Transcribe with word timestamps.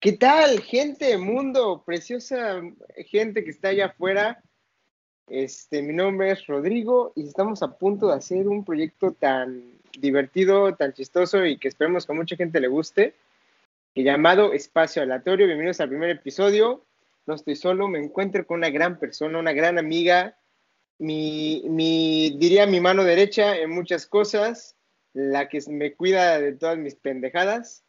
¿Qué 0.00 0.12
tal, 0.12 0.60
gente, 0.60 1.18
mundo, 1.18 1.82
preciosa 1.84 2.62
gente 3.08 3.42
que 3.42 3.50
está 3.50 3.70
allá 3.70 3.86
afuera? 3.86 4.40
Este, 5.26 5.82
mi 5.82 5.92
nombre 5.92 6.30
es 6.30 6.46
Rodrigo 6.46 7.12
y 7.16 7.26
estamos 7.26 7.64
a 7.64 7.76
punto 7.76 8.06
de 8.06 8.14
hacer 8.14 8.46
un 8.46 8.64
proyecto 8.64 9.10
tan 9.14 9.80
divertido, 9.98 10.72
tan 10.76 10.92
chistoso 10.92 11.44
y 11.44 11.58
que 11.58 11.66
esperemos 11.66 12.06
que 12.06 12.12
a 12.12 12.14
mucha 12.14 12.36
gente 12.36 12.60
le 12.60 12.68
guste, 12.68 13.16
llamado 13.92 14.52
Espacio 14.52 15.02
Aleatorio. 15.02 15.46
Bienvenidos 15.46 15.80
al 15.80 15.88
primer 15.88 16.10
episodio. 16.10 16.84
No 17.26 17.34
estoy 17.34 17.56
solo, 17.56 17.88
me 17.88 17.98
encuentro 17.98 18.46
con 18.46 18.58
una 18.58 18.70
gran 18.70 19.00
persona, 19.00 19.40
una 19.40 19.52
gran 19.52 19.80
amiga, 19.80 20.38
mi, 20.98 21.64
mi 21.66 22.36
diría 22.38 22.68
mi 22.68 22.78
mano 22.78 23.02
derecha 23.02 23.56
en 23.56 23.70
muchas 23.70 24.06
cosas, 24.06 24.76
la 25.12 25.48
que 25.48 25.58
me 25.68 25.94
cuida 25.94 26.38
de 26.38 26.52
todas 26.52 26.78
mis 26.78 26.94
pendejadas 26.94 27.82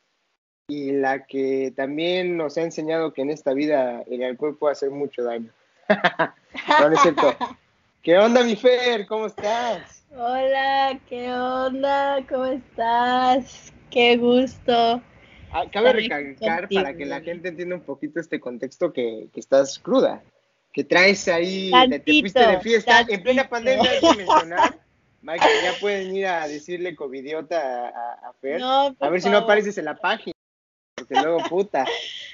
y 0.69 0.91
la 0.91 1.25
que 1.25 1.73
también 1.75 2.37
nos 2.37 2.57
ha 2.57 2.61
enseñado 2.61 3.11
que 3.11 3.23
en 3.23 3.31
esta 3.31 3.53
vida 3.53 4.03
el 4.09 4.23
alcohol 4.23 4.55
puede 4.55 4.73
hacer 4.73 4.91
mucho 4.91 5.23
daño. 5.23 5.51
no, 6.79 6.91
es 6.93 7.01
cierto. 7.01 7.35
¿Qué 8.03 8.17
onda, 8.17 8.43
mi 8.43 8.55
Fer? 8.55 9.07
¿Cómo 9.07 9.25
estás? 9.25 10.05
Hola, 10.11 10.97
¿qué 11.09 11.33
onda? 11.33 12.19
¿Cómo 12.29 12.45
estás? 12.45 13.73
Qué 13.89 14.15
gusto. 14.17 15.01
Ah, 15.51 15.65
cabe 15.71 15.93
recalcar 15.93 16.69
para 16.69 16.95
que 16.95 17.05
la 17.05 17.21
gente 17.21 17.49
entienda 17.49 17.75
un 17.75 17.81
poquito 17.81 18.19
este 18.19 18.39
contexto 18.39 18.93
que, 18.93 19.27
que 19.33 19.39
estás 19.39 19.79
cruda, 19.79 20.21
que 20.71 20.83
traes 20.83 21.27
ahí, 21.27 21.71
te 21.89 22.21
fuiste 22.21 22.45
de 22.45 22.59
fiesta 22.59 23.05
en 23.09 23.23
plena 23.23 23.49
pandemia, 23.49 23.89
hay 23.89 23.99
que 23.99 24.17
mencionar. 24.17 24.79
Mike, 25.21 25.43
ya 25.63 25.73
pueden 25.81 26.15
ir 26.15 26.27
a 26.27 26.47
decirle 26.47 26.95
covidiota 26.95 27.89
a, 27.89 28.29
a 28.29 28.33
Fer, 28.39 28.61
a 28.63 29.09
ver 29.09 29.21
si 29.21 29.29
no 29.29 29.39
apareces 29.39 29.77
en 29.77 29.85
la 29.85 29.95
página 29.95 30.38
porque 31.09 31.23
luego 31.23 31.39
puta, 31.49 31.85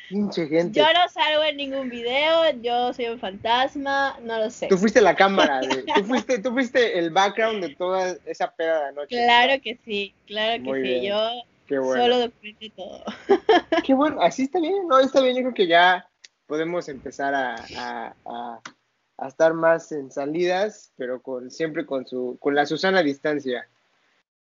pinche 0.10 0.48
gente. 0.48 0.80
Yo 0.80 0.86
no 0.86 1.10
salgo 1.10 1.44
en 1.44 1.58
ningún 1.58 1.90
video, 1.90 2.52
yo 2.62 2.94
soy 2.94 3.08
un 3.08 3.20
fantasma, 3.20 4.18
no 4.22 4.38
lo 4.38 4.50
sé. 4.50 4.68
Tú 4.68 4.78
fuiste 4.78 5.02
la 5.02 5.16
cámara, 5.16 5.62
tú 5.96 6.04
fuiste, 6.04 6.40
tú 6.40 6.52
fuiste 6.52 7.00
el 7.00 7.10
background 7.10 7.64
de 7.64 7.76
toda 7.76 8.18
esa 8.26 8.52
peda 8.52 8.88
de 8.88 8.94
noche. 8.94 9.16
Claro 9.16 9.62
que 9.62 9.80
sí, 9.86 10.14
claro 10.28 10.64
que 10.64 10.84
sí, 10.84 11.08
yo 11.08 11.44
solo 11.68 12.20
documenté 12.20 12.70
todo. 12.72 13.04
Qué 13.86 13.94
bueno, 13.94 14.22
así 14.22 14.44
está 14.44 14.60
bien, 14.60 14.88
no, 14.88 15.00
está 15.00 15.22
bien, 15.22 15.36
yo 15.36 15.42
creo 15.44 15.54
que 15.54 15.68
ya 15.68 16.08
podemos 16.48 16.90
empezar 16.90 17.34
a, 17.34 17.56
a, 17.78 18.14
a, 19.18 19.28
estar 19.28 19.54
más 19.54 19.92
en 19.92 20.12
salidas, 20.12 20.92
pero 20.98 21.22
con 21.22 21.50
siempre 21.50 21.86
con 21.86 22.06
su, 22.06 22.38
con 22.40 22.54
la 22.54 22.66
Susana 22.66 23.02
distancia. 23.02 23.68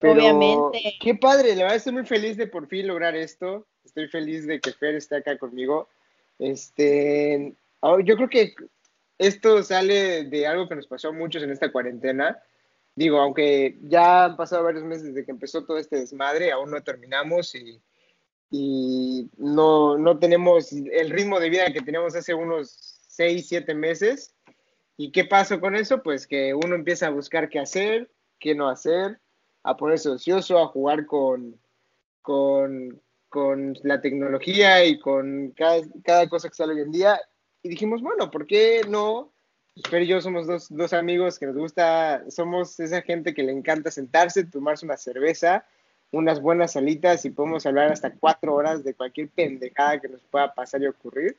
Obviamente. 0.02 0.96
Qué 1.00 1.16
padre, 1.16 1.56
la 1.56 1.64
verdad 1.64 1.78
estoy 1.78 1.94
muy 1.94 2.06
feliz 2.06 2.36
de 2.36 2.48
por 2.48 2.68
fin 2.68 2.88
lograr 2.88 3.16
esto. 3.16 3.68
Estoy 3.84 4.08
feliz 4.08 4.48
de 4.48 4.60
que 4.60 4.72
Fer 4.72 4.96
esté 4.96 5.18
acá 5.18 5.38
conmigo. 5.38 5.90
Este, 6.40 7.54
oh, 7.82 8.00
yo 8.00 8.16
creo 8.16 8.30
que 8.30 8.56
esto 9.18 9.62
sale 9.64 10.24
de 10.24 10.48
algo 10.48 10.68
que 10.68 10.76
nos 10.76 10.88
pasó 10.88 11.10
a 11.10 11.14
muchos 11.14 11.44
en 11.44 11.52
esta 11.52 11.72
cuarentena. 11.72 12.42
Digo, 12.96 13.20
aunque 13.20 13.78
ya 13.82 14.26
han 14.26 14.38
pasado 14.38 14.64
varios 14.64 14.84
meses 14.84 15.06
desde 15.06 15.26
que 15.26 15.32
empezó 15.32 15.66
todo 15.66 15.78
este 15.78 15.98
desmadre, 15.98 16.52
aún 16.52 16.72
no 16.72 16.84
terminamos 16.84 17.56
y, 17.56 17.82
y 18.52 19.30
no, 19.38 19.98
no 19.98 20.20
tenemos 20.20 20.72
el 20.72 21.10
ritmo 21.10 21.40
de 21.40 21.50
vida 21.50 21.74
que 21.74 21.82
teníamos 21.82 22.16
hace 22.16 22.34
unos 22.34 23.00
seis, 23.08 23.48
siete 23.48 23.74
meses. 23.74 24.36
¿Y 24.96 25.12
qué 25.12 25.26
pasó 25.26 25.60
con 25.60 25.76
eso? 25.76 26.04
Pues 26.04 26.28
que 26.28 26.54
uno 26.54 26.76
empieza 26.76 27.08
a 27.08 27.12
buscar 27.12 27.50
qué 27.50 27.60
hacer, 27.60 28.12
qué 28.40 28.54
no 28.54 28.70
hacer, 28.70 29.20
a 29.64 29.76
ponerse 29.76 30.10
ocioso, 30.10 30.60
a 30.60 30.68
jugar 30.68 31.06
con, 31.08 31.60
con, 32.22 33.02
con 33.34 33.76
la 33.82 34.00
tecnología 34.00 34.86
y 34.86 35.00
con 35.00 35.56
cada, 35.56 36.30
cosa 36.30 36.50
que 36.50 36.54
sale 36.54 36.74
hoy 36.74 36.82
en 36.82 36.92
día. 36.92 37.20
Y 37.64 37.70
dijimos, 37.70 38.04
bueno, 38.04 38.30
¿por 38.30 38.46
qué 38.46 38.82
no? 38.88 39.34
Pero 39.90 40.06
yo 40.06 40.22
somos 40.22 40.46
dos, 40.46 40.68
dos 40.70 40.94
amigos 40.94 41.40
que 41.40 41.48
nos 41.48 41.56
gusta, 41.56 42.24
somos 42.30 42.80
esa 42.80 43.02
gente 43.02 43.34
que 43.34 43.42
le 43.42 43.52
encanta 43.52 43.90
sentarse, 43.90 44.44
tomarse 44.44 44.86
una 44.86 44.98
cerveza, 44.98 45.66
unas 46.12 46.42
buenas 46.42 46.74
salitas 46.74 47.26
y 47.26 47.32
podemos 47.32 47.66
hablar 47.66 47.92
hasta 47.92 48.14
cuatro 48.14 48.54
horas 48.54 48.84
de 48.84 48.94
cualquier 48.94 49.30
pendejada 49.30 50.00
que 50.00 50.10
nos 50.10 50.22
pueda 50.26 50.54
pasar 50.54 50.84
y 50.84 50.88
ocurrir. 50.88 51.36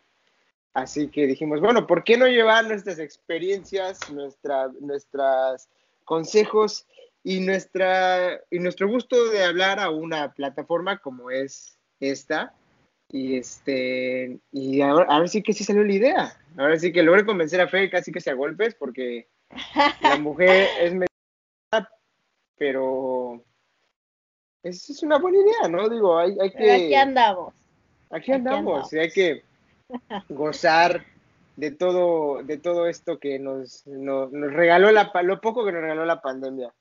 Así 0.73 1.07
que 1.07 1.29
dijimos, 1.29 1.61
bueno, 1.61 1.87
¿por 1.87 2.03
qué 2.03 2.17
no 2.17 2.27
llevar 2.27 2.67
nuestras 2.67 2.99
experiencias, 2.99 4.01
nuestros 4.11 5.69
consejos 6.05 6.89
y, 7.23 7.39
nuestra, 7.39 8.41
y 8.51 8.59
nuestro 8.59 8.89
gusto 8.89 9.31
de 9.31 9.45
hablar 9.45 9.79
a 9.79 9.91
una 9.91 10.33
plataforma 10.33 10.99
como 10.99 11.31
es 11.31 11.79
esta. 12.11 12.55
Y 13.11 13.37
este, 13.37 14.39
y 14.51 14.81
ahora, 14.81 15.27
sí 15.29 15.43
que 15.43 15.53
sí 15.53 15.65
salió 15.65 15.85
la 15.85 15.93
idea. 15.93 16.41
Ahora 16.57 16.79
sí 16.79 16.93
que 16.93 17.03
logré 17.03 17.25
convencer 17.25 17.61
a 17.61 17.69
Fe 17.69 17.91
casi 17.91 18.13
que 18.13 18.21
sea 18.21 18.35
golpes 18.35 18.75
porque 18.75 19.29
la 20.03 20.19
mujer 20.19 20.69
es 20.81 20.95
pero 22.57 23.45
es, 24.63 24.89
es, 24.89 25.03
una 25.03 25.19
buena 25.19 25.39
idea, 25.39 25.69
¿no? 25.69 25.89
Digo, 25.89 26.19
hay, 26.19 26.37
hay 26.41 26.51
que. 26.51 26.73
aquí 26.73 26.95
andamos. 26.95 27.55
Aquí 28.11 28.33
andamos, 28.33 28.93
y 28.93 28.99
hay 28.99 29.11
que 29.11 29.43
gozar 30.29 31.05
de 31.57 31.71
todo, 31.71 32.43
de 32.43 32.59
todo 32.59 32.87
esto 32.87 33.19
que 33.19 33.39
nos, 33.39 33.87
nos, 33.87 34.31
regaló 34.31 34.91
la, 34.93 35.11
lo 35.23 35.41
poco 35.41 35.65
que 35.65 35.73
nos 35.73 35.83
regaló 35.83 36.05
la 36.05 36.21
pandemia. 36.21 36.73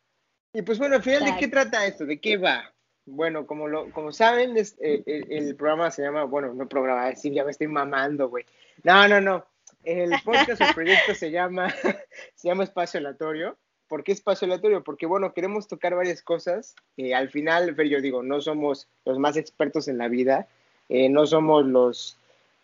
Y 0.54 0.62
pues 0.62 0.78
bueno, 0.78 0.96
al 0.96 1.04
final, 1.04 1.26
¿de 1.26 1.36
qué 1.38 1.48
trata 1.48 1.86
esto? 1.86 2.06
¿De 2.06 2.20
qué 2.20 2.38
va? 2.38 2.73
Bueno, 3.06 3.46
como, 3.46 3.68
lo, 3.68 3.92
como 3.92 4.12
saben, 4.12 4.56
eh, 4.58 5.04
el, 5.30 5.56
programa 5.56 5.92
se 5.92 6.04
llama, 6.04 6.24
bueno, 6.24 6.54
no 6.54 6.68
programa, 6.70 7.08
decir, 7.08 7.34
ya 7.34 7.44
me 7.44 7.52
estoy 7.52 7.68
mamando, 7.68 8.30
güey. 8.30 8.46
No, 8.84 9.08
no, 9.08 9.20
no. 9.20 9.46
El 9.84 10.12
podcast, 10.24 10.62
el 10.62 10.74
proyecto 10.74 11.14
se 11.14 11.30
llama, 11.30 11.70
se 12.36 12.48
llama 12.48 12.64
Espacio 12.64 13.00
Aleatorio. 13.00 13.58
¿Por 13.90 14.04
qué 14.04 14.14
Espacio 14.14 14.46
Aleatorio? 14.46 14.84
Porque, 14.84 15.06
bueno, 15.06 15.34
queremos 15.34 15.68
tocar 15.68 15.96
varias 15.96 16.22
cosas. 16.22 16.76
Eh, 16.96 17.14
al 17.14 17.30
final, 17.30 17.76
yo 17.76 18.02
digo, 18.02 18.24
no 18.24 18.40
somos 18.40 18.88
los 19.06 19.20
más 19.20 19.36
expertos 19.36 19.88
en 19.88 19.98
la 19.98 20.08
vida, 20.08 20.48
eh, 20.88 21.10
no 21.10 21.26
somos 21.26 21.66
los, 21.66 22.18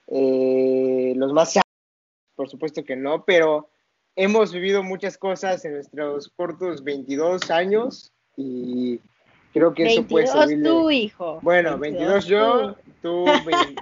los 0.08 1.34
más 1.34 1.60
por 2.40 2.50
supuesto 2.50 2.86
que 2.86 2.96
no, 2.96 3.26
pero 3.26 3.68
hemos 4.16 4.54
vivido 4.54 4.82
muchas 4.82 5.18
cosas 5.18 5.66
en 5.66 5.74
nuestros 5.74 6.30
cortos 6.30 6.86
22 6.86 7.52
años 7.52 8.14
y 8.38 9.02
Creo 9.54 9.74
que 9.74 9.94
eso 9.94 10.04
puede 10.04 10.28
ser. 10.28 10.64
tu 10.64 10.92
hijo. 10.92 11.40
Bueno, 11.42 11.78
22, 11.78 12.26
yo, 12.26 12.76
tú 13.02 13.26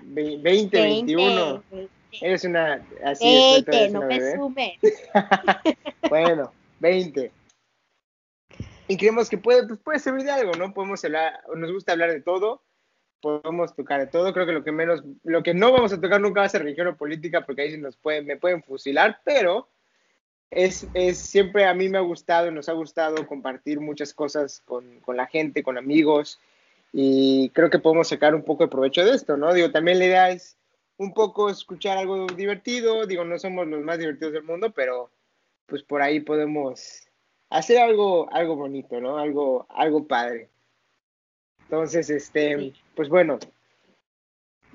20, 0.03 0.81
21. 0.81 1.63
Eres 2.21 2.45
una. 2.45 2.85
Así 3.03 3.25
20, 3.65 3.89
no 3.89 4.01
me 4.49 4.79
bueno, 6.09 6.51
20. 6.79 7.31
Y 8.87 8.97
creemos 8.97 9.29
que 9.29 9.37
puede, 9.37 9.67
pues 9.67 9.79
puede 9.79 9.99
servir 9.99 10.23
de 10.23 10.31
algo, 10.31 10.53
¿no? 10.53 10.73
Podemos 10.73 11.03
hablar, 11.03 11.41
nos 11.55 11.71
gusta 11.71 11.91
hablar 11.91 12.11
de 12.11 12.21
todo, 12.21 12.63
podemos 13.21 13.75
tocar 13.75 13.99
de 13.99 14.07
todo. 14.07 14.33
Creo 14.33 14.45
que 14.45 14.53
lo 14.53 14.63
que 14.63 14.71
menos, 14.71 15.03
lo 15.23 15.43
que 15.43 15.53
no 15.53 15.73
vamos 15.73 15.91
a 15.91 15.99
tocar 15.99 16.21
nunca 16.21 16.39
va 16.39 16.45
a 16.45 16.49
ser 16.49 16.63
religión 16.63 16.87
o 16.87 16.95
política, 16.95 17.45
porque 17.45 17.63
ahí 17.63 17.71
sí 17.71 17.77
nos 17.77 17.97
pueden, 17.97 18.25
me 18.25 18.37
pueden 18.37 18.63
fusilar, 18.63 19.19
pero 19.25 19.67
es, 20.51 20.87
es, 20.93 21.17
siempre 21.17 21.65
a 21.65 21.73
mí 21.73 21.89
me 21.89 21.97
ha 21.97 22.01
gustado, 22.01 22.51
nos 22.51 22.69
ha 22.69 22.73
gustado 22.73 23.27
compartir 23.27 23.79
muchas 23.79 24.13
cosas 24.13 24.61
con, 24.65 24.99
con, 25.01 25.17
la 25.17 25.27
gente, 25.27 25.63
con 25.63 25.77
amigos, 25.77 26.39
y 26.93 27.49
creo 27.49 27.69
que 27.69 27.79
podemos 27.79 28.07
sacar 28.07 28.33
un 28.33 28.43
poco 28.43 28.63
de 28.63 28.69
provecho 28.69 29.03
de 29.03 29.11
esto, 29.11 29.37
¿no? 29.37 29.53
Digo, 29.53 29.71
también 29.71 29.99
la 29.99 30.05
idea 30.05 30.29
es 30.31 30.57
un 30.97 31.13
poco 31.13 31.49
escuchar 31.49 31.97
algo 31.97 32.27
divertido, 32.27 33.05
digo, 33.05 33.23
no 33.23 33.37
somos 33.37 33.67
los 33.67 33.83
más 33.83 33.99
divertidos 33.99 34.33
del 34.33 34.43
mundo, 34.43 34.71
pero 34.71 35.11
pues 35.67 35.83
por 35.83 36.01
ahí 36.01 36.21
podemos 36.21 37.07
hacer 37.49 37.79
algo, 37.79 38.31
algo 38.33 38.55
bonito, 38.55 38.99
¿no? 38.99 39.17
Algo, 39.17 39.67
algo 39.69 40.07
padre. 40.07 40.49
Entonces, 41.63 42.09
este, 42.09 42.73
pues 42.95 43.09
bueno, 43.09 43.37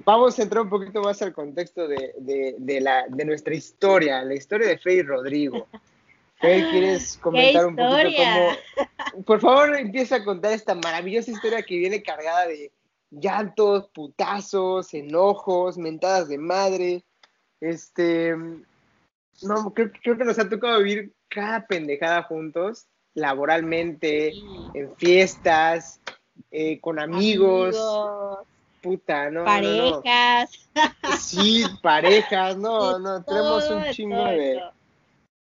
Vamos 0.04 0.38
a 0.38 0.42
entrar 0.42 0.64
un 0.64 0.70
poquito 0.70 1.00
más 1.02 1.22
al 1.22 1.32
contexto 1.32 1.86
de, 1.86 2.14
de, 2.58 2.80
la, 2.80 3.06
de 3.08 3.24
nuestra 3.24 3.54
historia, 3.54 4.24
la 4.24 4.34
historia 4.34 4.68
de 4.68 4.78
Fey 4.78 4.98
y 4.98 5.02
Rodrigo. 5.02 5.68
Fey, 6.40 6.64
¿quieres 6.70 7.18
comentar 7.18 7.66
un 7.66 7.76
poquito 7.76 8.22
cómo... 9.12 9.24
Por 9.24 9.40
favor, 9.40 9.76
empieza 9.76 10.16
a 10.16 10.24
contar 10.24 10.52
esta 10.52 10.74
maravillosa 10.74 11.30
historia 11.30 11.62
que 11.62 11.76
viene 11.76 12.02
cargada 12.02 12.48
de 12.48 12.72
llantos, 13.10 13.90
putazos, 13.94 14.92
enojos, 14.94 15.78
mentadas 15.78 16.28
de 16.28 16.38
madre. 16.38 17.04
Este... 17.60 18.34
No, 19.42 19.72
creo, 19.72 19.90
creo 20.02 20.18
que 20.18 20.24
nos 20.24 20.38
ha 20.38 20.48
tocado 20.48 20.78
vivir 20.82 21.12
cada 21.28 21.66
pendejada 21.66 22.22
juntos, 22.24 22.86
laboralmente, 23.14 24.32
en 24.74 24.94
fiestas, 24.96 26.00
eh, 26.50 26.80
con 26.80 26.98
amigos 26.98 27.76
puta, 28.82 29.30
no. 29.30 29.44
Parejas. 29.44 30.68
Sí, 31.18 31.64
parejas, 31.82 32.56
no, 32.56 32.98
no, 32.98 33.22
tenemos 33.22 33.70
un 33.70 33.84
chingo 33.92 34.24
de. 34.24 34.60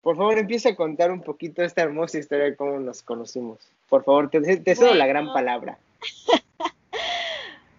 Por 0.02 0.16
favor, 0.16 0.38
empieza 0.38 0.70
a 0.70 0.76
contar 0.76 1.10
un 1.10 1.20
poquito 1.20 1.62
esta 1.62 1.82
hermosa 1.82 2.18
historia 2.18 2.44
de 2.44 2.56
cómo 2.56 2.78
nos 2.78 3.02
conocimos. 3.02 3.58
Por 3.88 4.04
favor, 4.04 4.30
te, 4.30 4.40
te 4.58 4.74
cedo 4.74 4.94
la 4.94 5.06
gran 5.06 5.32
palabra. 5.32 5.78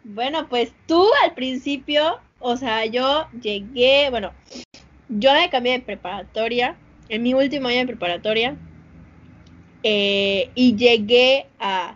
Bueno, 0.04 0.50
pues 0.50 0.74
tú 0.88 1.08
al 1.24 1.36
principio, 1.36 2.20
o 2.40 2.58
sea, 2.58 2.86
yo 2.86 3.28
llegué, 3.40 4.10
bueno, 4.10 4.34
yo 5.10 5.32
me 5.34 5.50
cambié 5.52 5.74
de 5.74 5.80
preparatoria, 5.80 6.76
en 7.08 7.22
mi 7.22 7.36
último 7.36 7.68
año 7.68 7.80
de 7.80 7.88
preparatoria, 7.88 8.58
eh, 9.84 10.50
y 10.56 10.76
llegué 10.76 11.46
a 11.60 11.96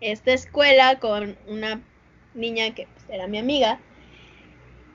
esta 0.00 0.32
escuela 0.32 0.98
con 0.98 1.36
una 1.48 1.80
niña 2.34 2.74
que 2.74 2.86
era 3.08 3.26
mi 3.26 3.38
amiga. 3.38 3.78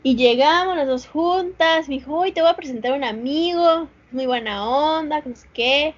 Y 0.04 0.16
llegamos 0.16 0.76
las 0.76 0.88
dos 0.88 1.08
juntas, 1.08 1.88
me 1.88 1.96
dijo, 1.96 2.16
hoy 2.16 2.32
te 2.32 2.42
voy 2.42 2.50
a 2.50 2.56
presentar 2.56 2.92
a 2.92 2.96
un 2.96 3.04
amigo, 3.04 3.88
muy 4.12 4.26
buena 4.26 4.68
onda, 4.68 5.22
no 5.24 5.36
sé 5.36 5.48
qué. 5.54 5.96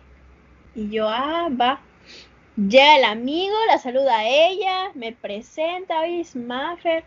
Y 0.76 0.90
yo, 0.90 1.08
ah, 1.08 1.48
va. 1.50 1.80
Llega 2.58 2.98
el 2.98 3.06
amigo, 3.06 3.56
la 3.68 3.78
saluda 3.80 4.20
a 4.20 4.28
ella, 4.28 4.92
me 4.94 5.14
presenta, 5.14 6.02
oye, 6.02 6.20
es 6.22 6.36
Maffer. 6.36 7.04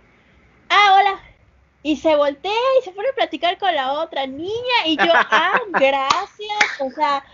Ah, 0.70 0.96
hola. 0.98 1.20
Y 1.82 1.96
se 1.96 2.16
voltea 2.16 2.50
y 2.80 2.84
se 2.84 2.90
pone 2.92 3.10
a 3.10 3.14
platicar 3.14 3.58
con 3.58 3.72
la 3.74 3.92
otra 3.92 4.26
niña. 4.26 4.86
Y 4.86 4.96
yo, 4.96 5.12
ah, 5.14 5.60
gracias. 5.70 6.80
O 6.80 6.90
sea, 6.90 7.24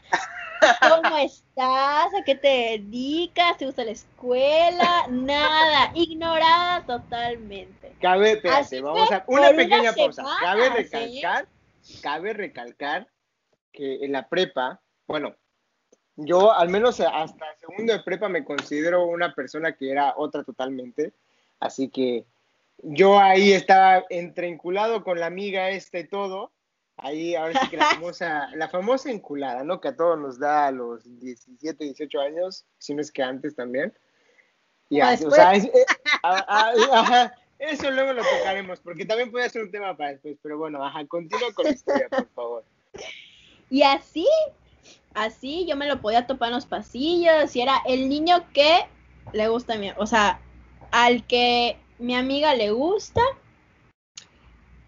¿cómo 0.80 1.16
estás? 1.52 2.14
¿A 2.14 2.24
qué 2.24 2.34
te 2.34 2.48
dedicas? 2.48 3.58
¿Te 3.58 3.66
gusta 3.66 3.84
la 3.84 3.90
escuela? 3.90 5.06
Nada, 5.10 5.92
ignorada 5.94 6.84
totalmente. 6.86 7.92
Cabe, 8.00 8.32
espérate, 8.32 8.80
vamos 8.80 9.10
a 9.12 9.24
una 9.26 9.50
pequeña 9.50 9.92
pausa. 9.92 10.24
Cabe 10.40 10.70
recalcar, 10.70 11.48
cabe 12.02 12.32
recalcar 12.32 13.06
que 13.72 14.04
en 14.04 14.12
la 14.12 14.28
prepa, 14.28 14.80
bueno, 15.06 15.34
yo 16.16 16.52
al 16.52 16.68
menos 16.68 17.00
hasta 17.00 17.46
segundo 17.58 17.92
de 17.92 18.00
prepa 18.00 18.28
me 18.28 18.44
considero 18.44 19.06
una 19.06 19.34
persona 19.34 19.72
que 19.72 19.90
era 19.90 20.14
otra 20.16 20.44
totalmente, 20.44 21.12
así 21.60 21.88
que 21.88 22.24
yo 22.78 23.18
ahí 23.18 23.52
estaba 23.52 24.04
entrenculado 24.10 25.04
con 25.04 25.20
la 25.20 25.26
amiga 25.26 25.70
esta 25.70 25.98
y 25.98 26.08
todo, 26.08 26.52
ahí 26.96 27.34
ahora 27.34 27.60
sí 27.60 27.70
que 27.70 27.76
la 27.76 27.90
famosa, 27.94 28.48
la 28.54 28.68
famosa 28.68 29.10
enculada, 29.10 29.64
¿no? 29.64 29.80
Que 29.80 29.88
a 29.88 29.96
todos 29.96 30.18
nos 30.18 30.38
da 30.38 30.66
a 30.66 30.72
los 30.72 31.02
17, 31.20 31.84
18 31.84 32.20
años, 32.20 32.64
si 32.78 32.94
no 32.94 33.00
es 33.00 33.10
que 33.10 33.22
antes 33.22 33.54
también. 33.54 33.92
Y 34.88 35.00
así, 35.00 35.24
o 35.24 35.30
sea, 35.30 35.54
eh, 35.54 35.72
eso 37.58 37.90
luego 37.90 38.12
lo 38.12 38.22
tocaremos, 38.22 38.80
porque 38.80 39.06
también 39.06 39.30
puede 39.30 39.48
ser 39.48 39.62
un 39.62 39.70
tema 39.70 39.96
para 39.96 40.10
después, 40.10 40.36
pero 40.42 40.58
bueno, 40.58 40.84
ajá, 40.84 41.06
continúa 41.06 41.52
con 41.54 41.64
la 41.64 41.72
historia, 41.72 42.08
por 42.08 42.28
favor. 42.28 42.64
Y 43.70 43.82
así, 43.84 44.28
así 45.14 45.64
yo 45.66 45.76
me 45.76 45.88
lo 45.88 46.00
podía 46.02 46.26
topar 46.26 46.48
en 46.48 46.56
los 46.56 46.66
pasillos 46.66 47.56
y 47.56 47.62
era 47.62 47.80
el 47.86 48.08
niño 48.10 48.44
que 48.52 48.80
le 49.32 49.48
gusta 49.48 49.74
a 49.74 49.78
mi, 49.78 49.90
o 49.96 50.06
sea, 50.06 50.40
al 50.90 51.26
que 51.26 51.78
mi 51.98 52.14
amiga 52.14 52.54
le 52.54 52.70
gusta 52.70 53.22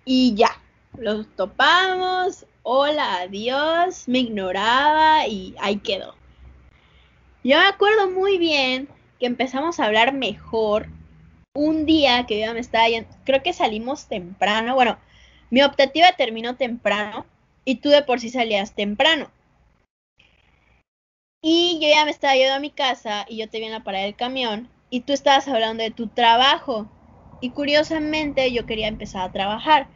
y 0.04 0.34
ya, 0.34 0.50
los 0.96 1.26
topamos, 1.36 2.46
hola, 2.62 3.22
adiós, 3.22 4.08
me 4.08 4.20
ignoraba 4.20 5.26
y 5.26 5.54
ahí 5.60 5.76
quedó. 5.78 6.14
Yo 7.42 7.58
me 7.58 7.66
acuerdo 7.66 8.10
muy 8.10 8.38
bien 8.38 8.88
que 9.18 9.26
empezamos 9.26 9.78
a 9.78 9.86
hablar 9.86 10.14
mejor 10.14 10.86
un 11.54 11.86
día 11.86 12.26
que 12.26 12.40
yo 12.40 12.52
me 12.54 12.60
estaba 12.60 12.88
yendo, 12.88 13.08
creo 13.24 13.42
que 13.42 13.52
salimos 13.52 14.06
temprano, 14.06 14.74
bueno, 14.74 14.98
mi 15.50 15.62
optativa 15.62 16.12
terminó 16.12 16.56
temprano 16.56 17.26
y 17.64 17.76
tú 17.76 17.90
de 17.90 18.02
por 18.02 18.20
sí 18.20 18.30
salías 18.30 18.74
temprano. 18.74 19.30
Y 21.42 21.78
yo 21.80 21.88
ya 21.88 22.04
me 22.06 22.10
estaba 22.10 22.34
yendo 22.34 22.54
a 22.54 22.60
mi 22.60 22.70
casa 22.70 23.26
y 23.28 23.36
yo 23.36 23.48
te 23.50 23.58
vi 23.58 23.66
en 23.66 23.72
la 23.72 23.84
parada 23.84 24.04
del 24.04 24.16
camión 24.16 24.70
y 24.88 25.00
tú 25.00 25.12
estabas 25.12 25.46
hablando 25.46 25.82
de 25.82 25.90
tu 25.90 26.06
trabajo. 26.06 26.88
Y 27.40 27.50
curiosamente 27.50 28.50
yo 28.50 28.64
quería 28.64 28.88
empezar 28.88 29.28
a 29.28 29.32
trabajar. 29.32 29.88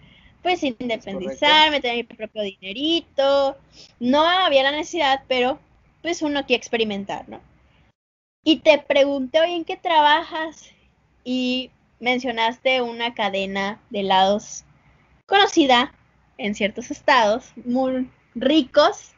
Pues 0.43 0.62
independizarme, 0.62 1.81
tener 1.81 1.96
mi 1.96 2.02
propio 2.05 2.43
dinerito. 2.43 3.56
No 4.00 4.23
había 4.23 4.62
la 4.62 4.73
necesidad, 4.73 5.25
pero 5.29 5.58
pues 6.02 6.23
uno 6.23 6.46
quiere 6.46 6.58
experimentar, 6.58 7.29
¿no? 7.29 7.40
Y 8.44 8.61
te 8.61 8.79
pregunté, 8.79 9.40
oye, 9.40 9.56
¿en 9.56 9.64
qué 9.64 9.76
trabajas? 9.76 10.70
Y 11.25 11.70
mencionaste 12.00 12.81
una 12.82 13.14
cadena 13.14 13.81
de 13.90 14.00
helados 14.00 14.64
conocida 15.26 15.93
en 16.38 16.55
ciertos 16.55 16.90
estados 16.90 17.52
muy 17.64 18.08
ricos 18.35 19.12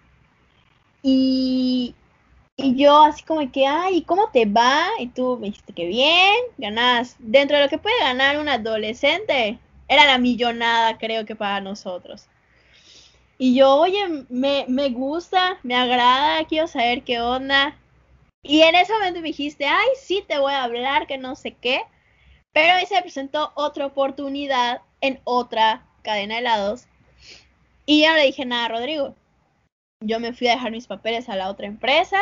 y, 1.02 1.94
y 2.56 2.76
yo 2.76 3.05
así 3.05 3.22
como 3.22 3.50
que, 3.50 3.67
ay, 3.67 4.02
¿cómo 4.02 4.31
te 4.31 4.46
va? 4.46 4.87
Y 4.99 5.08
tú 5.08 5.38
me 5.38 5.46
dijiste 5.46 5.72
que 5.72 5.87
bien, 5.87 6.34
ganas 6.58 7.17
dentro 7.19 7.56
de 7.56 7.64
lo 7.64 7.69
que 7.69 7.78
puede 7.78 7.99
ganar 8.00 8.38
un 8.38 8.49
adolescente, 8.49 9.58
era 9.91 10.07
la 10.07 10.19
millonada 10.19 10.99
creo 10.99 11.27
que 11.27 11.35
para 11.35 11.61
nosotros. 11.61 12.29
Y 13.39 13.57
yo, 13.57 13.75
oye, 13.75 14.25
me, 14.29 14.65
me 14.69 14.91
gusta, 14.91 15.59
me 15.65 15.75
agrada, 15.75 16.45
quiero 16.45 16.69
saber 16.69 17.03
qué 17.03 17.21
onda. 17.21 17.77
Y 18.43 18.63
en 18.63 18.77
ese 18.77 18.93
momento 18.93 19.21
me 19.21 19.29
dijiste, 19.29 19.67
ay, 19.67 19.89
sí, 20.01 20.25
te 20.29 20.39
voy 20.39 20.53
a 20.53 20.63
hablar, 20.63 21.07
que 21.09 21.19
no 21.19 21.35
sé 21.35 21.53
qué. 21.53 21.83
Pero 22.53 22.75
ahí 22.75 22.87
se 22.87 23.03
presentó 23.03 23.53
otra 23.57 23.87
oportunidad 23.87 24.83
en 25.01 25.21
otra 25.25 25.87
cadena 26.03 26.35
de 26.35 26.41
helados 26.41 26.87
y 27.85 28.03
ya 28.03 28.11
no 28.11 28.19
le 28.19 28.27
dije 28.27 28.45
nada 28.45 28.67
a 28.67 28.69
Rodrigo. 28.69 29.17
Yo 30.01 30.21
me 30.21 30.33
fui 30.33 30.47
a 30.47 30.53
dejar 30.53 30.71
mis 30.71 30.87
papeles 30.87 31.29
a 31.29 31.35
la 31.35 31.51
otra 31.51 31.67
empresa. 31.67 32.21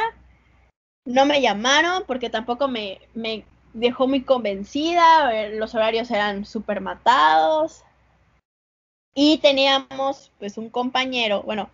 No 1.05 1.26
me 1.26 1.43
llamaron 1.43 2.05
porque 2.06 2.31
tampoco 2.31 2.69
me, 2.69 3.00
me 3.12 3.44
dejó 3.73 4.09
muy 4.09 4.23
convencida. 4.23 5.49
Los 5.50 5.75
horarios 5.75 6.11
eran 6.11 6.44
súper 6.44 6.81
matados. 6.81 7.85
Y 9.15 9.38
teníamos 9.38 10.31
pues 10.38 10.59
un 10.59 10.70
compañero, 10.70 11.43
bueno, 11.43 11.70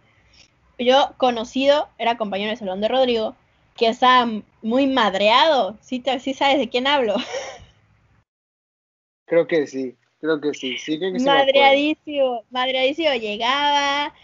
yo 0.79 1.14
conocido, 1.19 1.88
era 1.99 2.17
compañero 2.17 2.49
del 2.49 2.58
salón 2.58 2.81
de 2.81 2.88
Rodrigo, 2.88 3.37
que 3.76 3.88
estaba 3.88 4.31
muy 4.62 4.87
madreado. 4.87 5.76
¿Sí, 5.81 6.02
¿Sí 6.20 6.35
sabes 6.35 6.58
de 6.58 6.69
quién 6.69 6.87
hablo? 6.87 7.17
Creo 9.26 9.46
que 9.46 9.67
sí. 9.67 9.96
Creo 10.20 10.41
que 10.41 10.55
sí, 10.55 10.79
sí 10.79 10.99
que 10.99 11.11
Madreadísimo, 11.11 12.44
madreadísimo 12.50 13.12
llegaba, 13.12 14.14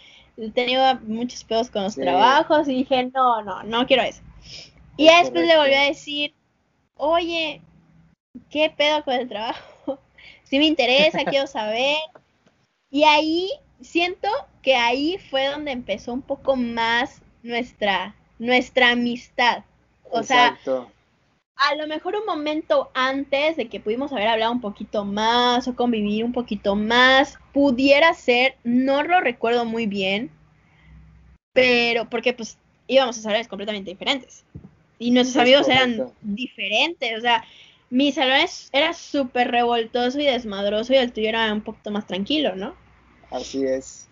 tenía 0.55 0.99
muchos 1.03 1.43
pedos 1.43 1.69
con 1.69 1.83
los 1.83 1.95
trabajos 1.95 2.67
y 2.67 2.73
dije, 2.73 3.11
no, 3.13 3.43
no, 3.43 3.61
no 3.61 3.85
quiero 3.85 4.01
eso. 4.01 4.23
Y 4.97 5.05
después 5.05 5.47
le 5.47 5.57
volví 5.57 5.75
a 5.75 5.83
decir, 5.83 6.33
oye, 7.01 7.61
¿qué 8.51 8.69
pedo 8.69 9.03
con 9.03 9.15
el 9.15 9.27
trabajo? 9.27 9.99
si 10.43 10.59
me 10.59 10.65
interesa, 10.65 11.25
quiero 11.29 11.47
saber. 11.47 11.97
Y 12.91 13.03
ahí 13.03 13.49
siento 13.81 14.27
que 14.61 14.75
ahí 14.75 15.17
fue 15.17 15.47
donde 15.47 15.71
empezó 15.71 16.13
un 16.13 16.21
poco 16.21 16.55
más 16.55 17.21
nuestra, 17.41 18.15
nuestra 18.37 18.91
amistad. 18.91 19.63
O 20.11 20.19
Exacto. 20.19 20.91
sea, 21.55 21.71
a 21.71 21.75
lo 21.75 21.87
mejor 21.87 22.15
un 22.15 22.25
momento 22.25 22.91
antes 22.93 23.57
de 23.57 23.67
que 23.67 23.79
pudimos 23.79 24.11
haber 24.11 24.27
hablado 24.27 24.51
un 24.51 24.61
poquito 24.61 25.03
más 25.03 25.67
o 25.67 25.75
convivir 25.75 26.23
un 26.23 26.33
poquito 26.33 26.75
más, 26.75 27.39
pudiera 27.51 28.13
ser, 28.13 28.57
no 28.63 29.01
lo 29.01 29.21
recuerdo 29.21 29.65
muy 29.65 29.87
bien, 29.87 30.29
pero 31.53 32.09
porque 32.09 32.33
pues 32.33 32.59
íbamos 32.87 33.17
a 33.17 33.21
salones 33.21 33.47
completamente 33.47 33.89
diferentes 33.89 34.45
y 35.01 35.09
nuestros 35.09 35.41
amigos 35.41 35.67
eran 35.67 36.13
diferentes, 36.21 37.17
o 37.17 37.21
sea, 37.21 37.43
mi 37.89 38.11
salón 38.11 38.47
era 38.71 38.93
súper 38.93 39.49
revoltoso 39.49 40.19
y 40.19 40.25
desmadroso 40.25 40.93
y 40.93 40.97
el 40.97 41.11
tuyo 41.11 41.29
era 41.29 41.51
un 41.51 41.61
poquito 41.61 41.89
más 41.89 42.05
tranquilo, 42.05 42.55
¿no? 42.55 42.75
Así 43.31 43.65
es. 43.65 44.07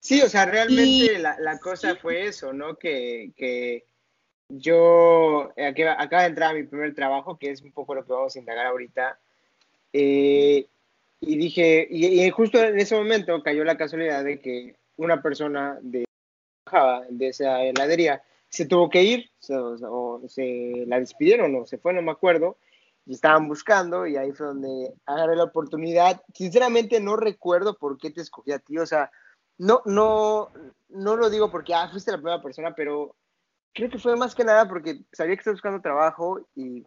Sí, 0.00 0.20
o 0.20 0.28
sea, 0.28 0.44
realmente 0.46 1.20
la, 1.20 1.38
la, 1.38 1.60
cosa 1.60 1.94
fue 1.94 2.26
eso, 2.26 2.52
¿no? 2.52 2.76
Que, 2.76 3.30
que 3.36 3.84
yo 4.48 5.52
acaba 5.56 6.22
de 6.22 6.28
entrar 6.28 6.50
a 6.50 6.54
mi 6.54 6.64
primer 6.64 6.96
trabajo, 6.96 7.38
que 7.38 7.52
es 7.52 7.62
un 7.62 7.70
poco 7.70 7.94
lo 7.94 8.04
que 8.04 8.12
vamos 8.12 8.34
a 8.34 8.38
indagar 8.40 8.66
ahorita. 8.66 9.20
Eh, 9.92 10.66
y 11.20 11.36
dije, 11.36 11.86
y, 11.88 12.28
justo 12.30 12.60
en 12.60 12.78
ese 12.78 12.96
momento 12.96 13.40
cayó 13.44 13.62
la 13.62 13.76
casualidad 13.76 14.24
de 14.24 14.40
que 14.40 14.74
una 14.96 15.22
persona 15.22 15.78
de, 15.80 16.04
de 17.10 17.28
esa 17.28 17.62
heladería 17.62 18.22
se 18.48 18.66
tuvo 18.66 18.88
que 18.88 19.02
ir, 19.02 19.30
o, 19.50 20.20
se 20.28 20.84
la 20.86 21.00
despidieron, 21.00 21.54
o 21.56 21.66
se 21.66 21.78
fue, 21.78 21.92
no 21.92 22.02
me 22.02 22.12
acuerdo, 22.12 22.56
y 23.06 23.14
estaban 23.14 23.48
buscando, 23.48 24.06
y 24.06 24.16
ahí 24.16 24.32
fue 24.32 24.46
donde 24.46 24.94
agarré 25.06 25.36
la 25.36 25.44
oportunidad. 25.44 26.22
Sinceramente 26.34 27.00
no 27.00 27.16
recuerdo 27.16 27.76
por 27.76 27.98
qué 27.98 28.10
te 28.10 28.20
escogí 28.20 28.52
a 28.52 28.58
ti, 28.58 28.78
o 28.78 28.86
sea, 28.86 29.10
no, 29.58 29.82
no, 29.84 30.50
no 30.88 31.16
lo 31.16 31.30
digo 31.30 31.50
porque, 31.50 31.74
ah, 31.74 31.88
fuiste 31.90 32.12
la 32.12 32.18
primera 32.18 32.42
persona, 32.42 32.74
pero 32.74 33.16
creo 33.74 33.90
que 33.90 33.98
fue 33.98 34.16
más 34.16 34.34
que 34.34 34.44
nada 34.44 34.68
porque 34.68 35.00
sabía 35.12 35.34
que 35.34 35.40
estaba 35.40 35.54
buscando 35.54 35.80
trabajo 35.80 36.46
y 36.54 36.84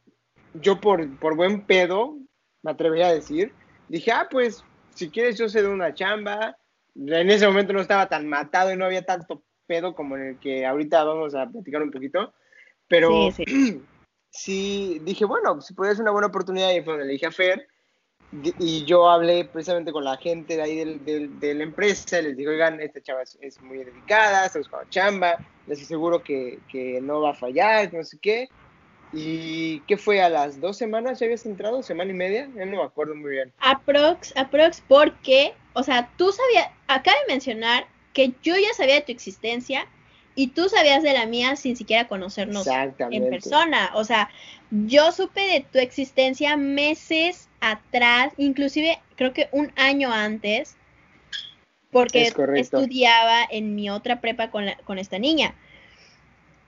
yo 0.56 0.80
por, 0.80 1.18
por 1.20 1.36
buen 1.36 1.66
pedo, 1.66 2.18
me 2.64 2.72
atrevería 2.72 3.08
a 3.08 3.14
decir, 3.14 3.54
dije, 3.88 4.12
ah, 4.12 4.28
pues 4.30 4.64
si 4.94 5.10
quieres 5.10 5.38
yo 5.38 5.50
sé 5.50 5.62
de 5.62 5.68
una 5.70 5.94
chamba. 5.94 6.58
En 6.96 7.30
ese 7.30 7.48
momento 7.48 7.74
no 7.74 7.82
estaba 7.82 8.10
tan 8.10 8.28
matado 8.28 8.74
y 8.74 8.78
no 8.78 8.86
había 8.86 9.06
tanto 9.06 9.44
pedo 9.72 9.96
como 9.96 10.18
en 10.18 10.24
el 10.28 10.38
que 10.38 10.66
ahorita 10.66 11.02
vamos 11.06 11.34
a 11.34 11.48
platicar 11.48 11.82
un 11.82 11.92
poquito. 11.92 12.34
Pero 12.90 13.30
sí, 14.30 15.00
dije, 15.06 15.24
bueno, 15.24 15.62
si 15.62 15.74
puede 15.74 15.94
ser 15.94 16.02
una 16.02 16.12
buena 16.12 16.28
oportunidad 16.28 16.74
y 16.74 16.82
fue 16.82 16.94
donde 16.94 17.06
le 17.06 17.14
dije 17.14 17.28
a 17.28 17.32
Fer. 17.32 17.70
y 18.34 18.84
yo 18.84 19.10
hablé 19.10 19.46
precisamente 19.46 19.94
con 19.94 20.04
la 20.04 20.18
gente 20.18 20.58
de 20.58 20.62
ahí 20.62 20.76
del, 20.76 21.40
de 21.40 21.54
la 21.54 21.64
empresa, 21.64 22.22
les 22.22 22.36
digo, 22.36 22.52
oigan, 22.52 22.82
esta 22.82 23.02
chava 23.02 23.22
es, 23.22 23.62
muy 23.62 23.78
dedicada, 23.78 24.46
está 24.46 24.60
buscando 24.60 24.90
chamba, 24.90 25.38
les 25.68 25.82
aseguro 25.82 26.22
que, 26.22 26.60
que, 26.70 27.00
no 27.00 27.22
va 27.22 27.30
a 27.30 27.34
fallar, 27.34 27.94
no 27.94 28.04
sé 28.04 28.20
qué. 28.22 28.50
¿Y 29.14 29.80
qué 29.82 29.96
fue? 29.96 30.22
¿A 30.22 30.28
las 30.28 30.60
dos 30.60 30.78
semanas 30.78 31.20
ya 31.20 31.26
habías 31.26 31.46
entrado? 31.46 31.82
¿Semana 31.82 32.12
y 32.12 32.16
media? 32.16 32.50
Ya 32.56 32.66
no 32.66 32.78
me 32.78 32.84
acuerdo 32.84 33.16
muy 33.16 33.32
bien. 33.32 33.54
Aprox, 33.60 34.36
aprox, 34.36 34.82
porque, 34.88 35.54
o 35.74 35.84
sea, 35.84 36.10
tú 36.18 36.32
sabías, 36.32 36.68
acaba 36.88 37.18
de 37.22 37.34
mencionar 37.34 37.86
que 38.14 38.34
yo 38.44 38.56
ya 38.56 38.74
sabía 38.74 38.96
de 38.96 39.02
tu 39.02 39.12
existencia 39.12 39.88
y 40.36 40.48
tú 40.48 40.70
sabías 40.70 41.04
de 41.04 41.14
la 41.14 41.26
mía 41.26 41.56
sin 41.56 41.76
siquiera 41.76 42.08
conocernos 42.08 42.66
en 42.68 43.30
persona. 43.30 43.92
O 43.96 44.04
sea, 44.04 44.30
yo 44.70 45.12
supe 45.12 45.42
de 45.42 45.62
tu 45.62 45.80
existencia 45.80 46.56
meses 46.58 47.50
atrás, 47.60 48.34
inclusive 48.38 49.00
creo 49.16 49.34
que 49.34 49.50
un 49.52 49.72
año 49.76 50.12
antes, 50.12 50.78
porque 51.92 52.32
estudiaba 52.56 53.44
en 53.50 53.76
mi 53.76 53.90
otra 53.90 54.22
prepa 54.22 54.50
con, 54.50 54.66
con 54.86 54.98
esta 54.98 55.20
niña. 55.20 55.54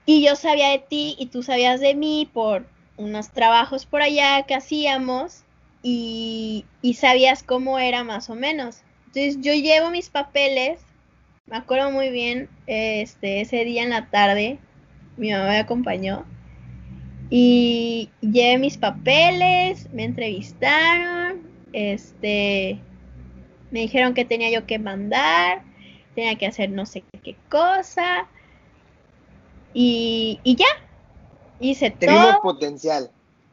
Y 0.06 0.22
yo 0.22 0.36
sabía 0.36 0.68
de 0.68 0.80
ti 0.80 1.16
y 1.18 1.26
tú 1.26 1.42
sabías 1.42 1.80
de 1.80 1.94
mí 1.94 2.28
por 2.32 2.66
unos 2.98 3.30
trabajos 3.30 3.86
por 3.86 4.02
allá 4.02 4.42
que 4.42 4.54
hacíamos 4.54 5.44
y, 5.82 6.66
y 6.82 6.94
sabías 6.94 7.42
cómo 7.42 7.78
era 7.78 8.04
más 8.04 8.28
o 8.28 8.34
menos. 8.34 8.82
Entonces 9.06 9.38
yo 9.40 9.54
llevo 9.54 9.90
mis 9.90 10.10
papeles 10.10 10.80
me 11.46 11.56
acuerdo 11.56 11.90
muy 11.90 12.10
bien, 12.10 12.48
este, 12.66 13.42
ese 13.42 13.64
día 13.64 13.82
en 13.82 13.90
la 13.90 14.08
tarde, 14.08 14.58
mi 15.16 15.30
mamá 15.30 15.48
me 15.48 15.58
acompañó 15.58 16.24
y 17.28 18.10
llevé 18.20 18.58
mis 18.58 18.78
papeles, 18.78 19.88
me 19.92 20.04
entrevistaron, 20.04 21.42
este, 21.72 22.78
me 23.70 23.80
dijeron 23.80 24.14
que 24.14 24.24
tenía 24.24 24.50
yo 24.50 24.66
que 24.66 24.78
mandar, 24.78 25.62
tenía 26.14 26.36
que 26.36 26.46
hacer 26.46 26.70
no 26.70 26.86
sé 26.86 27.04
qué 27.22 27.36
cosa 27.50 28.26
y, 29.74 30.40
y 30.44 30.56
ya, 30.56 30.66
hice 31.60 31.90
Tenemos 31.90 32.36
potencial. 32.42 33.10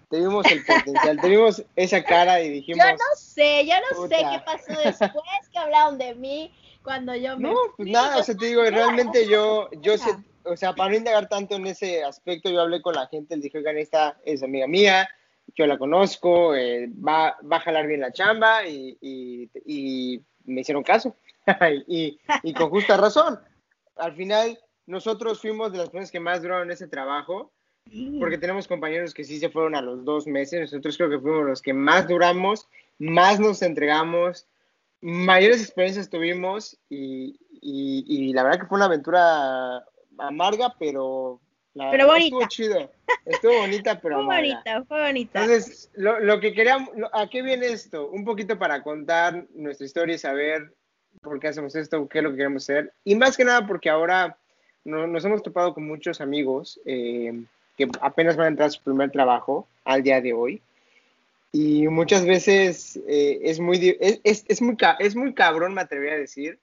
Tenemos 0.09 0.45
el 0.51 0.63
potencial, 0.65 1.19
tenemos 1.21 1.63
esa 1.75 2.03
cara 2.03 2.41
y 2.41 2.49
dijimos. 2.49 2.85
Yo 2.85 2.91
no 2.91 3.15
sé, 3.15 3.65
yo 3.65 3.73
no 3.89 4.07
sé 4.07 4.17
qué 4.17 4.39
pasó 4.45 4.81
después 4.81 5.49
que 5.51 5.59
hablaron 5.59 5.97
de 5.97 6.15
mí 6.15 6.51
cuando 6.83 7.15
yo 7.15 7.37
me. 7.37 7.49
No, 7.49 7.55
pues 7.77 7.89
nada, 7.89 8.17
o 8.17 8.23
sea, 8.23 8.35
te 8.35 8.47
digo, 8.47 8.63
realmente 8.63 9.27
yo, 9.27 9.69
yo 9.81 9.97
sé, 9.97 10.11
o 10.43 10.55
sea, 10.57 10.73
para 10.73 10.91
no 10.91 10.97
indagar 10.97 11.29
tanto 11.29 11.55
en 11.55 11.67
ese 11.67 12.03
aspecto, 12.03 12.49
yo 12.49 12.61
hablé 12.61 12.81
con 12.81 12.95
la 12.95 13.07
gente, 13.07 13.35
les 13.35 13.43
dije, 13.43 13.57
oigan, 13.59 13.77
esta 13.77 14.19
es 14.25 14.43
amiga 14.43 14.67
mía, 14.67 15.09
yo 15.55 15.67
la 15.67 15.77
conozco, 15.77 16.55
eh, 16.55 16.89
va, 17.07 17.37
va, 17.51 17.57
a 17.57 17.61
jalar 17.61 17.87
bien 17.87 18.01
la 18.01 18.11
chamba 18.11 18.65
y, 18.67 18.97
y, 19.01 20.21
me 20.45 20.61
hicieron 20.61 20.83
caso. 20.83 21.15
y, 21.87 22.19
y 22.43 22.53
con 22.53 22.69
justa 22.69 22.97
razón. 22.97 23.39
Al 23.95 24.15
final, 24.15 24.57
nosotros 24.85 25.39
fuimos 25.39 25.71
de 25.71 25.79
las 25.79 25.89
personas 25.89 26.11
que 26.11 26.19
más 26.19 26.41
duraron 26.41 26.71
ese 26.71 26.87
trabajo, 26.87 27.51
porque 28.19 28.37
tenemos 28.37 28.67
compañeros 28.67 29.13
que 29.13 29.23
sí 29.23 29.39
se 29.39 29.49
fueron 29.49 29.75
a 29.75 29.81
los 29.81 30.05
dos 30.05 30.27
meses, 30.27 30.61
nosotros 30.61 30.97
creo 30.97 31.09
que 31.09 31.19
fuimos 31.19 31.45
los 31.45 31.61
que 31.61 31.73
más 31.73 32.07
duramos, 32.07 32.67
más 32.99 33.39
nos 33.39 33.61
entregamos, 33.61 34.47
mayores 35.01 35.61
experiencias 35.61 36.09
tuvimos 36.09 36.77
y, 36.89 37.37
y, 37.61 38.33
la 38.33 38.43
verdad 38.43 38.61
que 38.61 38.67
fue 38.67 38.77
una 38.77 38.85
aventura 38.85 39.83
amarga, 40.17 40.75
pero 40.79 41.39
pero 41.73 42.07
bonita. 42.07 42.25
estuvo 42.25 42.47
chido, 42.47 42.91
estuvo 43.25 43.57
bonita, 43.59 43.99
pero 43.99 44.15
fue 44.25 44.35
bonita, 44.35 44.83
fue 44.83 45.01
bonita. 45.01 45.41
Entonces, 45.41 45.89
lo, 45.93 46.19
lo 46.19 46.39
que 46.39 46.53
queríamos, 46.53 46.89
¿a 47.13 47.27
qué 47.27 47.41
viene 47.41 47.67
esto? 47.67 48.09
Un 48.09 48.25
poquito 48.25 48.57
para 48.59 48.83
contar 48.83 49.45
nuestra 49.53 49.85
historia 49.85 50.15
y 50.15 50.19
saber 50.19 50.73
por 51.21 51.39
qué 51.39 51.47
hacemos 51.47 51.75
esto, 51.75 52.07
qué 52.07 52.19
es 52.19 52.23
lo 52.23 52.31
que 52.31 52.37
queremos 52.37 52.63
hacer. 52.63 52.93
Y 53.03 53.15
más 53.15 53.37
que 53.37 53.45
nada 53.45 53.65
porque 53.65 53.89
ahora 53.89 54.37
nos 54.83 55.23
hemos 55.23 55.43
topado 55.43 55.73
con 55.73 55.87
muchos 55.87 56.21
amigos 56.21 56.79
eh, 56.85 57.43
que 57.77 57.87
apenas 58.01 58.35
van 58.35 58.45
a 58.45 58.49
entrar 58.49 58.67
a 58.67 58.71
su 58.71 58.81
primer 58.81 59.11
trabajo 59.11 59.67
al 59.85 60.03
día 60.03 60.21
de 60.21 60.33
hoy 60.33 60.61
y 61.51 61.87
muchas 61.87 62.25
veces 62.25 62.99
eh, 63.07 63.39
es, 63.43 63.59
muy, 63.59 63.97
es, 63.99 64.45
es, 64.47 64.61
muy, 64.61 64.77
es 64.99 65.15
muy 65.15 65.33
cabrón, 65.33 65.73
me 65.73 65.81
atrevería 65.81 66.15
a 66.15 66.19
decir, 66.19 66.59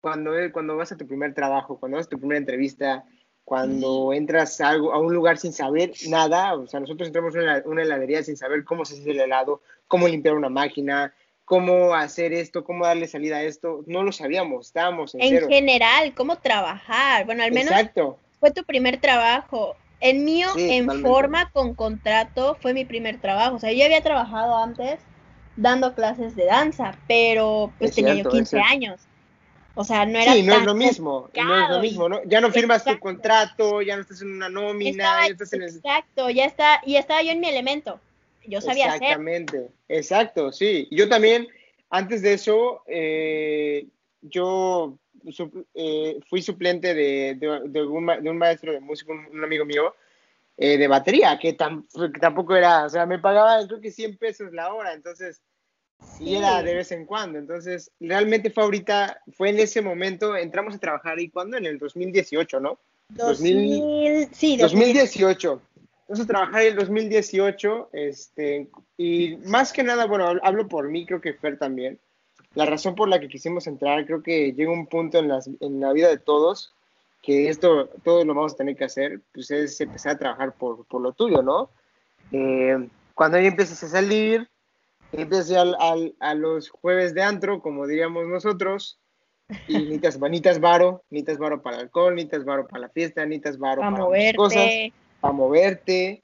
cuando, 0.00 0.32
cuando 0.52 0.76
vas 0.76 0.92
a 0.92 0.96
tu 0.96 1.06
primer 1.06 1.34
trabajo, 1.34 1.78
cuando 1.78 1.98
vas 1.98 2.06
a 2.06 2.10
tu 2.10 2.18
primera 2.18 2.38
entrevista, 2.38 3.04
cuando 3.44 4.12
entras 4.12 4.60
a, 4.60 4.70
algo, 4.70 4.92
a 4.92 4.98
un 4.98 5.12
lugar 5.12 5.36
sin 5.36 5.52
saber 5.52 5.92
nada, 6.08 6.54
o 6.54 6.66
sea, 6.66 6.80
nosotros 6.80 7.08
entramos 7.08 7.34
en 7.34 7.42
una, 7.42 7.62
una 7.66 7.82
heladería 7.82 8.22
sin 8.22 8.36
saber 8.36 8.64
cómo 8.64 8.84
se 8.84 8.94
hace 8.94 9.10
el 9.10 9.20
helado, 9.20 9.60
cómo 9.88 10.08
limpiar 10.08 10.34
una 10.36 10.48
máquina, 10.48 11.12
cómo 11.44 11.94
hacer 11.94 12.32
esto, 12.32 12.64
cómo 12.64 12.86
darle 12.86 13.08
salida 13.08 13.38
a 13.38 13.42
esto, 13.42 13.82
no 13.86 14.04
lo 14.04 14.12
sabíamos, 14.12 14.68
estábamos 14.68 15.14
en, 15.16 15.20
en 15.20 15.48
general, 15.48 16.14
cómo 16.14 16.38
trabajar, 16.38 17.26
bueno, 17.26 17.42
al 17.42 17.50
menos 17.50 17.72
Exacto. 17.72 18.18
fue 18.38 18.52
tu 18.52 18.64
primer 18.64 19.00
trabajo. 19.00 19.76
El 20.00 20.20
mío 20.20 20.48
en 20.56 21.02
forma 21.02 21.50
con 21.50 21.74
contrato 21.74 22.56
fue 22.60 22.72
mi 22.72 22.84
primer 22.84 23.20
trabajo. 23.20 23.56
O 23.56 23.58
sea, 23.58 23.72
yo 23.72 23.84
había 23.84 24.02
trabajado 24.02 24.56
antes 24.56 24.98
dando 25.56 25.94
clases 25.94 26.34
de 26.36 26.46
danza, 26.46 26.96
pero 27.06 27.72
pues 27.78 27.94
tenía 27.94 28.14
yo 28.14 28.30
15 28.30 28.60
años. 28.60 29.00
O 29.74 29.84
sea, 29.84 30.04
no 30.04 30.18
era 30.18 30.32
Sí, 30.32 30.42
no 30.42 30.54
es 30.54 30.64
lo 30.64 30.74
mismo, 30.74 31.30
no 31.34 31.62
es 31.62 31.70
lo 31.70 31.80
mismo, 31.80 32.08
¿no? 32.08 32.22
Ya 32.24 32.40
no 32.40 32.50
firmas 32.50 32.84
tu 32.84 32.98
contrato, 32.98 33.82
ya 33.82 33.96
no 33.96 34.02
estás 34.02 34.22
en 34.22 34.32
una 34.32 34.48
nómina, 34.48 35.26
ya 35.26 35.32
estás 35.32 35.52
en 35.52 35.62
Exacto, 35.62 36.30
ya 36.30 36.44
está, 36.44 36.80
y 36.84 36.96
estaba 36.96 37.22
yo 37.22 37.30
en 37.30 37.40
mi 37.40 37.48
elemento. 37.48 38.00
Yo 38.46 38.60
sabía 38.60 38.86
Exactamente, 38.86 39.70
exacto, 39.88 40.50
sí. 40.50 40.88
Yo 40.90 41.08
también, 41.08 41.46
antes 41.90 42.22
de 42.22 42.32
eso, 42.34 42.82
eh, 42.86 43.86
yo 44.22 44.98
eh, 45.74 46.20
fui 46.28 46.42
suplente 46.42 46.94
de, 46.94 47.36
de, 47.36 47.82
un, 47.82 48.38
maestro 48.38 48.72
de 48.72 48.80
música, 48.80 49.12
un, 49.12 49.44
amigo 49.44 49.64
mío, 49.64 49.94
eh, 50.56 50.76
de 50.76 50.88
batería, 50.88 51.38
que, 51.38 51.54
tampoco 51.54 52.56
era, 52.56 52.84
o 52.84 52.88
sea, 52.88 53.06
me 53.06 53.18
pagaba 53.18 53.66
creo 53.66 53.80
que 53.80 53.90
100 53.90 54.16
pesos 54.18 54.52
la 54.52 54.72
hora, 54.72 54.92
entonces, 54.92 55.40
sí. 56.18 56.36
era 56.36 56.62
de 56.62 56.74
vez 56.74 56.92
en 56.92 57.06
cuando. 57.06 57.38
Entonces, 57.38 57.90
realmente 58.00 58.50
fue 58.50 58.64
ahorita, 58.64 59.22
fue 59.32 59.50
en 59.50 59.58
ese 59.60 59.82
momento, 59.82 60.36
entramos 60.36 60.74
a 60.74 60.78
trabajar, 60.78 61.18
¿y 61.18 61.30
cuándo? 61.30 61.56
En 61.56 61.66
el 61.66 61.78
2018, 61.78 62.60
¿no? 62.60 62.78
2000, 63.10 64.28
sí, 64.32 64.56
2018. 64.56 65.62
Entonces, 66.02 66.26
trabajar 66.26 66.62
en 66.62 66.68
el 66.68 66.76
2018, 66.76 67.90
este, 67.92 68.68
y 68.96 69.36
más 69.46 69.72
que 69.72 69.82
nada, 69.82 70.06
bueno, 70.06 70.32
hablo 70.42 70.68
por 70.68 70.88
mí, 70.88 71.06
creo 71.06 71.20
que 71.20 71.34
Fer 71.34 71.58
también 71.58 71.98
la 72.54 72.66
razón 72.66 72.94
por 72.94 73.08
la 73.08 73.20
que 73.20 73.28
quisimos 73.28 73.66
entrar, 73.66 74.06
creo 74.06 74.22
que 74.22 74.52
llega 74.52 74.72
un 74.72 74.86
punto 74.86 75.18
en, 75.18 75.28
las, 75.28 75.48
en 75.60 75.80
la 75.80 75.92
vida 75.92 76.08
de 76.08 76.18
todos 76.18 76.74
que 77.22 77.48
esto 77.48 77.88
todos 78.02 78.24
lo 78.26 78.34
vamos 78.34 78.54
a 78.54 78.56
tener 78.56 78.76
que 78.76 78.84
hacer, 78.84 79.20
pues 79.32 79.50
es 79.50 79.80
empezar 79.80 80.12
a 80.12 80.18
trabajar 80.18 80.54
por, 80.54 80.86
por 80.86 81.00
lo 81.00 81.12
tuyo, 81.12 81.42
¿no? 81.42 81.70
Eh, 82.32 82.88
cuando 83.14 83.38
ya 83.38 83.48
empiezas 83.48 83.82
a 83.82 83.88
salir, 83.88 84.48
empiezas 85.12 85.52
al, 85.52 85.76
al, 85.78 86.14
a 86.20 86.34
los 86.34 86.70
jueves 86.70 87.14
de 87.14 87.22
antro, 87.22 87.60
como 87.60 87.86
diríamos 87.86 88.26
nosotros, 88.26 88.98
y 89.68 89.74
necesitas, 89.78 90.18
necesitas 90.18 90.60
varo, 90.60 91.02
necesitas 91.10 91.38
varo 91.38 91.62
para 91.62 91.76
el 91.76 91.82
alcohol, 91.82 92.14
necesitas 92.14 92.44
varo 92.44 92.66
para 92.66 92.82
la 92.82 92.88
fiesta, 92.88 93.24
necesitas 93.26 93.58
varo 93.58 93.82
para, 93.82 93.90
moverte. 93.90 94.36
cosas, 94.36 94.70
para 95.20 95.34
moverte. 95.34 96.22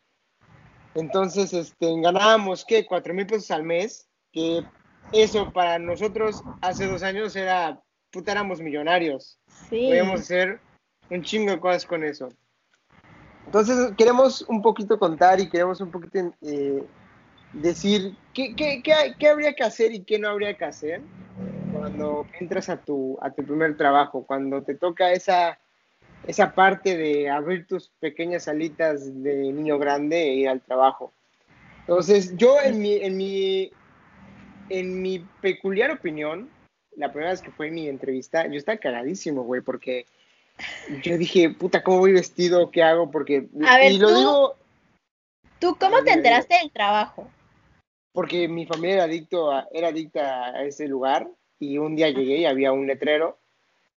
Entonces, 0.95 1.52
este, 1.52 2.00
ganábamos, 2.00 2.64
¿qué? 2.64 2.87
Cuatro 2.87 3.12
mil 3.12 3.26
pesos 3.26 3.50
al 3.50 3.64
mes, 3.64 4.09
que 4.33 4.64
eso 5.13 5.53
para 5.53 5.79
nosotros 5.79 6.43
hace 6.61 6.87
dos 6.87 7.03
años 7.03 7.35
era, 7.37 7.81
puta, 8.11 8.33
éramos 8.33 8.61
millonarios. 8.61 9.39
Sí. 9.69 9.87
Podíamos 9.89 10.21
hacer 10.21 10.61
un 11.11 11.23
chingo 11.23 11.53
de 11.53 11.61
cosas 11.61 11.87
con 11.87 12.05
eso. 12.05 12.29
Entonces, 13.47 13.93
queremos 13.97 14.43
un 14.49 14.61
poquito 14.61 14.99
contar 14.99 15.41
y 15.41 15.49
queremos 15.49 15.81
un 15.81 15.91
poquito 15.91 16.35
eh, 16.43 16.85
decir 17.53 18.17
qué, 18.35 18.55
qué, 18.57 18.83
qué, 18.83 19.15
qué, 19.19 19.29
habría 19.29 19.55
que 19.55 19.63
hacer 19.63 19.95
y 19.95 20.03
qué 20.03 20.19
no 20.19 20.29
habría 20.29 20.57
que 20.57 20.65
hacer 20.65 21.01
cuando 21.73 22.27
entras 22.41 22.69
a 22.69 22.79
tu, 22.79 23.17
a 23.23 23.31
tu 23.31 23.45
primer 23.45 23.77
trabajo, 23.77 24.25
cuando 24.27 24.63
te 24.63 24.75
toca 24.75 25.13
esa, 25.13 25.59
esa 26.27 26.55
parte 26.55 26.97
de 26.97 27.31
abrir 27.31 27.67
tus 27.67 27.91
pequeñas 28.01 28.49
alitas 28.49 29.23
de 29.23 29.53
niño 29.53 29.79
grande 29.79 30.23
e 30.23 30.35
ir 30.35 30.49
al 30.49 30.61
trabajo. 30.61 31.13
Entonces, 31.81 32.37
yo 32.37 32.61
en 32.61 32.81
mi, 32.81 32.95
en 32.95 33.17
mi, 33.17 33.71
en 34.68 35.02
mi 35.02 35.20
peculiar 35.40 35.90
opinión, 35.90 36.50
la 36.96 37.11
primera 37.12 37.30
vez 37.30 37.42
que 37.42 37.50
fue 37.50 37.70
mi 37.70 37.88
entrevista, 37.88 38.46
yo 38.46 38.54
estaba 38.54 38.78
cagadísimo, 38.78 39.42
güey, 39.42 39.61
porque 39.61 40.06
yo 41.02 41.18
dije, 41.18 41.50
puta, 41.50 41.82
¿cómo 41.82 41.99
voy 41.99 42.12
vestido? 42.12 42.70
¿Qué 42.70 42.82
hago? 42.82 43.11
Porque. 43.11 43.49
A 43.66 43.78
ver, 43.78 43.92
y 43.92 43.99
lo 43.99 44.16
digo. 44.16 44.56
¿Tú 45.58 45.76
cómo 45.78 46.02
te 46.02 46.12
enteraste 46.12 46.56
del 46.58 46.70
trabajo? 46.70 47.30
Porque 48.12 48.49
mi 48.49 48.66
familia 48.66 48.94
era, 48.94 49.04
adicto 49.04 49.50
era 49.73 49.88
adicta 49.88 50.46
a 50.46 50.64
ese 50.64 50.87
lugar 50.87 51.28
y 51.58 51.78
un 51.78 51.96
día 51.96 52.11
llegué 52.11 52.38
y 52.38 52.46
había 52.46 52.73
un 52.73 52.87
letrero. 52.87 53.38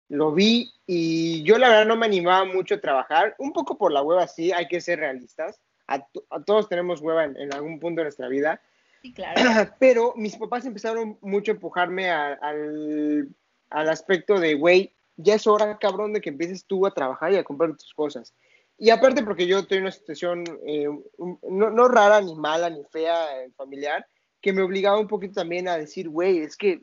Lo 0.09 0.33
vi 0.33 0.73
y 0.87 1.43
yo 1.43 1.59
la 1.59 1.69
verdad 1.69 1.87
no 1.87 1.97
me 1.97 2.07
animaba 2.07 2.45
mucho 2.45 2.77
a 2.77 2.81
trabajar, 2.81 3.35
un 3.39 3.53
poco 3.53 3.77
por 3.77 3.93
la 3.93 4.03
hueva, 4.03 4.27
sí, 4.27 4.53
hay 4.53 4.67
que 4.67 4.81
ser 4.81 5.01
realistas. 5.01 5.61
A, 5.87 6.07
todos 6.47 6.69
tenemos 6.69 7.01
hueva 7.01 7.25
en, 7.25 7.37
en, 7.37 7.53
algún 7.53 7.79
punto 7.79 8.01
de 8.01 8.05
nuestra 8.05 8.29
vida, 8.29 8.61
Sí, 9.03 9.13
claro. 9.13 9.41
Pero 9.79 10.15
mis 10.17 10.37
papás 10.37 10.65
empezaron 10.67 11.19
mucho 11.21 11.53
a 11.53 11.55
empujarme 11.55 12.11
al, 12.11 13.29
al 13.71 13.89
aspecto 13.89 14.39
de, 14.39 14.55
güey, 14.55 14.95
ya 15.17 15.35
es 15.35 15.47
hora, 15.47 15.79
cabrón, 15.79 16.13
de 16.13 16.21
que 16.21 16.31
empieces 16.31 16.65
tú 16.65 16.87
a 16.87 16.95
trabajar 16.95 17.33
y 17.33 17.37
a 17.37 17.45
comprar 17.45 17.77
tus 17.77 17.93
cosas. 17.93 18.35
Y 18.79 18.91
aparte 18.91 19.25
porque 19.25 19.47
yo 19.47 19.59
estoy 19.59 19.79
en 19.79 19.85
una 19.85 19.93
situación 19.93 20.45
eh, 20.65 20.87
no, 21.43 21.71
no, 21.71 21.89
rara, 21.89 22.21
ni 22.21 22.35
mala, 22.37 22.71
ni 22.71 22.85
fea, 22.85 23.43
eh, 23.43 23.51
familiar, 23.57 24.07
que 24.41 24.53
me 24.53 24.63
obligaba 24.63 25.01
un 25.01 25.09
poquito 25.09 25.35
también 25.35 25.67
a 25.67 25.77
decir, 25.77 26.09
güey, 26.09 26.39
es 26.39 26.57
que 26.57 26.83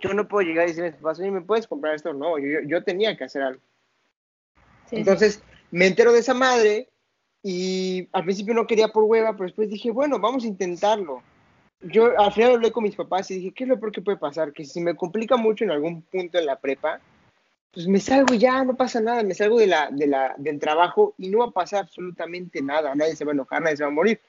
yo 0.00 0.12
no 0.14 0.26
puedo 0.26 0.46
llegar 0.46 0.64
y 0.64 0.70
decirle 0.70 0.88
a 0.88 0.92
mis 0.92 1.00
papás, 1.00 1.20
¿me 1.20 1.40
puedes 1.42 1.68
comprar 1.68 1.94
esto? 1.94 2.12
No, 2.12 2.38
yo, 2.38 2.60
yo 2.66 2.82
tenía 2.82 3.16
que 3.16 3.24
hacer 3.24 3.42
algo. 3.42 3.62
Entonces, 4.90 5.40
me 5.70 5.86
entero 5.86 6.12
de 6.12 6.20
esa 6.20 6.34
madre 6.34 6.88
y 7.42 8.08
al 8.12 8.24
principio 8.24 8.54
no 8.54 8.66
quería 8.66 8.88
por 8.88 9.04
hueva, 9.04 9.32
pero 9.32 9.44
después 9.44 9.70
dije, 9.70 9.92
bueno, 9.92 10.18
vamos 10.18 10.42
a 10.42 10.48
intentarlo. 10.48 11.22
Yo 11.80 12.18
al 12.18 12.32
final 12.32 12.54
hablé 12.54 12.72
con 12.72 12.82
mis 12.82 12.96
papás 12.96 13.30
y 13.30 13.36
dije, 13.36 13.52
¿qué 13.52 13.64
es 13.64 13.68
lo 13.68 13.78
peor 13.78 13.92
que 13.92 14.02
puede 14.02 14.18
pasar? 14.18 14.52
Que 14.52 14.64
si 14.64 14.80
me 14.80 14.96
complica 14.96 15.36
mucho 15.36 15.64
en 15.64 15.70
algún 15.70 16.02
punto 16.02 16.38
en 16.38 16.46
la 16.46 16.58
prepa, 16.58 17.00
pues 17.72 17.86
me 17.86 18.00
salgo 18.00 18.34
ya, 18.34 18.64
no 18.64 18.76
pasa 18.76 19.00
nada, 19.00 19.22
me 19.22 19.34
salgo 19.34 19.58
de 19.58 19.68
la, 19.68 19.88
de 19.90 20.06
la, 20.06 20.34
del 20.38 20.58
trabajo 20.58 21.14
y 21.18 21.28
no 21.28 21.38
va 21.38 21.46
a 21.46 21.50
pasar 21.50 21.84
absolutamente 21.84 22.60
nada, 22.62 22.94
nadie 22.94 23.14
se 23.14 23.24
va 23.24 23.32
a 23.32 23.34
enojar, 23.34 23.62
nadie 23.62 23.76
se 23.76 23.84
va 23.84 23.90
a 23.90 23.92
morir. 23.92 24.20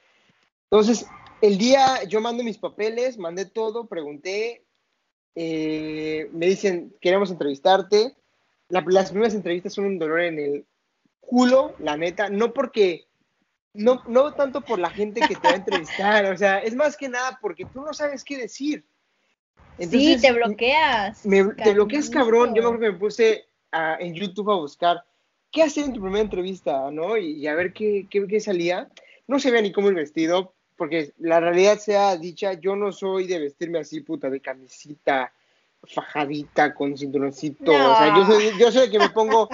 Entonces, 0.70 1.06
el 1.40 1.58
día 1.58 2.04
yo 2.04 2.20
mando 2.20 2.44
mis 2.44 2.58
papeles, 2.58 3.18
mandé 3.18 3.46
todo, 3.46 3.86
pregunté, 3.86 4.62
eh, 5.34 6.28
me 6.32 6.46
dicen, 6.46 6.94
queremos 7.00 7.30
entrevistarte. 7.30 8.14
las 8.68 9.10
primeras 9.10 9.34
entrevistas 9.34 9.72
son 9.72 9.86
un 9.86 9.98
dolor 9.98 10.20
en 10.20 10.38
el 10.38 10.66
culo, 11.20 11.74
la 11.78 11.96
neta, 11.96 12.28
no 12.28 12.52
porque, 12.52 13.06
no, 13.74 14.02
no 14.06 14.34
tanto 14.34 14.60
por 14.60 14.78
la 14.78 14.90
gente 14.90 15.20
que 15.20 15.36
te 15.36 15.48
va 15.48 15.54
a 15.54 15.58
entrevistar, 15.58 16.24
o 16.26 16.36
sea, 16.36 16.58
es 16.58 16.74
más 16.74 16.96
que 16.96 17.08
nada 17.08 17.38
porque 17.40 17.64
tú 17.64 17.82
no 17.82 17.92
sabes 17.92 18.24
qué 18.24 18.36
decir. 18.36 18.84
sí, 19.78 20.18
te 20.20 20.32
bloqueas. 20.32 21.22
te 21.22 21.72
bloqueas, 21.72 22.10
cabrón. 22.10 22.54
Yo 22.54 22.72
me 22.72 22.92
puse 22.92 23.46
en 23.72 24.14
YouTube 24.14 24.50
a 24.50 24.56
buscar 24.56 25.04
qué 25.50 25.62
hacer 25.62 25.84
en 25.84 25.92
tu 25.92 26.00
primera 26.00 26.22
entrevista, 26.22 26.90
¿no? 26.90 27.16
Y, 27.16 27.46
a 27.46 27.54
ver 27.54 27.72
qué, 27.72 28.06
qué, 28.10 28.26
qué, 28.26 28.40
salía. 28.40 28.88
No 29.26 29.38
se 29.38 29.50
ve 29.50 29.62
ni 29.62 29.72
cómo 29.72 29.88
el 29.88 29.94
vestido, 29.94 30.52
porque 30.76 31.12
la 31.18 31.40
realidad 31.40 31.78
sea 31.78 32.16
dicha, 32.16 32.54
yo 32.54 32.74
no 32.74 32.90
soy 32.92 33.26
de 33.26 33.38
vestirme 33.38 33.78
así, 33.78 34.00
puta, 34.00 34.28
de 34.28 34.40
camisita 34.40 35.32
fajadita 35.84 36.74
con 36.74 36.96
cinturoncito. 36.96 37.72
O 37.72 37.96
sea, 37.96 38.14
yo 38.16 38.26
soy, 38.26 38.50
yo 38.58 38.72
soy 38.72 38.86
de 38.86 38.90
que 38.90 38.98
me 38.98 39.10
pongo 39.10 39.48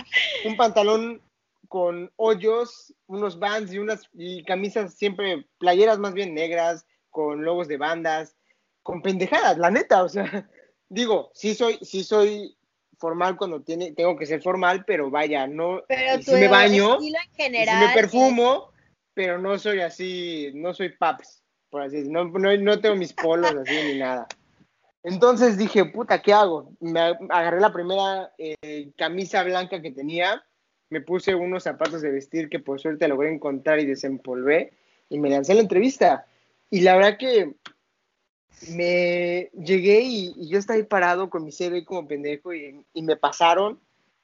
un 0.44 0.56
pantalón 0.56 1.20
con 1.68 2.12
hoyos, 2.16 2.94
unos 3.06 3.38
bands 3.38 3.72
y 3.72 3.78
unas 3.78 4.08
y 4.14 4.44
camisas 4.44 4.94
siempre, 4.94 5.46
playeras 5.58 5.98
más 5.98 6.14
bien 6.14 6.34
negras, 6.34 6.86
con 7.10 7.44
logos 7.44 7.68
de 7.68 7.76
bandas, 7.76 8.36
con 8.82 9.02
pendejadas, 9.02 9.58
la 9.58 9.70
neta, 9.70 10.02
o 10.02 10.08
sea, 10.08 10.24
digo, 10.88 11.30
sí 11.34 11.54
soy, 11.54 11.78
sí 11.82 12.04
soy 12.04 12.56
formal 12.98 13.36
cuando 13.36 13.62
tiene, 13.62 13.92
tengo 13.92 14.16
que 14.16 14.26
ser 14.26 14.42
formal, 14.42 14.84
pero 14.86 15.10
vaya, 15.10 15.46
no, 15.46 15.82
pero 15.88 16.22
si 16.22 16.32
me 16.32 16.48
baño, 16.48 16.98
general, 17.32 17.82
si 17.82 17.86
me 17.88 17.94
perfumo, 17.94 18.70
pero 19.14 19.38
no 19.38 19.58
soy 19.58 19.80
así, 19.80 20.50
no 20.54 20.74
soy 20.74 20.90
paps, 20.90 21.42
por 21.70 21.82
así 21.82 21.96
decirlo, 21.96 22.26
no, 22.26 22.56
no, 22.56 22.80
tengo 22.80 22.96
mis 22.96 23.12
polos 23.12 23.54
así 23.54 23.74
ni 23.92 23.98
nada. 23.98 24.26
Entonces 25.02 25.56
dije, 25.56 25.84
puta, 25.84 26.20
¿qué 26.20 26.32
hago? 26.32 26.72
Me 26.80 27.00
agarré 27.30 27.60
la 27.60 27.72
primera 27.72 28.32
eh, 28.38 28.90
camisa 28.96 29.44
blanca 29.44 29.80
que 29.80 29.92
tenía, 29.92 30.44
me 30.90 31.00
puse 31.00 31.34
unos 31.34 31.64
zapatos 31.64 32.02
de 32.02 32.10
vestir 32.10 32.48
que 32.48 32.60
por 32.60 32.80
suerte 32.80 33.08
logré 33.08 33.32
encontrar 33.32 33.80
y 33.80 33.86
desempolvé 33.86 34.72
y 35.08 35.18
me 35.18 35.30
lancé 35.30 35.52
a 35.52 35.56
la 35.56 35.62
entrevista. 35.62 36.26
Y 36.70 36.80
la 36.80 36.96
verdad 36.96 37.18
que 37.18 37.54
me 38.70 39.50
llegué 39.52 40.00
y, 40.02 40.48
yo 40.48 40.58
estaba 40.58 40.76
ahí 40.76 40.84
parado 40.84 41.30
con 41.30 41.44
mi 41.44 41.52
CV 41.52 41.84
como 41.84 42.08
pendejo 42.08 42.54
y, 42.54 42.84
y 42.92 43.02
me 43.02 43.16
pasaron. 43.16 43.80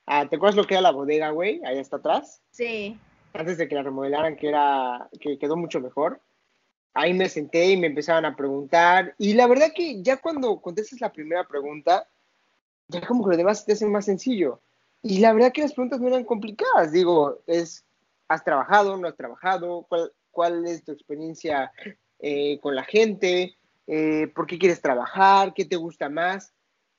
A, 0.06 0.28
¿Te 0.28 0.36
acuerdas 0.36 0.56
lo 0.56 0.64
que 0.64 0.74
era 0.74 0.80
la 0.80 0.90
bodega, 0.90 1.30
güey? 1.30 1.60
Ahí 1.64 1.78
está 1.78 1.96
atrás. 1.96 2.40
Sí 2.50 2.98
antes 3.34 3.58
de 3.58 3.68
que 3.68 3.74
la 3.74 3.82
remodelaran, 3.82 4.36
que 4.36 4.48
era, 4.48 5.08
que 5.20 5.38
quedó 5.38 5.56
mucho 5.56 5.80
mejor. 5.80 6.20
Ahí 6.94 7.14
me 7.14 7.28
senté 7.28 7.70
y 7.70 7.76
me 7.76 7.86
empezaban 7.86 8.24
a 8.24 8.36
preguntar. 8.36 9.14
Y 9.18 9.34
la 9.34 9.46
verdad 9.46 9.72
que 9.74 10.02
ya 10.02 10.18
cuando 10.18 10.60
contestas 10.60 11.00
la 11.00 11.12
primera 11.12 11.46
pregunta, 11.46 12.06
ya 12.88 13.00
como 13.06 13.24
que 13.24 13.30
lo 13.30 13.36
demás 13.36 13.64
te 13.64 13.72
hace 13.72 13.86
más 13.86 14.04
sencillo. 14.04 14.60
Y 15.02 15.18
la 15.18 15.32
verdad 15.32 15.52
que 15.52 15.62
las 15.62 15.72
preguntas 15.72 16.00
no 16.00 16.08
eran 16.08 16.24
complicadas. 16.24 16.92
Digo, 16.92 17.40
es, 17.46 17.84
¿has 18.28 18.44
trabajado? 18.44 18.96
¿No 18.96 19.08
has 19.08 19.16
trabajado? 19.16 19.86
¿Cuál, 19.88 20.12
cuál 20.30 20.66
es 20.66 20.84
tu 20.84 20.92
experiencia 20.92 21.72
eh, 22.20 22.58
con 22.60 22.74
la 22.74 22.84
gente? 22.84 23.56
Eh, 23.86 24.28
¿Por 24.34 24.46
qué 24.46 24.58
quieres 24.58 24.80
trabajar? 24.80 25.54
¿Qué 25.54 25.64
te 25.64 25.76
gusta 25.76 26.08
más? 26.08 26.52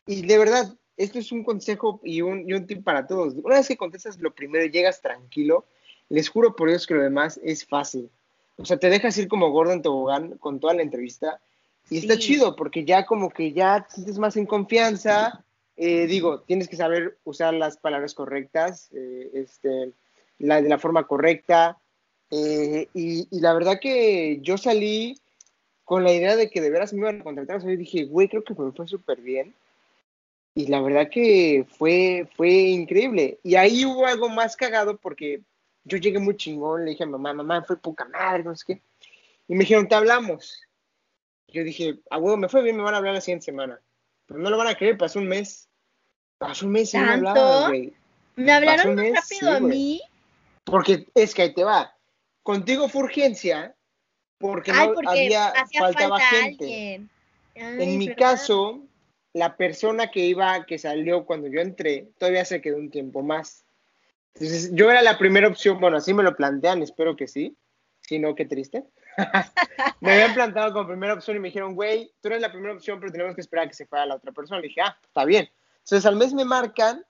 Y 0.06 0.26
de 0.26 0.38
verdad, 0.38 0.76
esto 0.98 1.20
es 1.20 1.32
un 1.32 1.44
consejo 1.44 2.02
y 2.04 2.22
un, 2.22 2.48
y 2.48 2.54
un 2.54 2.68
tip 2.68 2.84
para 2.84 3.08
todos. 3.08 3.34
Una 3.36 3.56
vez 3.56 3.68
que 3.68 3.78
contestas 3.78 4.20
lo 4.20 4.34
primero, 4.34 4.66
llegas 4.66 5.02
tranquilo, 5.02 5.66
les 6.10 6.30
juro 6.30 6.56
por 6.56 6.70
Dios 6.70 6.86
que 6.86 6.94
lo 6.96 7.02
demás 7.02 7.40
es 7.44 7.66
fácil. 7.66 8.10
O 8.58 8.66
sea, 8.66 8.78
te 8.78 8.90
dejas 8.90 9.18
ir 9.18 9.28
como 9.28 9.50
Gordon 9.52 9.82
Tobogán 9.82 10.38
con 10.38 10.60
toda 10.60 10.74
la 10.74 10.84
entrevista 10.84 11.40
y 11.90 11.98
está 11.98 12.18
chido 12.18 12.56
porque 12.56 12.86
ya 12.86 13.06
como 13.06 13.30
que 13.30 13.52
ya 13.52 13.86
te 13.88 13.96
sientes 13.96 14.20
más 14.20 14.38
en 14.38 14.46
confianza. 14.46 15.43
Eh, 15.76 16.06
digo, 16.08 16.42
tienes 16.42 16.68
que 16.68 16.76
saber 16.76 17.18
usar 17.24 17.54
las 17.54 17.78
palabras 17.78 18.14
correctas, 18.14 18.90
eh, 18.94 19.32
este, 19.34 19.92
la, 20.40 20.62
de 20.62 20.70
la 20.70 20.78
forma 20.78 21.08
correcta. 21.08 21.78
Eh, 22.30 22.88
y, 22.94 23.28
la 23.40 23.54
verdad 23.54 23.80
que 23.80 24.40
yo 24.42 24.58
salí 24.58 25.20
con 25.84 26.04
la 26.04 26.14
idea 26.14 26.36
de 26.36 26.50
que 26.50 26.62
de 26.62 26.70
veras 26.70 26.94
me 26.94 27.00
iban 27.00 27.22
a 27.22 27.24
contratar. 27.24 27.58
O 27.58 27.62
sea, 27.62 27.72
yo 27.72 27.78
dije, 27.78 28.06
güey, 28.06 28.28
creo 28.28 28.44
que 28.44 28.54
me 28.54 28.72
fue 28.72 28.88
súper 28.88 29.22
bien. 29.22 29.54
Y 30.56 30.68
la 30.68 30.82
verdad 30.82 31.10
que 31.10 31.66
fue, 31.78 32.28
fue 32.36 32.50
increíble. 32.50 33.40
Y 33.44 33.56
ahí 33.56 33.86
hubo 33.86 34.06
algo 34.06 34.30
más 34.30 34.56
cagado 34.56 34.98
porque 34.98 35.42
yo 35.84 35.98
llegué 35.98 36.20
muy 36.20 36.38
chingón, 36.38 36.86
le 36.86 36.92
dije 36.92 37.04
a 37.04 37.08
mamá, 37.08 37.34
mamá, 37.34 37.64
fue 37.64 37.78
poca 37.78 38.06
madre, 38.06 38.44
no 38.44 38.56
sé 38.56 38.64
qué. 38.68 38.82
Y 39.48 39.56
me 39.56 39.62
dijeron, 39.62 39.88
te 39.88 39.96
hablamos. 39.96 40.62
Yo 41.48 41.64
dije, 41.64 42.00
ah, 42.10 42.18
huevo, 42.18 42.38
me 42.38 42.50
fue 42.50 42.64
bien, 42.64 42.78
me 42.78 42.84
van 42.84 42.94
a 42.94 42.98
hablar 42.98 43.16
la 43.16 43.22
siguiente 43.22 43.46
semana. 43.46 43.80
Pero 44.26 44.40
no 44.40 44.50
lo 44.50 44.58
van 44.58 44.68
a 44.68 44.76
creer, 44.76 44.98
pasó 44.98 45.20
un 45.20 45.28
mes. 45.28 45.70
Pasó 46.38 46.66
un 46.66 46.72
mes 46.72 46.94
y 46.94 46.98
me 46.98 47.10
hablaron, 47.10 47.70
güey. 47.70 47.94
¿Me 48.36 48.52
hablaron 48.52 48.96
más 48.96 49.06
rápido 49.14 49.52
a 49.52 49.60
mí? 49.60 50.02
Porque 50.64 51.08
es 51.16 51.34
que 51.34 51.44
ahí 51.44 51.54
te 51.54 51.64
va. 51.64 51.96
Contigo 52.42 52.90
fue 52.90 53.04
urgencia, 53.04 53.76
porque 54.38 54.74
no 54.74 54.94
había, 55.08 55.54
faltaba 55.78 56.20
gente. 56.20 57.02
en 57.56 57.98
mi 57.98 58.14
caso, 58.16 58.84
la 59.34 59.56
persona 59.56 60.12
que 60.12 60.22
iba, 60.22 60.66
que 60.66 60.78
salió 60.78 61.26
cuando 61.26 61.48
yo 61.48 61.62
entré, 61.62 62.10
todavía 62.18 62.46
se 62.46 62.62
quedó 62.62 62.78
un 62.78 62.90
tiempo 62.90 63.22
más. 63.22 63.66
Entonces, 64.34 64.72
yo 64.74 64.90
era 64.90 65.02
la 65.02 65.18
primera 65.18 65.48
opción, 65.48 65.80
bueno, 65.80 65.98
así 65.98 66.14
me 66.14 66.24
lo 66.24 66.36
plantean, 66.36 66.82
espero 66.82 67.16
que 67.16 67.28
sí. 67.28 67.56
Si 68.02 68.20
no, 68.20 68.36
qué 68.36 68.46
triste. 68.46 68.84
me 70.02 70.14
habían 70.14 70.34
plantado 70.34 70.74
como 70.74 70.88
primera 70.88 71.14
opción 71.14 71.38
y 71.38 71.40
me 71.40 71.50
dijeron, 71.50 71.76
güey, 71.76 72.12
tú 72.22 72.30
eres 72.30 72.42
la 72.42 72.52
primera 72.52 72.74
opción, 72.74 73.00
pero 73.00 73.12
tenemos 73.12 73.36
que 73.36 73.42
esperar 73.42 73.66
a 73.66 73.68
que 73.70 73.76
se 73.76 73.86
fuera 73.86 74.06
la 74.06 74.16
otra 74.16 74.32
persona. 74.32 74.60
Le 74.60 74.68
dije, 74.68 74.82
ah, 74.82 74.98
está 75.04 75.26
bien. 75.26 75.50
Entonces, 75.80 76.06
al 76.06 76.16
mes 76.16 76.34
me 76.34 76.46
marcan, 76.46 77.06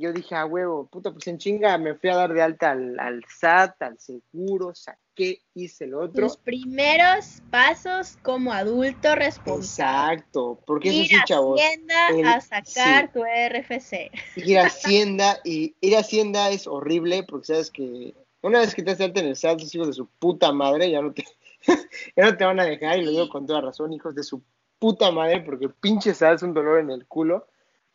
yo 0.00 0.12
dije, 0.12 0.34
ah, 0.34 0.46
huevo, 0.46 0.86
puta, 0.86 1.12
pues 1.12 1.26
en 1.26 1.38
chinga 1.38 1.76
me 1.76 1.94
fui 1.94 2.08
a 2.08 2.16
dar 2.16 2.32
de 2.32 2.40
alta 2.40 2.70
al, 2.70 2.98
al 2.98 3.22
SAT, 3.28 3.82
al 3.82 3.98
seguro, 3.98 4.74
saqué, 4.74 5.42
hice 5.54 5.84
el 5.84 5.94
otro. 5.94 6.26
Tus 6.26 6.38
primeros 6.38 7.42
pasos 7.50 8.16
como 8.22 8.52
adulto 8.52 9.14
responsable. 9.14 10.14
Exacto, 10.14 10.58
porque 10.66 10.88
eso 10.88 11.04
sí, 11.04 11.16
chavos. 11.26 11.60
Hacienda 11.60 12.34
a 12.34 12.40
sacar 12.40 13.12
tu 13.12 13.22
RFC. 13.22 14.10
Ir 14.36 14.58
a 14.58 14.66
Hacienda, 14.66 15.38
y 15.44 15.76
ir 15.82 15.96
a 15.96 16.00
Hacienda 16.00 16.48
es 16.48 16.66
horrible, 16.66 17.22
porque 17.22 17.46
sabes 17.48 17.70
que 17.70 18.14
una 18.42 18.60
vez 18.60 18.74
que 18.74 18.82
te 18.82 18.90
alta 18.90 19.20
en 19.20 19.26
el 19.26 19.36
SAT, 19.36 19.60
los 19.60 19.74
hijos 19.74 19.88
de 19.88 19.92
su 19.92 20.06
puta 20.06 20.52
madre 20.52 20.90
ya 20.90 21.02
no 21.02 21.12
te, 21.12 21.24
ya 22.16 22.24
no 22.24 22.36
te 22.36 22.44
van 22.44 22.60
a 22.60 22.64
dejar, 22.64 22.98
y 22.98 23.04
lo 23.04 23.10
digo 23.10 23.28
con 23.28 23.46
toda 23.46 23.60
razón, 23.60 23.92
hijos 23.92 24.14
de 24.14 24.22
su 24.22 24.42
puta 24.78 25.10
madre, 25.10 25.40
porque 25.40 25.68
pinche 25.68 26.14
SAT 26.14 26.36
es 26.36 26.42
un 26.42 26.54
dolor 26.54 26.80
en 26.80 26.90
el 26.90 27.06
culo, 27.06 27.46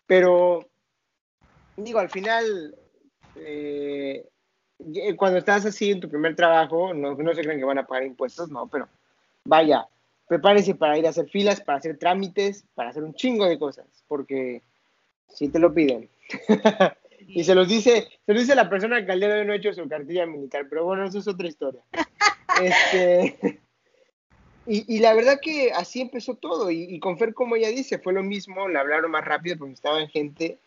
pero 0.05 0.67
digo, 1.77 1.99
al 1.99 2.09
final, 2.09 2.75
eh, 3.35 4.27
cuando 5.17 5.39
estás 5.39 5.65
así 5.65 5.91
en 5.91 5.99
tu 5.99 6.09
primer 6.09 6.35
trabajo, 6.35 6.93
no, 6.93 7.15
no 7.15 7.33
se 7.33 7.41
creen 7.41 7.59
que 7.59 7.65
van 7.65 7.79
a 7.79 7.87
pagar 7.87 8.05
impuestos, 8.05 8.49
no, 8.49 8.67
pero 8.67 8.87
vaya, 9.45 9.87
prepárense 10.27 10.75
para 10.75 10.97
ir 10.97 11.07
a 11.07 11.09
hacer 11.09 11.29
filas, 11.29 11.61
para 11.61 11.79
hacer 11.79 11.97
trámites, 11.97 12.65
para 12.75 12.89
hacer 12.89 13.03
un 13.03 13.13
chingo 13.13 13.47
de 13.47 13.59
cosas, 13.59 13.85
porque 14.07 14.61
si 15.27 15.49
te 15.49 15.59
lo 15.59 15.73
piden. 15.73 16.09
y 17.27 17.43
se 17.43 17.55
los 17.55 17.67
dice, 17.67 18.07
se 18.25 18.33
lo 18.33 18.39
dice 18.39 18.55
la 18.55 18.69
persona 18.69 19.05
que 19.05 19.11
al 19.11 19.19
día 19.19 19.29
de 19.29 19.41
hoy 19.41 19.47
no 19.47 19.53
ha 19.53 19.57
hecho 19.57 19.73
su 19.73 19.87
cartilla 19.87 20.25
militar, 20.25 20.67
pero 20.69 20.85
bueno, 20.85 21.05
eso 21.05 21.19
es 21.19 21.27
otra 21.27 21.47
historia. 21.47 21.81
este, 22.61 23.59
y, 24.65 24.95
y, 24.95 24.99
la 24.99 25.13
verdad 25.13 25.39
que 25.41 25.71
así 25.71 26.01
empezó 26.01 26.35
todo, 26.35 26.71
y, 26.71 26.83
y, 26.83 26.99
con 26.99 27.17
Fer, 27.17 27.33
como 27.33 27.55
ella 27.55 27.69
dice, 27.69 27.99
fue 27.99 28.13
lo 28.13 28.23
mismo, 28.23 28.67
le 28.67 28.79
hablaron 28.79 29.11
más 29.11 29.25
rápido 29.25 29.57
porque 29.57 29.73
estaba 29.73 30.01
en 30.01 30.09
gente 30.09 30.59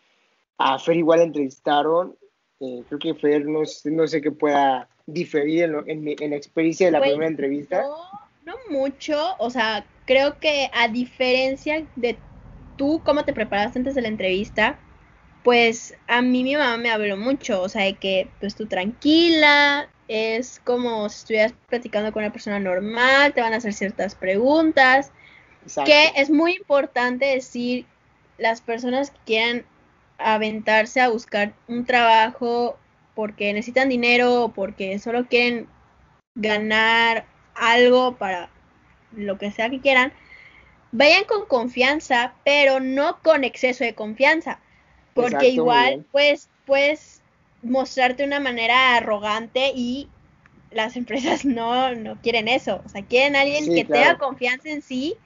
a 0.58 0.78
Fer 0.78 0.96
igual 0.96 1.20
entrevistaron. 1.20 2.16
Eh, 2.60 2.82
creo 2.88 2.98
que 2.98 3.14
Fer 3.14 3.46
no, 3.46 3.62
no, 3.84 4.06
sé 4.06 4.20
qué 4.20 4.32
pueda 4.32 4.88
diferir 5.06 5.64
en, 5.64 6.16
en, 6.20 6.30
la 6.30 6.36
experiencia 6.36 6.86
de 6.86 6.92
la 6.92 6.98
pues 6.98 7.10
primera 7.10 7.30
entrevista. 7.30 7.82
No, 7.82 7.96
no 8.44 8.54
mucho, 8.68 9.36
o 9.38 9.48
sea, 9.48 9.86
creo 10.04 10.38
que 10.40 10.68
a 10.74 10.88
diferencia 10.88 11.86
de 11.94 12.18
tú, 12.76 13.00
cómo 13.04 13.24
te 13.24 13.32
preparaste 13.32 13.78
antes 13.78 13.94
de 13.94 14.02
la 14.02 14.08
entrevista, 14.08 14.78
pues 15.48 15.94
a 16.08 16.20
mí 16.20 16.44
mi 16.44 16.56
mamá 16.56 16.76
me 16.76 16.90
habló 16.90 17.16
mucho, 17.16 17.62
o 17.62 17.70
sea, 17.70 17.84
de 17.84 17.94
que 17.94 18.28
pues 18.38 18.54
tú 18.54 18.66
tranquila, 18.66 19.88
es 20.06 20.60
como 20.62 21.08
si 21.08 21.20
estuvieras 21.20 21.54
platicando 21.70 22.12
con 22.12 22.22
una 22.22 22.34
persona 22.34 22.60
normal, 22.60 23.32
te 23.32 23.40
van 23.40 23.54
a 23.54 23.56
hacer 23.56 23.72
ciertas 23.72 24.14
preguntas, 24.14 25.10
que 25.86 26.12
es 26.16 26.28
muy 26.28 26.52
importante 26.56 27.24
decir 27.24 27.86
las 28.36 28.60
personas 28.60 29.10
que 29.10 29.16
quieran 29.24 29.64
aventarse 30.18 31.00
a 31.00 31.08
buscar 31.08 31.54
un 31.66 31.86
trabajo 31.86 32.78
porque 33.14 33.50
necesitan 33.54 33.88
dinero 33.88 34.44
o 34.44 34.48
porque 34.52 34.98
solo 34.98 35.28
quieren 35.28 35.66
ganar 36.34 37.24
algo 37.54 38.16
para 38.18 38.50
lo 39.16 39.38
que 39.38 39.50
sea 39.50 39.70
que 39.70 39.80
quieran, 39.80 40.12
vayan 40.92 41.24
con 41.24 41.46
confianza, 41.46 42.34
pero 42.44 42.80
no 42.80 43.22
con 43.22 43.44
exceso 43.44 43.82
de 43.82 43.94
confianza, 43.94 44.60
porque 45.22 45.48
igual 45.48 46.04
pues 46.12 46.48
puedes 46.66 47.22
mostrarte 47.62 48.22
de 48.22 48.28
una 48.28 48.40
manera 48.40 48.96
arrogante 48.96 49.72
y 49.74 50.08
las 50.70 50.96
empresas 50.96 51.44
no, 51.44 51.94
no 51.94 52.20
quieren 52.20 52.48
eso, 52.48 52.82
o 52.84 52.88
sea, 52.88 53.02
quieren 53.02 53.36
alguien 53.36 53.72
que 53.74 53.84
tenga 53.84 54.18
confianza 54.18 54.70
en 54.70 54.82
sí, 54.82 55.16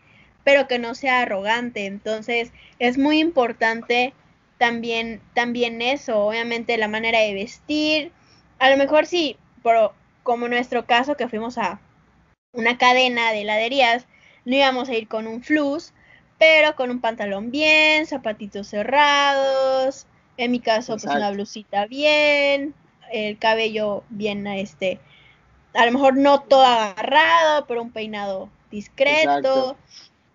pero 0.45 0.67
que 0.67 0.79
no 0.79 0.95
sea 0.95 1.23
arrogante, 1.23 1.87
entonces 1.87 2.53
es 2.79 2.99
muy 2.99 3.21
importante 3.21 4.13
también, 4.59 5.21
también 5.35 5.83
eso, 5.83 6.25
obviamente 6.25 6.77
la 6.79 6.89
manera 6.89 7.21
de 7.21 7.35
vestir, 7.35 8.13
a 8.59 8.71
lo 8.71 8.77
mejor 8.77 9.07
sí, 9.07 9.37
pero 9.63 9.93
como 10.23 10.49
nuestro 10.49 10.87
caso 10.87 11.17
que 11.17 11.29
fuimos 11.29 11.59
a 11.59 11.81
una 12.53 12.79
cadena 12.79 13.33
de 13.33 13.43
heladerías, 13.43 14.07
no 14.45 14.57
íbamos 14.57 14.89
a 14.89 14.95
ir 14.95 15.09
con 15.09 15.27
un 15.27 15.43
flus, 15.43 15.93
pero 16.43 16.75
con 16.75 16.91
un 16.91 17.01
pantalón 17.01 17.53
bien, 17.53 18.05
zapatitos 18.05 18.67
cerrados, 18.67 20.09
en 20.37 20.51
mi 20.51 20.59
caso 20.59 20.95
pues 20.95 21.05
una 21.05 21.31
blusita 21.31 21.87
bien, 21.87 22.75
el 23.13 23.39
cabello 23.39 24.03
bien 24.09 24.45
este, 24.49 24.99
a 25.73 25.87
lo 25.87 25.93
mejor 25.93 26.17
no 26.17 26.43
todo 26.43 26.65
agarrado, 26.65 27.65
pero 27.69 27.81
un 27.81 27.93
peinado 27.93 28.49
discreto 28.73 29.77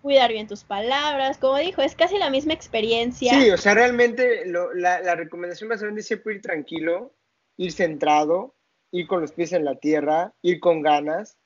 cuidar 0.00 0.32
bien 0.32 0.46
tus 0.46 0.64
palabras, 0.64 1.36
como 1.36 1.58
dijo, 1.58 1.82
es 1.82 1.94
casi 1.94 2.16
la 2.16 2.30
misma 2.30 2.54
experiencia. 2.54 3.38
Sí, 3.38 3.50
o 3.50 3.58
sea, 3.58 3.74
realmente 3.74 4.46
la, 4.46 5.14
recomendación 5.14 5.68
más 5.68 5.82
grande 5.82 6.00
es 6.00 6.06
siempre 6.06 6.36
ir 6.36 6.40
tranquilo, 6.40 7.12
ir 7.58 7.70
centrado, 7.70 8.54
ir 8.92 9.06
con 9.06 9.20
los 9.20 9.32
pies 9.32 9.52
en 9.52 9.66
la 9.66 9.74
tierra, 9.74 10.32
ir 10.40 10.58
con 10.58 10.80
ganas. 10.80 11.36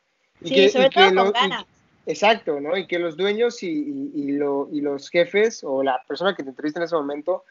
Y 0.41 0.51
sí, 0.51 0.69
sobre 0.69 0.91
todo 0.91 1.13
con 1.17 1.33
ganas. 1.33 1.65
Exacto, 2.07 2.61
¿no? 2.61 2.77
Y 2.77 2.87
que 2.87 2.99
los 2.99 3.17
dueños 3.17 3.63
y, 3.63 4.33
los 4.39 5.11
jefes 5.11 5.63
o 5.65 5.83
la 5.83 6.03
persona 6.07 6.35
que 6.35 6.43
te 6.43 6.51
entrevista 6.51 6.81
en 6.81 6.85
ese 6.85 6.97
momento 6.97 7.45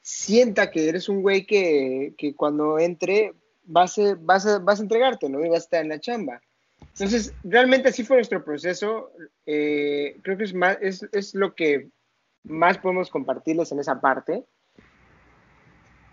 sienta 0.00 0.70
que 0.70 0.88
eres 0.88 1.08
un 1.08 1.22
güey 1.22 1.46
que, 1.46 2.34
cuando 2.36 2.78
entre 2.78 3.32
vas 3.64 3.98
a, 3.98 4.16
vas, 4.20 4.46
a, 4.46 4.58
vas 4.58 4.80
a 4.80 4.82
entregarte, 4.82 5.28
¿no? 5.28 5.44
Y 5.44 5.48
vas 5.48 5.60
a 5.60 5.64
estar 5.64 5.82
en 5.82 5.88
la 5.88 6.00
chamba. 6.00 6.40
Entonces, 6.80 7.34
realmente 7.42 7.88
así 7.88 8.04
fue 8.04 8.16
nuestro 8.16 8.44
proceso. 8.44 9.10
Eh, 9.46 10.18
creo 10.22 10.36
que 10.36 10.44
es, 10.44 10.54
más, 10.54 10.78
es, 10.80 11.34
lo 11.34 11.54
que 11.54 11.90
más 12.44 12.78
podemos 12.78 13.10
compartirles 13.10 13.72
en 13.72 13.80
esa 13.80 14.00
parte. 14.00 14.44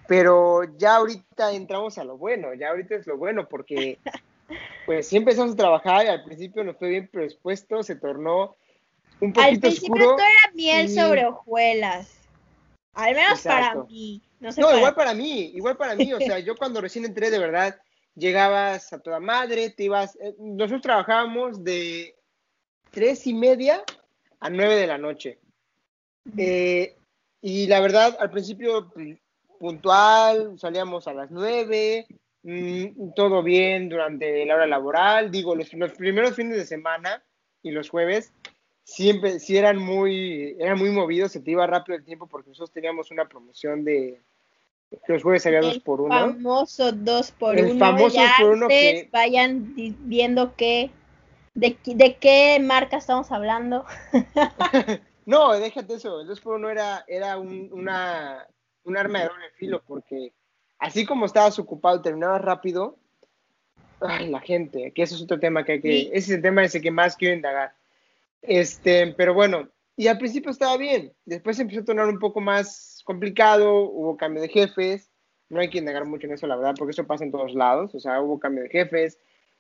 Pero 0.08 0.64
ya 0.78 0.96
ahorita 0.96 1.54
entramos 1.54 1.98
a 1.98 2.04
lo 2.04 2.18
bueno, 2.18 2.54
ya 2.54 2.70
ahorita 2.70 2.96
es 2.96 3.08
lo 3.08 3.18
bueno, 3.18 3.48
porque 3.48 4.00
pues 4.86 5.08
sí 5.08 5.18
empezamos 5.18 5.54
a 5.54 5.58
trabajar 5.58 6.06
y 6.06 6.10
al 6.10 6.24
principio 6.24 6.64
nos 6.64 6.78
fue 6.78 6.90
bien, 6.90 7.10
pero 7.12 7.24
después 7.24 7.68
todo 7.68 7.84
se 7.84 7.96
tornó 7.96 8.56
un 9.20 9.34
poquito 9.34 9.42
Al 9.42 9.60
principio 9.60 9.96
todo 9.96 10.18
era 10.18 10.54
miel 10.54 10.90
sobre 10.90 11.26
hojuelas. 11.26 12.18
Al 12.94 13.16
menos 13.16 13.42
para 13.42 13.76
mí. 13.76 14.22
No, 14.40 14.50
no 14.58 14.78
igual 14.78 14.96
para 14.96 15.14
mí, 15.14 15.52
igual 15.54 15.78
para 15.78 15.96
mí. 15.96 16.14
O 16.14 16.20
sea, 16.20 16.40
yo 16.40 16.56
cuando 16.56 16.82
recién 16.82 17.06
entré 17.06 17.30
de 17.30 17.40
verdad, 17.40 17.80
llegabas 18.16 18.92
a 18.92 19.00
toda 19.00 19.20
madre, 19.20 19.70
te 19.70 19.84
ibas, 19.84 20.16
eh, 20.22 20.36
nosotros 20.40 20.82
trabajábamos 20.82 21.64
de 21.64 22.16
tres 22.90 23.26
y 23.28 23.34
media 23.34 23.84
a 24.40 24.50
nueve 24.50 24.76
de 24.76 24.88
la 24.88 24.98
noche. 24.98 25.40
Eh, 26.38 26.96
y 27.42 27.68
la 27.68 27.80
verdad, 27.80 28.18
al 28.20 28.30
principio 28.30 28.90
pues, 28.92 29.18
puntual, 29.60 30.60
salíamos 30.60 31.08
a 31.08 31.14
las 31.14 31.32
nueve, 31.32 32.08
mm, 32.44 33.14
todo 33.16 33.44
bien 33.44 33.90
durante 33.90 34.46
la 34.46 34.56
hora 34.56 34.68
laboral. 34.68 35.32
Digo, 35.32 35.56
los, 35.56 35.74
los, 35.74 35.94
primeros 35.94 36.36
fines 36.36 36.58
de 36.58 36.66
semana 36.66 37.24
y 37.62 37.72
los 37.72 37.90
jueves 37.90 38.34
siempre 38.84 39.40
sí 39.40 39.58
eran 39.58 39.78
muy, 39.78 40.56
eran 40.60 40.78
muy 40.78 40.90
movidos, 40.90 41.32
se 41.32 41.40
te 41.40 41.52
iba 41.52 41.66
rápido 41.68 41.98
el 41.98 42.04
tiempo 42.04 42.28
porque 42.28 42.50
nosotros 42.50 42.72
teníamos 42.72 43.12
una 43.12 43.28
promoción 43.28 43.84
de, 43.86 44.20
los 45.08 45.24
jueves 45.24 45.46
había 45.46 45.62
dos 45.62 45.80
por 45.80 46.02
uno. 46.02 46.14
Famoso 46.14 46.92
dos 46.92 47.32
por 47.32 47.58
el 47.58 47.78
Famoso 47.80 48.16
ya 48.16 48.34
por 48.40 48.52
uno 48.52 48.68
que... 48.68 49.08
vayan 49.12 49.74
viendo 49.76 50.56
qué, 50.56 50.92
de, 51.54 51.78
de, 51.86 52.16
qué 52.18 52.60
marca 52.62 52.98
estamos 52.98 53.32
hablando. 53.32 53.86
no, 55.26 55.54
déjate 55.54 55.94
eso. 55.94 56.22
El 56.22 56.28
dos 56.28 56.42
por 56.42 56.56
uno 56.56 56.70
era, 56.70 57.06
era 57.08 57.38
un, 57.38 57.70
una, 57.72 58.46
un 58.84 58.98
arma 58.98 59.20
de 59.20 59.28
doble 59.28 59.50
filo 59.56 59.82
porque 59.86 60.34
así 60.82 61.06
como 61.06 61.28
estabas 61.28 61.58
ocupado 61.60 61.98
y 61.98 62.02
terminabas 62.02 62.42
rápido, 62.42 62.98
ay, 64.02 64.30
la 64.30 64.42
gente, 64.42 64.92
que 64.92 65.04
eso 65.04 65.16
es 65.16 65.22
otro 65.22 65.40
tema 65.40 65.64
que 65.64 65.74
hay 65.74 65.82
que, 65.82 66.02
ese 66.08 66.18
es 66.18 66.30
el 66.32 66.42
tema 66.42 66.64
ese 66.64 66.82
que 66.82 66.92
más 66.92 67.16
quiero 67.16 67.36
indagar. 67.36 67.74
Este, 68.42 69.14
pero 69.16 69.36
bueno, 69.36 69.70
y 69.96 70.08
al 70.08 70.18
principio 70.18 70.50
estaba 70.50 70.76
bien, 70.78 71.14
después 71.24 71.60
empezó 71.60 71.82
a 71.82 71.86
tornar 71.86 72.08
un 72.08 72.18
poco 72.18 72.42
más 72.42 73.04
complicado, 73.06 73.84
hubo 73.84 74.18
cambio 74.18 74.42
de 74.42 74.50
jefes, 74.50 75.12
no 75.50 75.60
hay 75.60 75.70
que 75.70 75.82
negar 75.82 76.06
mucho 76.06 76.26
en 76.26 76.34
eso, 76.34 76.48
la 76.48 76.56
verdad, 76.56 76.74
porque 76.76 76.92
eso 76.92 77.06
pasa 77.06 77.24
en 77.24 77.32
todos 77.32 77.54
lados, 77.54 77.94
o 77.94 78.00
sea, 78.00 78.20
hubo 78.20 78.40
cambio 78.40 78.64
de 78.64 78.70
jefes, 78.70 79.20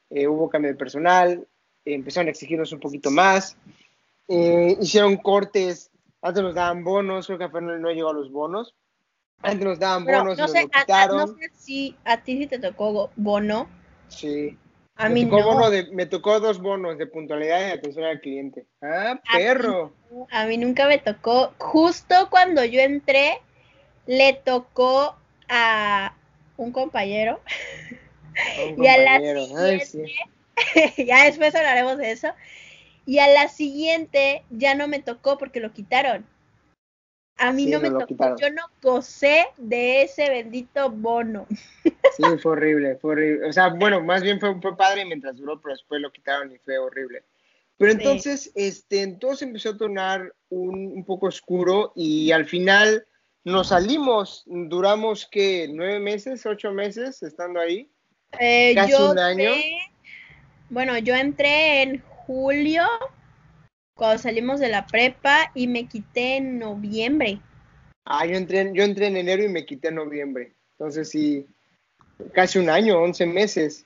eh, 0.10 0.28
hubo 0.28 0.50
cambio 0.50 0.72
de 0.72 0.78
personal, 0.78 1.48
empezaron 1.86 2.30
a 2.30 2.32
exigirnos 2.32 2.72
un 2.72 2.80
poquito 2.80 3.12
más, 3.12 3.56
eh, 4.28 4.76
hicieron 4.82 5.18
cortes, 5.18 5.92
antes 6.24 6.42
nos 6.42 6.56
daban 6.56 6.84
bonos, 6.84 7.28
creo 7.28 7.38
que 7.38 7.62
no, 7.62 7.78
no 7.78 7.92
llegó 7.92 8.10
a 8.10 8.14
los 8.14 8.32
bonos, 8.32 8.74
antes 9.44 9.66
nos 9.66 9.80
daban 9.80 10.06
bonos 10.06 10.38
y 10.38 10.42
nos 10.42 10.54
lo 10.54 10.70
quitaron. 10.70 11.18
no 11.18 11.28
sé 11.28 11.52
si 11.56 11.96
a 12.06 12.18
ti 12.18 12.38
sí 12.38 12.48
te 12.48 12.60
tocó 12.60 13.10
bono. 13.16 13.68
Sí. 14.08 14.58
A 14.96 15.10
me 15.10 15.16
mí 15.16 15.26
tocó 15.26 15.38
no. 15.40 15.46
Bono 15.54 15.70
de, 15.70 15.88
me 15.92 16.06
tocó 16.06 16.40
dos 16.40 16.60
bonos 16.60 16.98
de 16.98 17.08
puntualidad 17.08 17.68
y 17.68 17.72
atención 17.72 18.06
al 18.06 18.22
cliente. 18.22 18.66
Ah, 18.82 19.20
perro. 19.34 19.94
A 20.30 20.46
mí, 20.46 20.58
nunca 20.58 20.88
me 20.88 21.00
tocó. 21.00 21.54
Justo 21.58 22.30
cuando 22.30 22.64
yo 22.66 22.82
entré, 22.82 23.40
le 24.06 24.34
tocó 24.34 25.16
a 25.50 26.14
un 26.58 26.72
compañero. 26.72 27.40
y 28.78 28.88
a 28.88 28.98
la 28.98 29.18
siguiente, 29.20 30.14
ya 31.06 31.26
después 31.26 31.56
hablaremos 31.56 31.98
de 31.98 32.12
eso. 32.12 32.30
Y 33.06 33.20
a 33.20 33.28
la 33.28 33.48
siguiente 33.48 34.44
ya 34.52 34.76
no 34.76 34.88
me 34.88 35.00
tocó 35.00 35.38
porque 35.38 35.60
lo 35.60 35.74
quitaron. 35.74 36.26
A 37.42 37.52
mí 37.52 37.66
no 37.66 37.80
me 37.80 37.90
tocó, 37.90 38.36
yo 38.40 38.52
no 38.52 38.64
gocé 38.84 39.48
de 39.58 40.04
ese 40.04 40.30
bendito 40.30 40.92
bono. 40.92 41.48
Sí, 41.84 42.24
fue 42.42 42.52
horrible, 42.52 42.98
fue 42.98 43.14
horrible. 43.14 43.50
O 43.50 43.54
sea, 43.54 43.70
bueno, 43.70 44.02
más 44.04 44.22
bien 44.22 44.40
fue, 44.40 44.60
fue 44.62 44.78
padre 44.78 45.06
mientras 45.06 45.38
duró, 45.38 45.60
pero 45.60 45.74
después 45.74 46.00
lo 46.02 46.12
quitaron 46.12 46.54
y 46.54 46.60
fue 46.60 46.78
horrible. 46.78 47.24
Pero 47.78 47.94
entonces, 47.94 48.52
este, 48.54 49.02
entonces 49.02 49.48
empezó 49.48 49.70
a 49.72 49.78
tornar 49.78 50.36
un, 50.50 50.92
un, 50.94 51.04
poco 51.04 51.26
oscuro 51.26 51.94
y 51.96 52.32
al 52.32 52.46
final 52.46 53.08
nos 53.44 53.70
salimos, 53.70 54.44
duramos 54.46 55.26
que 55.26 55.68
nueve 55.68 56.00
meses, 56.00 56.46
ocho 56.46 56.72
meses 56.72 57.24
estando 57.24 57.60
ahí. 57.60 57.90
Eh, 58.40 58.74
casi 58.76 58.94
un 58.94 59.18
año. 59.18 59.52
bueno, 60.70 60.98
yo 61.00 61.16
entré 61.16 61.82
en 61.82 62.04
julio 62.28 62.84
cuando 63.96 64.22
salimos 64.22 64.60
de 64.60 64.70
la 64.70 64.88
prepa 64.88 65.52
y 65.54 65.68
me 65.68 65.88
quité 65.88 66.38
en 66.38 66.60
noviembre. 66.60 67.40
Ah, 68.06 68.26
yo 68.26 68.36
entré, 68.36 68.72
yo 68.74 68.84
entré 68.84 69.08
en 69.08 69.18
enero 69.18 69.44
y 69.44 69.50
me 69.50 69.66
quité 69.66 69.90
en 69.90 69.96
noviembre. 69.96 70.54
Entonces 70.72 71.10
sí, 71.10 71.46
casi 72.34 72.60
un 72.60 72.70
año, 72.70 73.00
11 73.00 73.26
meses. 73.28 73.86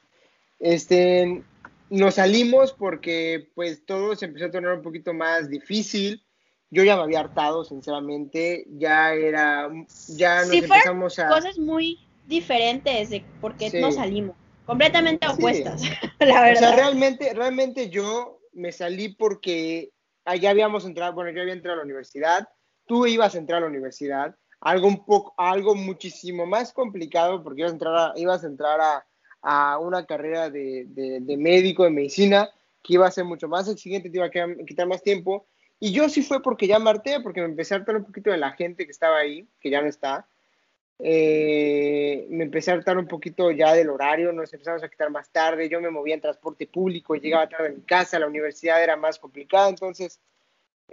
Este, 0.59 1.43
nos 1.89 2.15
salimos 2.15 2.73
porque 2.73 3.49
pues 3.55 3.85
todo 3.85 4.15
se 4.15 4.25
empezó 4.25 4.45
a 4.45 4.51
tornar 4.51 4.73
un 4.73 4.81
poquito 4.81 5.13
más 5.13 5.49
difícil. 5.49 6.23
Yo 6.71 6.83
ya 6.83 6.95
me 6.95 7.03
había 7.03 7.19
hartado, 7.19 7.63
sinceramente. 7.63 8.65
Ya 8.69 9.13
era, 9.13 9.69
ya 10.09 10.41
nos 10.41 10.53
empezamos 10.53 11.19
a... 11.19 11.27
cosas 11.27 11.57
muy 11.57 11.99
diferentes 12.27 13.09
de 13.09 13.23
por 13.39 13.55
qué 13.55 13.79
nos 13.79 13.95
salimos. 13.95 14.35
Completamente 14.65 15.27
opuestas, 15.27 15.81
la 16.19 16.41
verdad. 16.41 16.55
O 16.55 16.67
sea, 16.67 16.75
realmente, 16.75 17.33
realmente 17.33 17.89
yo 17.89 18.39
me 18.53 18.71
salí 18.71 19.09
porque 19.09 19.91
allá 20.25 20.49
habíamos 20.49 20.85
entrado, 20.85 21.13
bueno, 21.13 21.31
yo 21.31 21.41
había 21.41 21.53
entrado 21.53 21.75
a 21.75 21.77
la 21.77 21.85
universidad, 21.85 22.47
tú 22.85 23.07
ibas 23.07 23.35
a 23.35 23.37
entrar 23.37 23.59
a 23.59 23.61
la 23.61 23.67
universidad, 23.67 24.35
algo 24.59 24.87
un 24.87 25.05
poco, 25.05 25.33
algo 25.37 25.75
muchísimo 25.75 26.45
más 26.45 26.73
complicado 26.73 27.43
porque 27.43 27.61
ibas 27.61 27.71
a 27.71 27.75
entrar 27.75 27.95
a, 27.95 28.13
ibas 28.15 28.43
a, 28.43 28.47
entrar 28.47 28.81
a, 28.81 29.05
a 29.41 29.79
una 29.79 30.05
carrera 30.05 30.49
de, 30.49 30.85
de, 30.87 31.37
médico, 31.37 31.83
de 31.83 31.91
medicina, 31.91 32.49
que 32.81 32.95
iba 32.95 33.07
a 33.07 33.11
ser 33.11 33.25
mucho 33.25 33.47
más 33.47 33.67
exigente, 33.67 34.09
te 34.09 34.17
iba 34.17 34.25
a 34.25 34.65
quitar 34.65 34.87
más 34.87 35.03
tiempo. 35.03 35.47
Y 35.79 35.91
yo 35.91 36.09
sí 36.09 36.23
fue 36.23 36.41
porque 36.41 36.67
ya 36.67 36.79
marté, 36.79 37.19
porque 37.19 37.41
me 37.41 37.47
empecé 37.47 37.73
a 37.73 37.77
hartar 37.77 37.97
un 37.97 38.05
poquito 38.05 38.31
de 38.31 38.37
la 38.37 38.53
gente 38.53 38.85
que 38.85 38.91
estaba 38.91 39.17
ahí, 39.17 39.47
que 39.59 39.69
ya 39.69 39.81
no 39.81 39.87
está. 39.87 40.27
Eh, 40.99 42.25
me 42.29 42.45
empecé 42.45 42.71
a 42.71 42.75
hartar 42.75 42.97
un 42.97 43.07
poquito 43.07 43.51
ya 43.51 43.73
del 43.73 43.89
horario, 43.89 44.31
nos 44.31 44.53
empezamos 44.53 44.81
a 44.81 44.87
quitar 44.87 45.09
más 45.09 45.29
tarde, 45.29 45.67
yo 45.67 45.81
me 45.81 45.89
movía 45.89 46.15
en 46.15 46.21
transporte 46.21 46.67
público 46.67 47.15
llegaba 47.15 47.49
tarde 47.49 47.67
a 47.67 47.71
mi 47.71 47.81
casa, 47.81 48.17
la 48.17 48.27
universidad 48.27 48.81
era 48.81 48.95
más 48.95 49.19
complicada, 49.19 49.67
entonces 49.67 50.19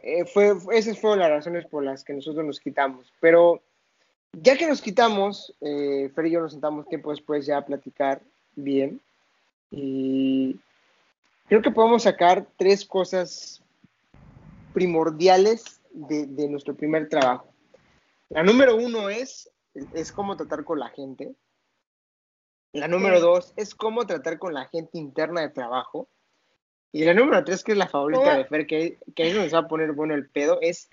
eh, 0.02 0.24
fue, 0.24 0.54
esas 0.72 0.98
fueron 0.98 1.20
las 1.20 1.30
razones 1.30 1.66
por 1.66 1.84
las 1.84 2.02
que 2.02 2.14
nosotros 2.14 2.44
nos 2.44 2.58
quitamos. 2.58 3.12
Pero 3.20 3.62
ya 4.32 4.56
que 4.56 4.66
nos 4.66 4.82
quitamos, 4.82 5.54
eh, 5.60 6.10
Fer 6.14 6.26
y 6.26 6.30
yo 6.32 6.40
nos 6.40 6.52
sentamos 6.52 6.88
tiempo 6.88 7.10
después 7.10 7.46
ya 7.46 7.58
a 7.58 7.64
platicar 7.64 8.20
bien 8.56 9.00
y 9.70 10.56
creo 11.48 11.62
que 11.62 11.70
podemos 11.70 12.02
sacar 12.02 12.44
tres 12.56 12.84
cosas 12.84 13.62
primordiales 14.74 15.80
de, 15.92 16.26
de 16.26 16.48
nuestro 16.48 16.74
primer 16.74 17.08
trabajo. 17.08 17.46
La 18.30 18.42
número 18.42 18.76
uno 18.76 19.08
es, 19.10 19.50
es 19.74 20.12
cómo 20.12 20.36
tratar 20.36 20.64
con 20.64 20.78
la 20.78 20.88
gente. 20.88 21.34
La 22.72 22.88
número 22.88 23.20
dos 23.20 23.52
es 23.56 23.74
cómo 23.74 24.06
tratar 24.06 24.38
con 24.38 24.54
la 24.54 24.66
gente 24.66 24.98
interna 24.98 25.42
de 25.42 25.50
trabajo. 25.50 26.08
Y 26.90 27.04
la 27.04 27.14
número 27.14 27.42
tres, 27.44 27.64
que 27.64 27.72
es 27.72 27.78
la 27.78 27.88
favorita 27.88 28.36
de 28.36 28.44
Fer, 28.44 28.66
que, 28.66 28.98
que 29.14 29.22
ahí 29.22 29.32
nos 29.32 29.52
va 29.52 29.60
a 29.60 29.68
poner 29.68 29.92
bueno 29.92 30.14
el 30.14 30.28
pedo, 30.28 30.58
es 30.60 30.90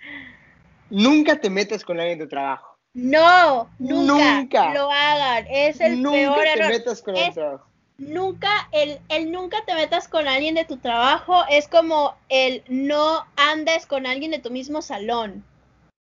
nunca 0.89 1.39
te 1.39 1.49
metas 1.49 1.83
con 1.83 1.99
alguien 1.99 2.19
de 2.19 2.27
trabajo. 2.27 2.77
No, 2.93 3.69
nunca, 3.79 4.73
lo 4.73 4.89
hagan. 4.89 5.45
Es 5.49 5.79
el 5.79 6.01
peor 6.01 6.45
error. 6.45 6.45
Nunca 6.45 6.53
te 6.53 6.67
metas 6.69 7.01
con 7.01 7.15
alguien 7.15 7.29
de 7.29 7.35
trabajo. 7.35 7.65
Nunca, 7.97 8.69
el, 8.71 8.99
el 9.09 9.31
nunca 9.31 9.57
te 9.65 9.75
metas 9.75 10.07
con 10.07 10.27
alguien 10.27 10.55
de 10.55 10.63
tu 10.63 10.77
trabajo 10.77 11.43
es 11.49 11.67
como 11.67 12.15
el 12.29 12.63
no 12.69 13.25
andes 13.35 13.85
con 13.85 14.05
alguien 14.05 14.31
de 14.31 14.39
tu 14.39 14.51
mismo 14.51 14.81
salón. 14.81 15.43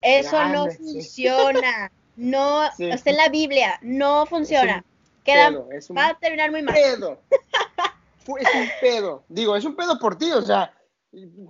Eso 0.01 0.43
no 0.49 0.67
funciona. 0.67 1.91
No, 2.17 2.65
está 2.77 3.09
en 3.11 3.17
la 3.17 3.29
Biblia, 3.29 3.79
no 3.81 4.25
funciona. 4.25 4.83
Queda, 5.23 5.51
va 5.95 6.07
a 6.07 6.19
terminar 6.19 6.51
muy 6.51 6.63
mal. 6.63 6.73
Pedo. 6.73 7.21
es 8.39 8.55
un 8.55 8.69
pedo. 8.81 9.23
Digo, 9.29 9.55
es 9.55 9.63
un 9.63 9.75
pedo 9.75 9.99
por 9.99 10.17
ti, 10.17 10.31
o 10.31 10.41
sea, 10.41 10.73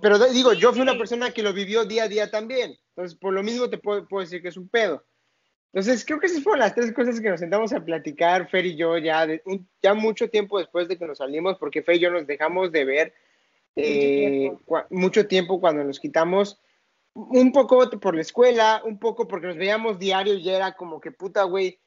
pero 0.00 0.18
digo, 0.28 0.52
yo 0.52 0.72
fui 0.72 0.82
una 0.82 0.96
persona 0.96 1.30
que 1.30 1.42
lo 1.42 1.52
vivió 1.52 1.84
día 1.84 2.04
a 2.04 2.08
día 2.08 2.30
también. 2.30 2.76
Entonces, 2.90 3.18
por 3.18 3.32
lo 3.32 3.42
mismo 3.42 3.68
te 3.68 3.78
puedo, 3.78 4.06
decir 4.20 4.42
que 4.42 4.48
es 4.48 4.56
un 4.56 4.68
pedo. 4.68 5.04
Entonces, 5.72 6.04
creo 6.04 6.20
que 6.20 6.26
esas 6.26 6.42
fueron 6.42 6.60
las 6.60 6.74
tres 6.74 6.92
cosas 6.92 7.20
que 7.20 7.28
nos 7.28 7.40
sentamos 7.40 7.72
a 7.72 7.84
platicar, 7.84 8.48
Fer 8.48 8.66
y 8.66 8.76
yo, 8.76 8.96
ya, 8.98 9.26
ya 9.82 9.94
mucho 9.94 10.28
tiempo 10.30 10.58
después 10.58 10.88
de 10.88 10.98
que 10.98 11.06
nos 11.06 11.18
salimos, 11.18 11.56
porque 11.58 11.82
Fer 11.82 11.96
y 11.96 12.00
yo 12.00 12.10
nos 12.10 12.26
dejamos 12.26 12.72
de 12.72 12.84
ver 12.84 13.14
eh, 13.76 14.52
mucho, 14.90 15.26
tiempo. 15.26 15.60
cuando 15.60 15.84
nos 15.84 16.00
quitamos, 16.00 16.58
un 17.18 17.52
poco 17.52 17.90
por 17.98 18.14
la 18.14 18.22
escuela, 18.22 18.80
un 18.84 18.98
poco 18.98 19.26
porque 19.26 19.48
nos 19.48 19.56
veíamos 19.56 19.98
diario 19.98 20.34
y 20.34 20.48
era 20.48 20.76
como 20.76 21.00
que 21.00 21.10
puta, 21.10 21.42
güey, 21.42 21.80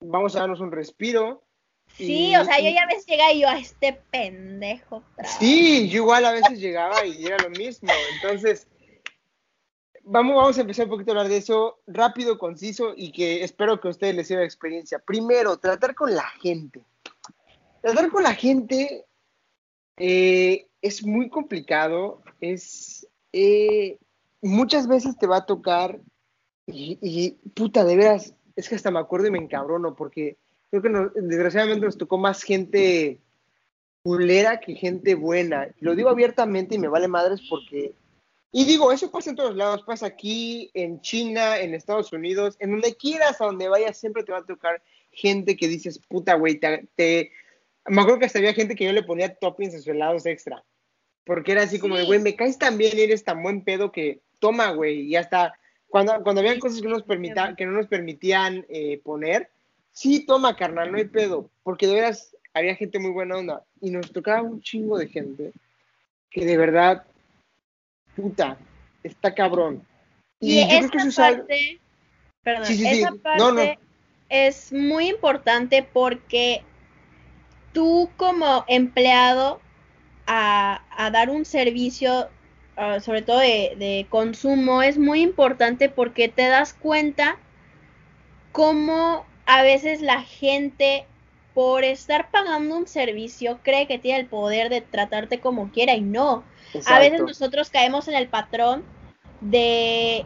vamos 0.00 0.34
a 0.34 0.40
darnos 0.40 0.60
un 0.60 0.72
respiro. 0.72 1.44
Sí, 1.94 2.34
o 2.36 2.44
sea, 2.44 2.58
yo 2.58 2.70
ya 2.70 2.84
a 2.84 2.86
veces 2.86 3.04
llegaba 3.06 3.32
y 3.32 3.40
yo 3.42 3.48
a 3.48 3.58
este 3.58 3.92
pendejo. 4.10 5.02
Sí, 5.38 5.90
yo 5.90 5.98
igual 5.98 6.24
a 6.24 6.32
veces 6.32 6.58
llegaba 6.58 7.04
y 7.04 7.26
era 7.26 7.36
lo 7.36 7.50
mismo. 7.50 7.90
Entonces, 8.14 8.66
vamos, 10.02 10.36
vamos 10.36 10.56
a 10.56 10.62
empezar 10.62 10.86
un 10.86 10.92
poquito 10.92 11.10
a 11.10 11.14
hablar 11.16 11.28
de 11.28 11.36
eso 11.36 11.80
rápido, 11.86 12.38
conciso 12.38 12.94
y 12.96 13.12
que 13.12 13.44
espero 13.44 13.78
que 13.78 13.88
a 13.88 13.90
ustedes 13.90 14.14
les 14.14 14.26
sirva 14.26 14.44
experiencia. 14.44 15.00
Primero, 15.00 15.58
tratar 15.58 15.94
con 15.94 16.14
la 16.14 16.28
gente. 16.40 16.82
Tratar 17.82 18.10
con 18.10 18.22
la 18.22 18.34
gente 18.34 19.04
eh, 19.98 20.66
es 20.80 21.04
muy 21.04 21.28
complicado, 21.28 22.22
es 22.40 23.06
eh, 23.34 23.98
muchas 24.42 24.86
veces 24.86 25.16
te 25.16 25.26
va 25.26 25.38
a 25.38 25.46
tocar 25.46 26.00
y, 26.66 26.98
y, 27.00 27.30
puta, 27.50 27.84
de 27.84 27.96
veras, 27.96 28.34
es 28.56 28.68
que 28.68 28.74
hasta 28.74 28.90
me 28.90 28.98
acuerdo 28.98 29.28
y 29.28 29.30
me 29.30 29.38
encabrono 29.38 29.96
porque 29.96 30.36
creo 30.70 30.82
que 30.82 31.20
desgraciadamente 31.20 31.86
nos 31.86 31.98
tocó 31.98 32.18
más 32.18 32.42
gente 32.42 33.20
culera 34.02 34.60
que 34.60 34.74
gente 34.74 35.14
buena. 35.14 35.68
Lo 35.80 35.94
digo 35.94 36.08
abiertamente 36.08 36.74
y 36.74 36.78
me 36.78 36.88
vale 36.88 37.08
madres 37.08 37.40
porque... 37.48 37.94
Y 38.54 38.66
digo, 38.66 38.92
eso 38.92 39.10
pasa 39.10 39.30
en 39.30 39.36
todos 39.36 39.56
lados, 39.56 39.82
pasa 39.82 40.04
aquí, 40.04 40.70
en 40.74 41.00
China, 41.00 41.58
en 41.58 41.72
Estados 41.72 42.12
Unidos, 42.12 42.56
en 42.58 42.70
donde 42.70 42.94
quieras, 42.96 43.40
a 43.40 43.46
donde 43.46 43.68
vayas, 43.68 43.96
siempre 43.96 44.24
te 44.24 44.32
va 44.32 44.38
a 44.38 44.46
tocar 44.46 44.82
gente 45.10 45.56
que 45.56 45.68
dices, 45.68 45.98
puta, 46.06 46.34
güey, 46.34 46.60
te, 46.60 47.32
Me 47.86 48.00
acuerdo 48.02 48.18
que 48.18 48.26
hasta 48.26 48.38
había 48.38 48.52
gente 48.52 48.74
que 48.74 48.84
yo 48.84 48.92
le 48.92 49.04
ponía 49.04 49.34
toppings 49.36 49.74
a 49.74 49.78
sus 49.78 49.88
helados 49.88 50.26
extra. 50.26 50.62
Porque 51.24 51.52
era 51.52 51.62
así 51.62 51.78
como 51.78 51.96
de, 51.96 52.04
güey, 52.04 52.20
me 52.20 52.36
caes 52.36 52.58
tan 52.58 52.76
bien 52.76 52.98
eres 52.98 53.24
tan 53.24 53.42
buen 53.42 53.64
pedo 53.64 53.90
que 53.90 54.20
toma, 54.42 54.72
güey. 54.72 55.02
Y 55.02 55.16
hasta 55.16 55.54
cuando, 55.86 56.20
cuando 56.24 56.40
habían 56.40 56.58
cosas 56.58 56.82
que, 56.82 56.88
nos 56.88 57.04
permita, 57.04 57.54
que 57.54 57.64
no 57.64 57.72
nos 57.72 57.86
permitían 57.86 58.66
eh, 58.68 59.00
poner, 59.04 59.48
sí, 59.92 60.26
toma, 60.26 60.56
carnal, 60.56 60.90
no 60.90 60.98
hay 60.98 61.04
pedo, 61.04 61.48
porque 61.62 61.86
de 61.86 61.94
veras 61.94 62.36
había 62.52 62.74
gente 62.74 62.98
muy 62.98 63.12
buena 63.12 63.36
onda 63.36 63.62
y 63.80 63.90
nos 63.90 64.10
tocaba 64.10 64.42
un 64.42 64.60
chingo 64.60 64.98
de 64.98 65.06
gente 65.06 65.52
que 66.28 66.44
de 66.44 66.56
verdad, 66.56 67.04
puta, 68.16 68.58
está 69.04 69.32
cabrón. 69.32 69.86
Y, 70.40 70.58
esa 70.58 70.88
parte, 71.14 71.78
perdón, 72.42 72.66
esa 72.68 73.14
parte 73.22 73.78
es 74.28 74.72
muy 74.72 75.10
importante 75.10 75.86
porque 75.92 76.64
tú 77.72 78.10
como 78.16 78.64
empleado 78.66 79.60
a, 80.26 80.82
a 80.90 81.10
dar 81.10 81.30
un 81.30 81.44
servicio, 81.44 82.28
uh, 82.76 83.00
sobre 83.00 83.22
todo 83.22 83.38
de, 83.38 83.74
de 83.78 84.06
consumo, 84.08 84.82
es 84.82 84.98
muy 84.98 85.20
importante 85.20 85.88
porque 85.88 86.28
te 86.28 86.46
das 86.48 86.74
cuenta 86.74 87.38
cómo 88.52 89.24
a 89.46 89.62
veces 89.62 90.00
la 90.00 90.22
gente 90.22 91.06
por 91.54 91.84
estar 91.84 92.30
pagando 92.30 92.76
un 92.76 92.86
servicio 92.86 93.60
cree 93.62 93.86
que 93.86 93.98
tiene 93.98 94.20
el 94.20 94.26
poder 94.26 94.70
de 94.70 94.80
tratarte 94.80 95.40
como 95.40 95.70
quiera 95.70 95.94
y 95.94 96.00
no. 96.00 96.44
A 96.86 96.98
veces 96.98 97.20
nosotros 97.20 97.68
caemos 97.68 98.08
en 98.08 98.14
el 98.14 98.28
patrón 98.28 98.84
de 99.40 100.24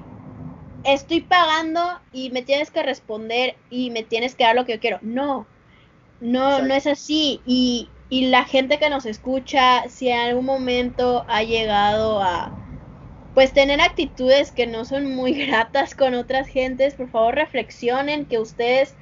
estoy 0.85 1.23
pagando 1.23 2.01
y 2.13 2.31
me 2.31 2.43
tienes 2.43 2.71
que 2.71 2.83
responder 2.83 3.57
y 3.71 3.91
me 3.91 4.05
tienes 4.05 4.37
que 4.37 4.45
dar 4.45 4.55
lo 4.55 4.65
que 4.65 4.75
yo 4.75 4.81
quiero. 4.81 4.99
No, 5.03 5.47
no, 6.21 6.63
no 6.63 6.75
es 6.75 6.87
así. 6.87 7.41
Y, 7.45 7.89
y 8.09 8.27
la 8.27 8.45
gente 8.45 8.79
que 8.79 8.91
nos 8.91 9.07
escucha, 9.07 9.89
si 9.89 10.09
en 10.09 10.19
algún 10.19 10.45
momento 10.45 11.25
ha 11.29 11.43
llegado 11.43 12.23
a 12.23 12.53
pues 13.35 13.53
tener 13.53 13.81
actitudes 13.81 14.51
que 14.51 14.67
no 14.67 14.85
son 14.85 15.15
muy 15.15 15.33
gratas 15.47 15.95
con 15.95 16.15
otras 16.15 16.49
gentes, 16.49 16.95
por 16.95 17.11
favor 17.11 17.35
reflexionen 17.35 18.25
que 18.25 18.39
ustedes 18.39 18.95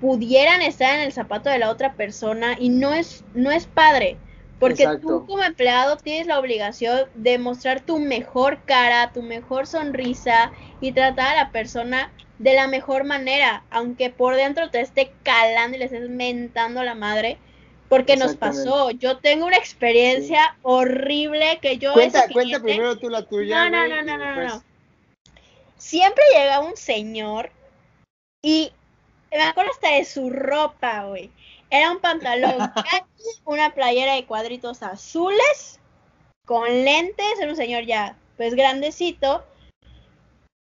pudieran 0.00 0.62
estar 0.62 0.94
en 0.94 1.02
el 1.02 1.12
zapato 1.12 1.50
de 1.50 1.58
la 1.58 1.70
otra 1.70 1.94
persona 1.94 2.56
y 2.58 2.70
no 2.70 2.94
es, 2.94 3.22
no 3.34 3.50
es 3.50 3.66
padre. 3.66 4.16
Porque 4.58 4.86
tú 5.00 5.24
como 5.26 5.42
empleado 5.42 5.96
tienes 5.96 6.26
la 6.26 6.38
obligación 6.38 7.08
de 7.14 7.38
mostrar 7.38 7.80
tu 7.80 7.98
mejor 7.98 8.58
cara, 8.66 9.10
tu 9.12 9.22
mejor 9.22 9.66
sonrisa 9.66 10.52
y 10.80 10.92
tratar 10.92 11.28
a 11.28 11.44
la 11.44 11.50
persona 11.50 12.12
de 12.38 12.54
la 12.54 12.66
mejor 12.66 13.04
manera, 13.04 13.64
aunque 13.70 14.10
por 14.10 14.36
dentro 14.36 14.68
te 14.70 14.80
esté 14.80 15.12
calando 15.22 15.76
y 15.76 15.78
le 15.78 15.86
estés 15.86 16.10
mentando 16.10 16.80
a 16.80 16.84
la 16.84 16.94
madre, 16.94 17.38
porque 17.90 18.16
nos 18.16 18.36
pasó. 18.36 18.92
Yo 18.92 19.18
tengo 19.18 19.46
una 19.46 19.56
experiencia 19.56 20.56
horrible 20.62 21.58
que 21.60 21.76
yo... 21.76 21.92
Cuenta, 21.92 22.28
cuenta 22.32 22.60
primero 22.60 22.96
tú 22.96 23.10
la 23.10 23.26
tuya. 23.26 23.68
No, 23.68 23.88
no, 23.88 23.88
no, 23.88 24.02
no, 24.04 24.16
no, 24.16 24.44
no. 24.44 24.64
Siempre 25.76 26.22
llega 26.32 26.60
un 26.60 26.76
señor 26.76 27.50
y 28.42 28.72
me 29.32 29.42
acuerdo 29.42 29.72
hasta 29.72 29.90
de 29.94 30.04
su 30.04 30.30
ropa, 30.30 31.04
güey. 31.06 31.32
Era 31.68 31.90
un 31.90 31.98
pantalón 31.98 32.72
una 33.44 33.74
playera 33.74 34.14
de 34.14 34.24
cuadritos 34.24 34.84
azules, 34.84 35.80
con 36.46 36.68
lentes, 36.68 37.40
era 37.40 37.50
un 37.50 37.56
señor 37.56 37.86
ya, 37.86 38.16
pues 38.36 38.54
grandecito. 38.54 39.44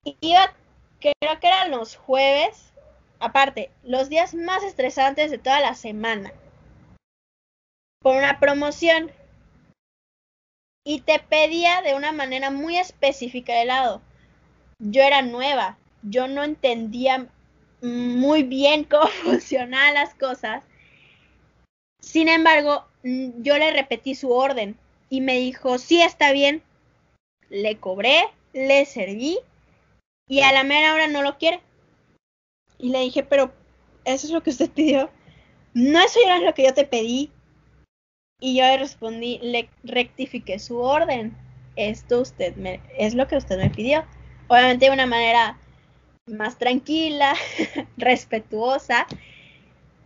Y 0.03 0.16
iba, 0.20 0.55
creo 0.98 1.40
que 1.40 1.46
eran 1.46 1.72
los 1.72 1.94
jueves, 1.96 2.72
aparte, 3.20 3.70
los 3.83 4.09
días 4.09 4.35
más 4.35 4.62
estresantes 4.62 5.31
de 5.31 5.37
toda 5.37 5.61
la 5.61 5.75
semana. 5.75 6.33
Por 8.02 8.16
una 8.16 8.40
promoción. 8.40 9.10
Y 10.84 11.00
te 11.00 11.20
pedía 11.20 11.82
de 11.82 11.94
una 11.94 12.12
manera 12.12 12.50
muy 12.50 12.76
específica 12.76 13.54
el 13.54 13.68
helado. 13.68 14.02
Yo 14.78 15.02
era 15.02 15.22
nueva, 15.22 15.78
yo 16.02 16.26
no 16.26 16.42
entendía 16.42 17.28
muy 17.82 18.42
bien 18.42 18.84
cómo 18.90 19.06
funcionaban 19.06 19.94
las 19.94 20.14
cosas. 20.14 20.64
Sin 22.00 22.28
embargo, 22.28 22.84
mm, 23.04 23.42
yo 23.42 23.58
le 23.58 23.72
repetí 23.72 24.14
su 24.14 24.32
orden 24.32 24.76
y 25.08 25.20
me 25.20 25.38
dijo, 25.38 25.78
sí, 25.78 26.00
está 26.02 26.32
bien. 26.32 26.62
Le 27.48 27.76
cobré, 27.76 28.24
le 28.52 28.84
serví 28.86 29.38
y 30.26 30.40
a 30.40 30.52
la 30.52 30.64
mera 30.64 30.94
hora 30.94 31.08
no 31.08 31.22
lo 31.22 31.38
quiere. 31.38 31.60
Y 32.78 32.88
le 32.88 33.00
dije, 33.00 33.22
pero 33.22 33.52
eso 34.04 34.26
es 34.26 34.32
lo 34.32 34.42
que 34.42 34.50
usted 34.50 34.70
pidió. 34.70 35.10
No, 35.74 36.00
eso 36.00 36.18
era 36.24 36.38
lo 36.38 36.54
que 36.54 36.64
yo 36.64 36.74
te 36.74 36.84
pedí. 36.84 37.30
Y 38.44 38.57
yo 38.57 38.64
le 38.64 38.76
respondí, 38.76 39.38
le 39.40 39.68
rectifiqué 39.85 40.59
su 40.59 40.78
orden. 40.78 41.33
Esto 41.76 42.22
usted 42.22 42.57
me, 42.57 42.81
es 42.98 43.14
lo 43.14 43.28
que 43.28 43.37
usted 43.37 43.57
me 43.57 43.70
pidió. 43.70 44.05
Obviamente 44.48 44.87
de 44.87 44.90
una 44.90 45.07
manera 45.07 45.57
más 46.26 46.59
tranquila, 46.59 47.35
respetuosa. 47.96 49.07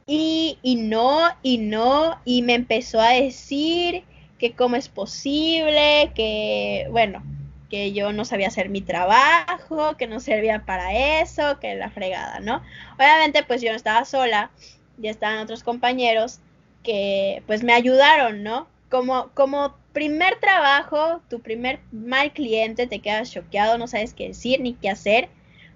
Y, 0.06 0.58
y 0.62 0.76
no, 0.76 1.30
y 1.42 1.56
no, 1.56 2.20
y 2.26 2.42
me 2.42 2.52
empezó 2.52 3.00
a 3.00 3.12
decir 3.12 4.04
que 4.38 4.52
cómo 4.52 4.76
es 4.76 4.90
posible, 4.90 6.12
que, 6.14 6.88
bueno, 6.90 7.22
que 7.70 7.92
yo 7.92 8.12
no 8.12 8.26
sabía 8.26 8.48
hacer 8.48 8.68
mi 8.68 8.82
trabajo, 8.82 9.96
que 9.96 10.06
no 10.06 10.20
servía 10.20 10.66
para 10.66 11.22
eso, 11.22 11.58
que 11.58 11.74
la 11.74 11.88
fregada, 11.88 12.40
¿no? 12.40 12.62
Obviamente, 12.96 13.44
pues 13.44 13.62
yo 13.62 13.70
no 13.70 13.76
estaba 13.76 14.04
sola, 14.04 14.50
ya 14.98 15.10
estaban 15.10 15.38
otros 15.38 15.64
compañeros 15.64 16.40
que 16.86 17.42
pues 17.46 17.64
me 17.64 17.72
ayudaron, 17.74 18.44
¿no? 18.44 18.68
Como, 18.88 19.30
como 19.34 19.76
primer 19.92 20.38
trabajo, 20.38 21.20
tu 21.28 21.40
primer 21.40 21.80
mal 21.90 22.32
cliente, 22.32 22.86
te 22.86 23.00
quedas 23.00 23.32
choqueado, 23.32 23.76
no 23.76 23.88
sabes 23.88 24.14
qué 24.14 24.28
decir 24.28 24.60
ni 24.60 24.74
qué 24.74 24.88
hacer, 24.88 25.28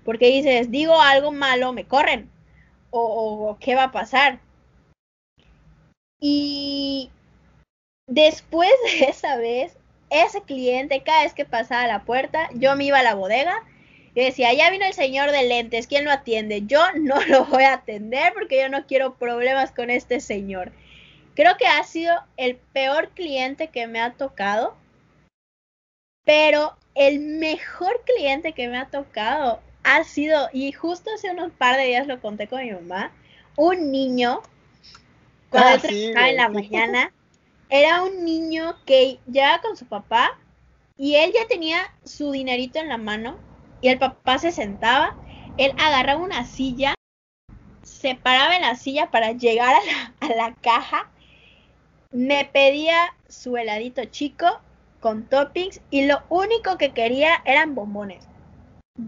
porque 0.05 0.29
dices, 0.29 0.71
digo 0.71 1.01
algo 1.01 1.33
malo, 1.33 1.73
me 1.73 1.85
corren, 1.85 2.31
o, 2.91 3.59
qué 3.61 3.75
va 3.75 3.85
a 3.85 3.93
pasar. 3.93 4.39
Y 6.21 7.11
después 8.07 8.71
de 8.85 9.05
esa 9.09 9.37
vez, 9.37 9.77
ese 10.11 10.43
cliente, 10.43 11.03
cada 11.03 11.25
vez 11.25 11.35
que 11.35 11.45
pasaba 11.45 11.89
la 11.89 12.05
puerta, 12.05 12.49
yo 12.55 12.77
me 12.77 12.85
iba 12.85 13.01
a 13.01 13.03
la 13.03 13.15
bodega 13.15 13.57
y 14.15 14.25
decía, 14.25 14.53
ya 14.53 14.71
vino 14.71 14.85
el 14.87 14.93
señor 14.93 15.33
de 15.33 15.45
lentes, 15.45 15.89
¿quién 15.89 16.05
lo 16.05 16.13
atiende? 16.13 16.67
Yo 16.67 16.81
no 17.01 17.21
lo 17.27 17.47
voy 17.47 17.65
a 17.65 17.75
atender 17.75 18.33
porque 18.33 18.61
yo 18.61 18.69
no 18.69 18.87
quiero 18.87 19.15
problemas 19.15 19.73
con 19.73 19.91
este 19.91 20.21
señor. 20.21 20.73
Creo 21.41 21.57
que 21.57 21.67
ha 21.67 21.83
sido 21.85 22.13
el 22.37 22.57
peor 22.57 23.13
cliente 23.15 23.69
que 23.69 23.87
me 23.87 23.99
ha 23.99 24.13
tocado, 24.13 24.77
pero 26.23 26.77
el 26.95 27.19
mejor 27.19 28.03
cliente 28.05 28.53
que 28.53 28.69
me 28.69 28.77
ha 28.77 28.91
tocado 28.91 29.59
ha 29.83 30.05
sido, 30.05 30.51
y 30.53 30.71
justo 30.73 31.09
hace 31.15 31.31
unos 31.31 31.51
par 31.53 31.79
de 31.79 31.85
días 31.85 32.07
lo 32.07 32.21
conté 32.21 32.47
con 32.47 32.63
mi 32.63 32.73
mamá, 32.73 33.11
un 33.57 33.91
niño, 33.91 34.43
cuando 35.49 35.71
ah, 35.71 35.79
trabajaba 35.79 36.29
en 36.29 36.37
la 36.37 36.49
mañana, 36.51 37.13
era 37.71 38.03
un 38.03 38.23
niño 38.23 38.77
que 38.85 39.19
ya 39.27 39.63
con 39.63 39.79
su 39.79 39.87
papá 39.87 40.39
y 40.99 41.15
él 41.15 41.33
ya 41.33 41.49
tenía 41.49 41.91
su 42.05 42.33
dinerito 42.33 42.81
en 42.81 42.91
la 42.91 42.99
mano 42.99 43.39
y 43.81 43.89
el 43.89 43.99
papá 43.99 44.37
se 44.37 44.53
sentaba, 44.53 45.17
él 45.57 45.73
agarraba 45.79 46.21
una 46.21 46.45
silla, 46.45 46.93
se 47.83 48.15
paraba 48.15 48.57
en 48.57 48.61
la 48.61 48.75
silla 48.75 49.11
para 49.11 49.33
llegar 49.33 49.75
a 49.75 49.81
la, 49.87 50.15
a 50.21 50.37
la 50.37 50.55
caja, 50.57 51.11
me 52.11 52.45
pedía 52.53 53.15
su 53.29 53.57
heladito 53.57 54.05
chico 54.07 54.61
con 55.01 55.25
toppings 55.25 55.81
y 55.91 56.07
lo 56.07 56.23
único 56.29 56.77
que 56.77 56.93
quería 56.93 57.43
eran 57.45 57.75
bombones, 57.75 58.27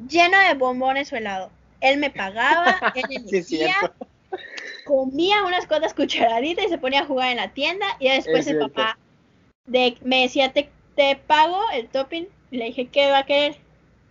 lleno 0.08 0.38
de 0.38 0.54
bombones 0.54 1.08
su 1.08 1.16
helado. 1.16 1.50
Él 1.80 1.98
me 1.98 2.10
pagaba, 2.10 2.76
él 2.94 3.24
elegía, 3.26 3.92
comía 4.84 5.42
unas 5.44 5.66
cuantas 5.66 5.94
cucharaditas 5.94 6.66
y 6.66 6.68
se 6.68 6.78
ponía 6.78 7.00
a 7.00 7.06
jugar 7.06 7.30
en 7.30 7.36
la 7.38 7.52
tienda 7.52 7.86
y 7.98 8.08
después 8.08 8.46
el 8.46 8.58
papá 8.58 8.98
de, 9.66 9.96
me 10.02 10.22
decía, 10.22 10.52
te, 10.52 10.70
te 10.96 11.16
pago 11.16 11.58
el 11.72 11.88
topping. 11.88 12.28
Y 12.50 12.58
le 12.58 12.66
dije, 12.66 12.86
¿qué 12.88 13.10
va 13.10 13.18
a 13.18 13.26
querer? 13.26 13.56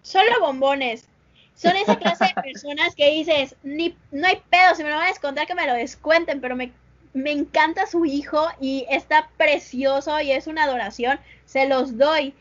Solo 0.02 0.40
bombones. 0.40 1.08
Son 1.54 1.76
esa 1.76 1.98
clase 1.98 2.26
de 2.26 2.42
personas 2.42 2.96
que 2.96 3.12
dices, 3.12 3.56
ni, 3.62 3.96
no 4.12 4.28
hay 4.28 4.42
pedo, 4.50 4.74
si 4.76 4.84
me 4.84 4.90
lo 4.90 4.96
van 4.96 5.06
a 5.06 5.10
descontar 5.10 5.46
que 5.46 5.56
me 5.56 5.68
lo 5.68 5.74
descuenten, 5.74 6.42
pero 6.42 6.56
me, 6.56 6.72
me 7.14 7.32
encanta 7.32 7.88
su 7.88 8.06
hijo 8.06 8.48
y 8.60 8.86
está 8.90 9.30
precioso 9.38 10.20
y 10.22 10.32
es 10.32 10.48
una 10.48 10.64
adoración, 10.64 11.20
se 11.46 11.68
los 11.68 11.98
doy. 11.98 12.34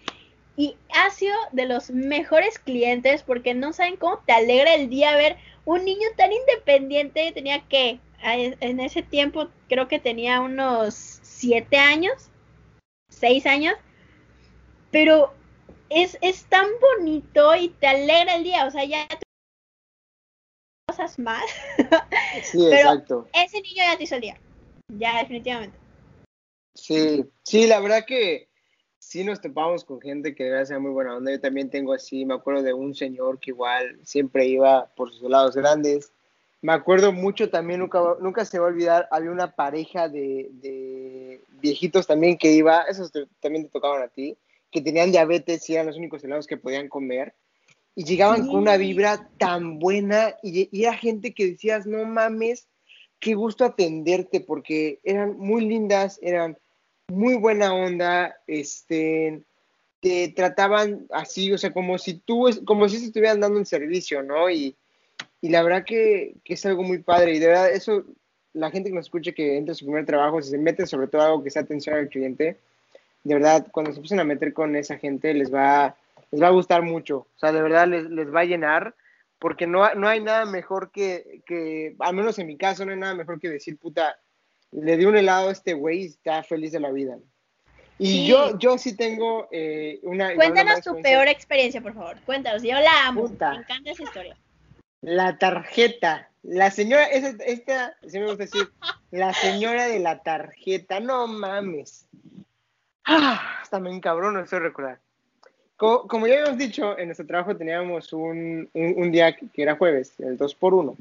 Y 0.56 0.76
ha 0.92 1.10
sido 1.10 1.34
de 1.52 1.66
los 1.66 1.90
mejores 1.90 2.58
clientes 2.58 3.22
porque 3.22 3.54
no 3.54 3.72
saben 3.72 3.96
cómo 3.96 4.18
te 4.26 4.32
alegra 4.32 4.74
el 4.74 4.90
día 4.90 5.16
ver 5.16 5.36
un 5.64 5.84
niño 5.84 6.08
tan 6.16 6.32
independiente, 6.32 7.32
tenía 7.32 7.60
que 7.68 8.00
en 8.22 8.80
ese 8.80 9.02
tiempo 9.02 9.48
creo 9.68 9.88
que 9.88 9.98
tenía 9.98 10.40
unos 10.40 10.94
siete 11.22 11.78
años, 11.78 12.30
seis 13.08 13.46
años, 13.46 13.74
pero 14.90 15.32
es, 15.88 16.18
es 16.20 16.44
tan 16.44 16.66
bonito 16.80 17.54
y 17.56 17.70
te 17.70 17.86
alegra 17.86 18.36
el 18.36 18.44
día, 18.44 18.66
o 18.66 18.70
sea, 18.70 18.84
ya 18.84 19.06
cosas 20.86 21.18
más. 21.18 21.44
Sí, 22.42 22.66
exacto. 22.72 23.28
Ese 23.32 23.60
niño 23.62 23.76
ya 23.76 23.96
te 23.96 24.04
hizo 24.04 24.16
el 24.16 24.20
día, 24.20 24.38
ya 24.98 25.18
definitivamente. 25.18 25.76
Sí, 26.74 27.24
sí, 27.42 27.66
la 27.66 27.80
verdad 27.80 28.04
que 28.06 28.48
sí 28.98 29.24
nos 29.24 29.40
topamos 29.40 29.84
con 29.84 30.00
gente 30.00 30.34
que 30.34 30.44
debe 30.44 30.64
ser 30.66 30.80
muy 30.80 30.92
buena 30.92 31.16
onda. 31.16 31.32
Yo 31.32 31.40
también 31.40 31.70
tengo 31.70 31.92
así, 31.92 32.24
me 32.24 32.34
acuerdo 32.34 32.62
de 32.62 32.72
un 32.72 32.94
señor 32.94 33.40
que 33.40 33.50
igual 33.50 33.98
siempre 34.04 34.46
iba 34.46 34.86
por 34.94 35.12
sus 35.12 35.28
lados 35.28 35.56
grandes 35.56 36.12
me 36.62 36.72
acuerdo 36.72 37.12
mucho 37.12 37.48
también, 37.48 37.80
nunca, 37.80 38.00
nunca 38.20 38.44
se 38.44 38.58
va 38.58 38.66
a 38.66 38.68
olvidar, 38.68 39.08
había 39.10 39.30
una 39.30 39.54
pareja 39.54 40.08
de, 40.08 41.40
viejitos 41.60 42.06
también 42.06 42.36
que 42.36 42.52
iba, 42.52 42.82
esos 42.82 43.10
también 43.40 43.64
te 43.64 43.70
tocaban 43.70 44.02
a 44.02 44.08
ti, 44.08 44.36
que 44.70 44.80
tenían 44.80 45.10
diabetes 45.10 45.68
y 45.68 45.74
eran 45.74 45.86
los 45.86 45.96
únicos 45.96 46.22
helados 46.22 46.46
que 46.46 46.56
podían 46.56 46.88
comer. 46.88 47.34
Y 47.94 48.04
llegaban 48.04 48.46
con 48.46 48.56
una 48.56 48.76
vibra 48.76 49.28
tan 49.36 49.78
buena 49.78 50.36
y, 50.42 50.68
y, 50.70 50.84
era 50.84 50.94
gente 50.94 51.34
que 51.34 51.48
decías, 51.48 51.86
no 51.86 52.04
mames, 52.04 52.68
qué 53.20 53.34
gusto 53.34 53.64
atenderte 53.64 54.40
porque 54.40 54.98
eran 55.04 55.38
muy 55.38 55.66
lindas, 55.66 56.18
eran 56.22 56.56
muy 57.08 57.34
buena 57.34 57.74
onda, 57.74 58.36
este, 58.46 59.42
te 60.00 60.32
trataban 60.34 61.06
así, 61.10 61.52
o 61.52 61.58
sea, 61.58 61.72
como 61.72 61.98
si 61.98 62.14
tú, 62.14 62.48
como 62.64 62.88
si 62.88 62.96
estuvieran 62.96 63.40
dando 63.40 63.58
un 63.58 63.66
servicio, 63.66 64.22
¿no? 64.22 64.48
Y, 64.48 64.74
y 65.42 65.50
la 65.50 65.62
verdad 65.62 65.84
que, 65.84 66.34
que, 66.44 66.54
es 66.54 66.66
algo 66.66 66.82
muy 66.82 66.98
padre 66.98 67.34
y 67.34 67.38
de 67.38 67.48
verdad 67.48 67.70
eso, 67.70 68.04
la 68.54 68.70
gente 68.70 68.88
que 68.88 68.96
nos 68.96 69.06
escuche 69.06 69.34
que 69.34 69.56
entra 69.56 69.72
en 69.72 69.76
su 69.76 69.84
primer 69.84 70.06
trabajo, 70.06 70.40
si 70.40 70.50
se 70.50 70.58
mete 70.58 70.86
sobre 70.86 71.08
todo 71.08 71.22
algo 71.22 71.44
que 71.44 71.50
sea 71.50 71.62
atención 71.62 71.96
al 71.96 72.08
cliente, 72.08 72.56
de 73.22 73.34
verdad 73.34 73.66
cuando 73.70 73.92
se 73.92 73.98
empiecen 73.98 74.20
a 74.20 74.24
meter 74.24 74.54
con 74.54 74.74
esa 74.76 74.96
gente 74.96 75.34
les 75.34 75.52
va, 75.52 75.94
les 76.30 76.42
va 76.42 76.48
a 76.48 76.52
gustar 76.52 76.82
mucho, 76.82 77.18
o 77.18 77.38
sea, 77.38 77.52
de 77.52 77.60
verdad 77.60 77.86
les, 77.86 78.04
les 78.04 78.34
va 78.34 78.40
a 78.40 78.44
llenar 78.44 78.94
porque 79.40 79.66
no, 79.66 79.92
no 79.94 80.06
hay 80.06 80.20
nada 80.20 80.44
mejor 80.44 80.92
que, 80.92 81.42
que, 81.46 81.96
al 81.98 82.14
menos 82.14 82.38
en 82.38 82.46
mi 82.46 82.56
caso, 82.56 82.84
no 82.84 82.92
hay 82.92 82.98
nada 82.98 83.14
mejor 83.14 83.40
que 83.40 83.48
decir, 83.48 83.78
puta, 83.78 84.20
le 84.70 84.96
di 84.96 85.06
un 85.06 85.16
helado 85.16 85.48
a 85.48 85.52
este 85.52 85.72
güey 85.72 86.02
y 86.02 86.06
está 86.06 86.42
feliz 86.42 86.72
de 86.72 86.80
la 86.80 86.92
vida. 86.92 87.18
Y 87.98 88.26
yo, 88.26 88.58
yo 88.58 88.78
sí 88.78 88.96
tengo 88.96 89.48
eh, 89.50 89.98
una... 90.04 90.34
Cuéntanos 90.34 90.82
tu 90.82 91.00
peor 91.02 91.26
experiencia, 91.28 91.80
por 91.80 91.94
favor. 91.94 92.18
Cuéntanos, 92.24 92.62
yo 92.62 92.78
la 92.80 93.06
amo. 93.06 93.28
Me 93.28 93.56
encanta 93.56 93.90
esa 93.90 94.02
historia. 94.02 94.36
La 95.00 95.36
tarjeta. 95.38 96.30
La 96.42 96.70
señora, 96.70 97.04
esta, 97.04 97.44
esta, 97.44 97.96
me 98.12 98.24
gusta 98.24 98.44
decir, 98.44 98.70
la 99.10 99.34
señora 99.34 99.86
de 99.86 99.98
la 99.98 100.22
tarjeta, 100.22 101.00
no 101.00 101.26
mames. 101.26 102.06
Ah, 103.04 103.58
hasta 103.60 103.78
me 103.80 103.90
encabrono 103.90 104.40
eso 104.40 104.58
recordar. 104.58 105.00
Como, 105.80 106.26
ya 106.26 106.34
habíamos 106.34 106.58
dicho, 106.58 106.98
en 106.98 107.06
nuestro 107.06 107.26
trabajo 107.26 107.56
teníamos 107.56 108.12
un, 108.12 108.68
un, 108.74 109.10
día 109.10 109.34
que, 109.34 109.62
era 109.62 109.76
jueves, 109.76 110.12
el 110.18 110.36
2 110.36 110.54
por 110.56 110.74
1 110.74 110.94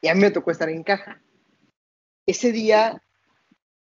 y 0.00 0.08
a 0.08 0.14
mí 0.14 0.22
me 0.22 0.32
tocó 0.32 0.50
estar 0.50 0.68
en 0.68 0.82
caja. 0.82 1.20
Ese 2.26 2.50
día, 2.50 3.00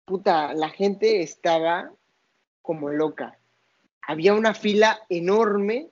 puta, 0.04 0.54
la 0.54 0.70
gente 0.70 1.22
estaba 1.22 1.92
como 2.62 2.88
loca. 2.88 3.38
Había 4.04 4.34
una 4.34 4.54
fila 4.54 4.98
enorme 5.08 5.90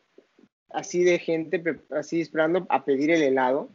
así 0.70 1.05
de 1.05 1.20
gente, 1.20 1.62
así 1.90 2.20
esperando 2.20 2.66
a 2.68 2.85
pedir 2.85 3.12
el 3.12 3.23
helado. 3.23 3.68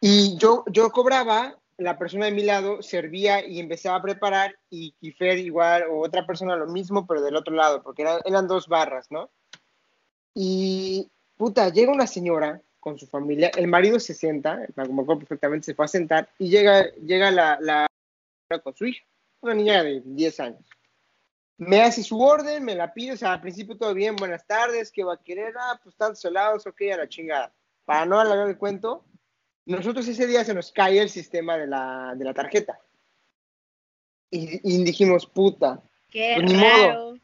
Y 0.00 0.36
yo, 0.36 0.62
yo 0.70 0.90
cobraba, 0.92 1.58
la 1.78 1.98
persona 1.98 2.26
de 2.26 2.32
mi 2.32 2.42
lado 2.42 2.82
servía 2.82 3.46
y 3.46 3.60
empezaba 3.60 3.96
a 3.96 4.02
preparar 4.02 4.56
y 4.70 4.92
Kifer 4.92 5.38
igual 5.38 5.84
o 5.90 6.00
otra 6.00 6.26
persona 6.26 6.56
lo 6.56 6.66
mismo, 6.66 7.06
pero 7.06 7.22
del 7.22 7.36
otro 7.36 7.54
lado, 7.54 7.82
porque 7.82 8.02
eran, 8.02 8.46
dos 8.46 8.68
barras, 8.68 9.10
¿no? 9.10 9.30
Y 10.34 11.10
puta, 11.36 11.68
llega 11.70 11.92
una 11.92 12.06
señora 12.06 12.60
con 12.80 12.98
su 12.98 13.06
familia, 13.06 13.50
el 13.56 13.68
marido 13.68 14.00
se 14.00 14.14
sienta, 14.14 14.66
me 14.74 14.82
acuerdo 14.82 15.18
perfectamente, 15.18 15.66
se 15.66 15.74
fue 15.74 15.84
a 15.84 15.88
sentar 15.88 16.28
y 16.38 16.48
llega, 16.48 16.90
llega 16.96 17.30
la, 17.30 17.58
la 17.60 17.86
con 18.62 18.74
su 18.74 18.86
hija, 18.86 19.04
una 19.40 19.54
niña 19.54 19.82
de 19.82 20.02
10 20.04 20.40
años 20.40 20.64
me 21.66 21.80
hace 21.80 22.02
su 22.02 22.20
orden, 22.20 22.64
me 22.64 22.74
la 22.74 22.92
pide, 22.92 23.12
o 23.12 23.16
sea, 23.16 23.34
al 23.34 23.40
principio 23.40 23.76
todo 23.76 23.94
bien, 23.94 24.16
buenas 24.16 24.44
tardes, 24.46 24.90
¿qué 24.90 25.04
va 25.04 25.14
a 25.14 25.22
querer? 25.22 25.54
Ah, 25.56 25.78
pues 25.82 25.94
tantos 25.96 26.24
helados, 26.24 26.66
ok, 26.66 26.82
a 26.92 26.96
la 26.96 27.08
chingada. 27.08 27.52
Para 27.84 28.04
no 28.04 28.18
alargar 28.18 28.48
el 28.48 28.58
cuento, 28.58 29.04
nosotros 29.66 30.06
ese 30.08 30.26
día 30.26 30.44
se 30.44 30.54
nos 30.54 30.72
cae 30.72 31.00
el 31.00 31.08
sistema 31.08 31.56
de 31.56 31.66
la, 31.66 32.14
de 32.16 32.24
la 32.24 32.34
tarjeta. 32.34 32.80
Y, 34.30 34.82
dijimos, 34.84 35.26
puta. 35.26 35.82
Qué 36.10 36.36
pues 36.40 36.58
raro. 36.58 37.14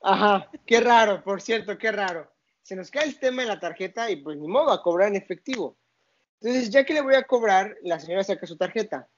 Ajá, 0.00 0.50
qué 0.66 0.80
raro, 0.80 1.22
por 1.22 1.40
cierto, 1.40 1.76
qué 1.78 1.92
raro. 1.92 2.30
Se 2.62 2.74
nos 2.74 2.90
cae 2.90 3.04
el 3.04 3.10
sistema 3.10 3.42
de 3.42 3.48
la 3.48 3.60
tarjeta 3.60 4.10
y 4.10 4.16
pues 4.16 4.38
ni 4.38 4.48
modo 4.48 4.70
a 4.70 4.82
cobrar 4.82 5.08
en 5.08 5.16
efectivo. 5.16 5.76
Entonces, 6.40 6.70
ya 6.70 6.84
que 6.84 6.94
le 6.94 7.02
voy 7.02 7.14
a 7.14 7.24
cobrar, 7.24 7.76
la 7.82 8.00
señora 8.00 8.24
saca 8.24 8.46
su 8.46 8.56
tarjeta. 8.56 9.08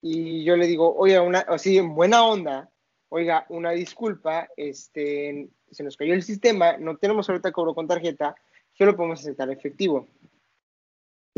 Y 0.00 0.44
yo 0.44 0.56
le 0.56 0.66
digo, 0.66 0.94
oye, 0.96 1.18
una, 1.18 1.40
así 1.40 1.78
en 1.78 1.94
buena 1.94 2.24
onda, 2.24 2.70
oiga, 3.08 3.46
una 3.48 3.72
disculpa, 3.72 4.48
este, 4.56 5.48
se 5.70 5.82
nos 5.82 5.96
cayó 5.96 6.14
el 6.14 6.22
sistema, 6.22 6.76
no 6.76 6.96
tenemos 6.96 7.28
ahorita 7.28 7.52
cobro 7.52 7.74
con 7.74 7.88
tarjeta, 7.88 8.34
solo 8.72 8.96
podemos 8.96 9.20
aceptar 9.20 9.50
efectivo. 9.50 10.06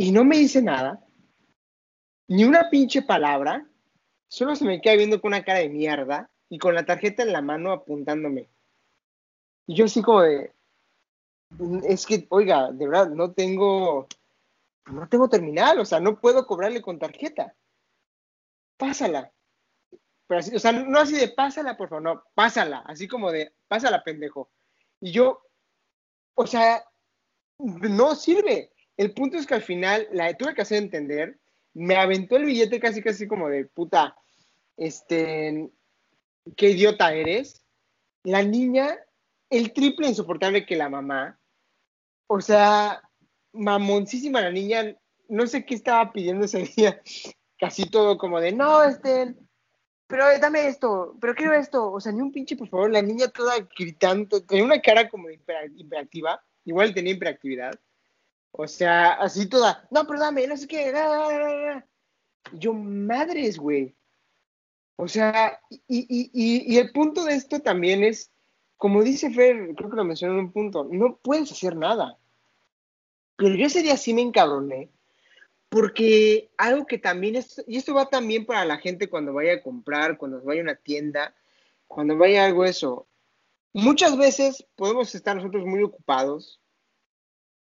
Y 0.00 0.12
no 0.12 0.24
me 0.24 0.38
dice 0.38 0.62
nada, 0.62 1.06
ni 2.26 2.44
una 2.44 2.70
pinche 2.70 3.02
palabra, 3.02 3.68
solo 4.28 4.56
se 4.56 4.64
me 4.64 4.80
queda 4.80 4.96
viendo 4.96 5.20
con 5.20 5.28
una 5.28 5.44
cara 5.44 5.58
de 5.58 5.68
mierda 5.68 6.30
y 6.48 6.58
con 6.58 6.74
la 6.74 6.86
tarjeta 6.86 7.22
en 7.22 7.34
la 7.34 7.42
mano 7.42 7.70
apuntándome. 7.70 8.48
Y 9.66 9.74
yo 9.74 9.84
así 9.84 10.00
como 10.00 10.22
de, 10.22 10.54
es 11.86 12.06
que, 12.06 12.26
oiga, 12.30 12.72
de 12.72 12.88
verdad, 12.88 13.10
no 13.10 13.32
tengo, 13.32 14.08
no 14.86 15.06
tengo 15.06 15.28
terminal, 15.28 15.78
o 15.78 15.84
sea, 15.84 16.00
no 16.00 16.18
puedo 16.18 16.46
cobrarle 16.46 16.80
con 16.80 16.98
tarjeta. 16.98 17.54
Pásala. 18.78 19.30
Pero 20.26 20.40
o 20.40 20.58
sea, 20.58 20.72
no 20.72 20.98
así 20.98 21.14
de 21.14 21.28
pásala, 21.28 21.76
por 21.76 21.90
favor, 21.90 22.02
no, 22.02 22.24
pásala, 22.32 22.78
así 22.86 23.06
como 23.06 23.30
de, 23.30 23.52
pásala, 23.68 24.02
pendejo. 24.02 24.48
Y 24.98 25.12
yo, 25.12 25.42
o 26.36 26.46
sea, 26.46 26.82
no 27.58 28.14
sirve. 28.14 28.72
El 28.96 29.12
punto 29.14 29.36
es 29.36 29.46
que 29.46 29.54
al 29.54 29.62
final 29.62 30.08
la 30.12 30.32
tuve 30.34 30.54
que 30.54 30.62
hacer 30.62 30.78
entender, 30.78 31.38
me 31.74 31.96
aventó 31.96 32.36
el 32.36 32.44
billete 32.44 32.80
casi, 32.80 33.02
casi 33.02 33.26
como 33.26 33.48
de 33.48 33.64
puta, 33.64 34.16
este, 34.76 35.70
qué 36.56 36.70
idiota 36.70 37.12
eres. 37.14 37.64
La 38.24 38.42
niña, 38.42 38.98
el 39.48 39.72
triple 39.72 40.08
insoportable 40.08 40.66
que 40.66 40.76
la 40.76 40.88
mamá, 40.88 41.38
o 42.26 42.40
sea, 42.40 43.02
mamoncísima 43.52 44.40
la 44.40 44.50
niña, 44.50 44.96
no 45.28 45.46
sé 45.46 45.64
qué 45.64 45.74
estaba 45.74 46.12
pidiendo 46.12 46.44
ese 46.44 46.62
día, 46.76 47.00
casi 47.58 47.88
todo 47.88 48.18
como 48.18 48.40
de, 48.40 48.52
no, 48.52 48.82
este, 48.82 49.34
pero 50.06 50.24
dame 50.40 50.66
esto, 50.66 51.16
pero 51.20 51.34
quiero 51.34 51.54
esto, 51.54 51.90
o 51.90 52.00
sea, 52.00 52.12
ni 52.12 52.20
un 52.20 52.32
pinche, 52.32 52.56
por 52.56 52.68
favor, 52.68 52.90
la 52.90 53.02
niña 53.02 53.28
toda 53.28 53.54
gritando, 53.78 54.44
tenía 54.44 54.64
una 54.64 54.80
cara 54.80 55.08
como 55.08 55.30
hiperactiva, 55.30 56.42
igual 56.64 56.92
tenía 56.92 57.14
hiperactividad, 57.14 57.78
o 58.52 58.66
sea, 58.66 59.12
así 59.12 59.48
toda, 59.48 59.86
no, 59.90 60.06
pero 60.06 60.20
dame, 60.20 60.46
no 60.46 60.56
sé 60.56 60.66
qué, 60.66 60.92
yo, 62.52 62.74
madres, 62.74 63.58
güey, 63.58 63.94
o 64.96 65.08
sea, 65.08 65.60
y, 65.70 65.80
y, 65.88 66.30
y, 66.32 66.74
y 66.74 66.78
el 66.78 66.92
punto 66.92 67.24
de 67.24 67.34
esto 67.34 67.60
también 67.60 68.04
es, 68.04 68.30
como 68.76 69.02
dice 69.02 69.30
Fer, 69.30 69.74
creo 69.74 69.90
que 69.90 69.96
lo 69.96 70.04
mencionó 70.04 70.34
en 70.34 70.40
un 70.40 70.52
punto, 70.52 70.84
no 70.84 71.16
puedes 71.16 71.50
hacer 71.52 71.74
nada. 71.76 72.18
Pero 73.36 73.54
yo 73.54 73.66
ese 73.66 73.82
día 73.82 73.96
sí 73.96 74.12
me 74.12 74.20
encabroné, 74.20 74.90
porque 75.70 76.50
algo 76.58 76.84
que 76.84 76.98
también 76.98 77.36
es, 77.36 77.64
y 77.66 77.78
esto 77.78 77.94
va 77.94 78.10
también 78.10 78.44
para 78.44 78.66
la 78.66 78.76
gente 78.76 79.08
cuando 79.08 79.32
vaya 79.32 79.54
a 79.54 79.62
comprar, 79.62 80.18
cuando 80.18 80.42
vaya 80.42 80.60
a 80.60 80.64
una 80.64 80.74
tienda, 80.74 81.34
cuando 81.86 82.18
vaya 82.18 82.44
algo 82.44 82.66
eso. 82.66 83.06
Muchas 83.72 84.18
veces 84.18 84.66
podemos 84.76 85.14
estar 85.14 85.36
nosotros 85.36 85.64
muy 85.64 85.82
ocupados. 85.82 86.59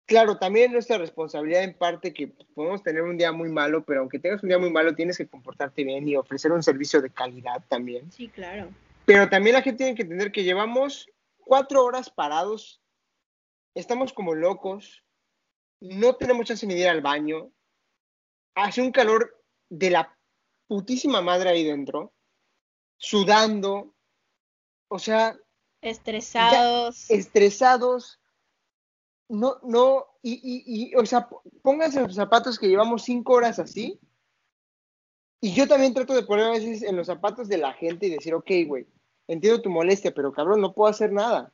Claro, 0.07 0.39
también 0.39 0.67
es 0.67 0.73
nuestra 0.73 0.99
responsabilidad 0.99 1.65
en 1.65 1.75
parte 1.75 2.15
que 2.15 2.29
podemos 2.29 2.81
tener 2.83 3.03
un 3.03 3.19
día 3.19 3.33
muy 3.33 3.49
malo, 3.49 3.85
pero 3.85 4.01
aunque 4.01 4.21
tengas 4.21 4.41
un 4.41 4.49
día 4.49 4.59
muy 4.59 4.71
malo, 4.71 4.95
tienes 4.95 5.19
que 5.19 5.27
comportarte 5.27 5.83
bien 5.83 6.09
y 6.09 6.15
ofrecer 6.15 6.53
un 6.53 6.63
servicio 6.63 7.03
de 7.03 7.11
calidad 7.11 7.65
también. 7.69 8.11
Sí, 8.13 8.29
claro. 8.29 8.69
Pero 9.05 9.29
también 9.29 9.55
la 9.55 9.63
gente 9.63 9.79
tiene 9.79 9.97
que 9.97 10.03
entender 10.03 10.31
que 10.31 10.45
llevamos 10.45 11.09
cuatro 11.39 11.85
horas 11.85 12.09
parados, 12.09 12.81
estamos 13.75 14.13
como 14.13 14.35
locos, 14.35 15.03
no 15.81 16.15
tenemos 16.15 16.47
chance 16.47 16.67
de 16.67 16.79
ir 16.79 16.89
al 16.89 17.01
baño, 17.01 17.51
hace 18.55 18.83
un 18.83 18.93
calor 18.93 19.43
de 19.69 19.91
la 19.91 20.17
putísima 20.69 21.21
madre 21.21 21.51
ahí 21.51 21.65
dentro, 21.65 22.15
sudando, 22.97 23.93
o 24.89 25.01
sea... 25.01 25.37
Estresados. 25.81 27.11
estresados. 27.11 28.21
No, 29.29 29.57
no, 29.65 30.07
y, 30.23 30.35
y, 30.35 30.91
y, 30.91 30.95
o 30.95 31.05
sea, 31.05 31.29
pónganse 31.63 32.01
los 32.01 32.15
zapatos 32.15 32.59
que 32.59 32.69
llevamos 32.69 33.03
cinco 33.03 33.35
horas 33.35 33.59
así. 33.59 33.99
Y 35.41 35.53
yo 35.53 35.67
también 35.67 35.95
trato 35.95 36.15
de 36.15 36.23
poner 36.23 36.47
a 36.47 36.51
veces 36.51 36.83
en 36.83 36.97
los 36.97 37.07
zapatos 37.07 37.49
de 37.49 37.59
la 37.59 37.73
gente 37.73 38.07
y 38.07 38.11
decir, 38.11 38.35
ok, 38.35 38.51
güey, 38.67 38.87
entiendo 39.29 39.63
tu 39.63 39.71
molestia, 39.71 40.13
pero 40.15 40.33
cabrón, 40.33 40.61
no 40.61 40.73
puedo 40.73 40.91
hacer 40.91 41.13
nada. 41.13 41.53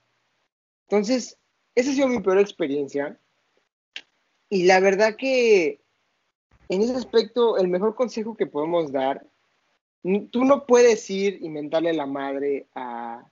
Entonces, 0.89 1.39
esa 1.75 1.91
ha 1.91 1.95
sido 1.95 2.09
mi 2.09 2.20
peor 2.20 2.39
experiencia. 2.39 3.18
Y 4.49 4.64
la 4.64 4.81
verdad 4.81 5.16
que 5.16 5.81
en 6.68 6.83
ese 6.83 6.95
aspecto, 6.95 7.59
el 7.59 7.68
mejor 7.68 7.95
consejo 7.95 8.37
que 8.37 8.47
podemos 8.47 8.93
dar, 8.93 9.27
tú 10.31 10.45
no 10.45 10.66
puedes 10.66 11.09
ir 11.11 11.39
y 11.43 11.49
mentarle 11.49 11.93
la 11.93 12.07
madre 12.07 12.66
a, 12.75 13.25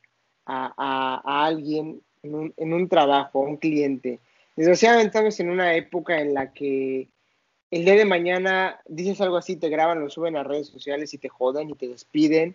alguien 1.24 2.02
en 2.22 2.34
un, 2.34 2.54
en 2.56 2.72
un, 2.72 2.88
trabajo, 2.88 3.40
a 3.40 3.48
un 3.48 3.56
cliente. 3.56 4.20
Desgraciadamente 4.60 5.06
estamos 5.06 5.40
en 5.40 5.48
una 5.48 5.74
época 5.74 6.20
en 6.20 6.34
la 6.34 6.52
que 6.52 7.08
el 7.70 7.84
día 7.86 7.94
de 7.94 8.04
mañana 8.04 8.78
dices 8.86 9.18
algo 9.22 9.38
así, 9.38 9.56
te 9.56 9.70
graban, 9.70 10.00
lo 10.00 10.10
suben 10.10 10.36
a 10.36 10.44
redes 10.44 10.66
sociales 10.66 11.14
y 11.14 11.18
te 11.18 11.30
joden 11.30 11.70
y 11.70 11.74
te 11.76 11.88
despiden. 11.88 12.54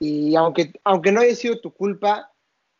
Y 0.00 0.34
aunque, 0.34 0.72
aunque 0.82 1.12
no 1.12 1.20
haya 1.20 1.36
sido 1.36 1.60
tu 1.60 1.72
culpa, 1.72 2.32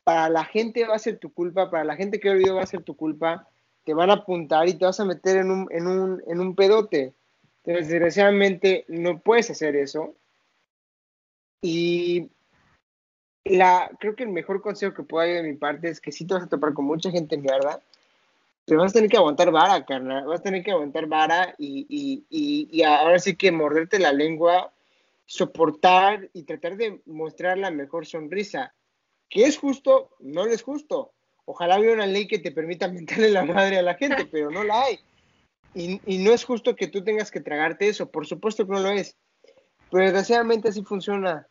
para 0.02 0.28
la 0.28 0.44
gente 0.44 0.84
va 0.88 0.96
a 0.96 0.98
ser 0.98 1.18
tu 1.18 1.32
culpa, 1.32 1.70
para 1.70 1.84
la 1.84 1.94
gente 1.94 2.18
que 2.18 2.28
ha 2.28 2.32
oído 2.32 2.56
va 2.56 2.64
a 2.64 2.66
ser 2.66 2.82
tu 2.82 2.96
culpa 2.96 3.48
te 3.84 3.94
van 3.94 4.10
a 4.10 4.14
apuntar 4.14 4.68
y 4.68 4.74
te 4.74 4.86
vas 4.86 4.98
a 4.98 5.04
meter 5.04 5.36
en 5.36 5.52
un, 5.52 5.68
en 5.70 5.86
un, 5.86 6.20
en 6.26 6.40
un 6.40 6.56
pedote. 6.56 7.14
Entonces, 7.62 7.92
desgraciadamente, 7.92 8.86
no 8.88 9.20
puedes 9.20 9.50
hacer 9.50 9.76
eso. 9.76 10.16
Y 11.62 12.28
la, 13.44 13.88
creo 14.00 14.16
que 14.16 14.24
el 14.24 14.30
mejor 14.30 14.62
consejo 14.62 14.94
que 14.94 15.04
puedo 15.04 15.24
dar 15.24 15.44
de 15.44 15.48
mi 15.48 15.56
parte 15.56 15.90
es 15.90 16.00
que 16.00 16.10
si 16.10 16.26
te 16.26 16.34
vas 16.34 16.42
a 16.42 16.48
topar 16.48 16.74
con 16.74 16.86
mucha 16.86 17.12
gente 17.12 17.36
mierda, 17.36 17.80
pero 18.64 18.80
vas 18.80 18.92
a 18.92 18.94
tener 18.94 19.10
que 19.10 19.16
aguantar 19.16 19.50
vara, 19.50 19.84
carnal. 19.84 20.26
Vas 20.26 20.40
a 20.40 20.44
tener 20.44 20.62
que 20.62 20.70
aguantar 20.70 21.06
vara 21.06 21.54
y, 21.58 21.86
y, 21.88 22.66
y, 22.70 22.82
ahora 22.82 23.18
sí 23.18 23.36
que 23.36 23.52
morderte 23.52 23.98
la 23.98 24.12
lengua, 24.12 24.72
soportar 25.26 26.30
y 26.32 26.44
tratar 26.44 26.76
de 26.76 27.02
mostrar 27.06 27.58
la 27.58 27.70
mejor 27.70 28.06
sonrisa. 28.06 28.74
Que 29.28 29.44
es 29.44 29.58
justo, 29.58 30.10
no 30.20 30.46
es 30.46 30.62
justo 30.62 31.14
Ojalá 31.46 31.78
hubiera 31.78 31.94
una 31.94 32.06
ley 32.06 32.26
que 32.26 32.38
te 32.38 32.52
permita 32.52 32.88
mentarle 32.92 33.30
la 33.30 33.44
madre 33.44 33.78
a 33.78 33.82
la 33.82 33.94
gente, 33.94 34.26
pero 34.26 34.50
no 34.50 34.64
la 34.64 34.82
hay. 34.82 34.98
Y, 35.74 36.00
y, 36.06 36.18
no 36.18 36.32
es 36.32 36.44
justo 36.44 36.76
que 36.76 36.86
tú 36.86 37.02
tengas 37.02 37.30
que 37.30 37.40
tragarte 37.40 37.88
eso, 37.88 38.10
por 38.10 38.26
supuesto 38.26 38.64
que 38.64 38.72
no 38.72 38.80
lo 38.80 38.90
es. 38.90 39.16
Pero 39.90 40.04
desgraciadamente 40.04 40.68
así 40.68 40.82
funciona. 40.82 41.48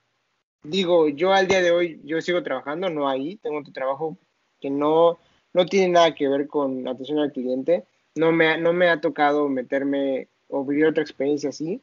Digo, 0.64 1.10
yo 1.10 1.34
al 1.34 1.48
día 1.48 1.62
de 1.62 1.72
hoy, 1.72 2.00
yo 2.06 2.22
sigo 2.22 2.42
trabajando, 2.42 2.90
no 2.90 3.10
ahí, 3.10 3.36
tengo 3.38 3.60
otro 3.60 3.74
trabajo 3.74 4.18
que 4.62 4.70
no, 4.70 5.20
no 5.54 5.66
tiene 5.66 5.90
nada 5.90 6.16
que 6.16 6.28
ver 6.28 6.48
con 6.48 6.88
atención 6.88 7.20
al 7.20 7.32
cliente. 7.32 7.84
No 8.16 8.32
me, 8.32 8.58
no 8.58 8.74
me 8.74 8.90
ha 8.90 9.02
tocado 9.02 9.50
meterme 9.50 10.28
o 10.50 10.64
vivir 10.66 10.86
otra 10.86 11.04
experiencia 11.04 11.50
así, 11.50 11.82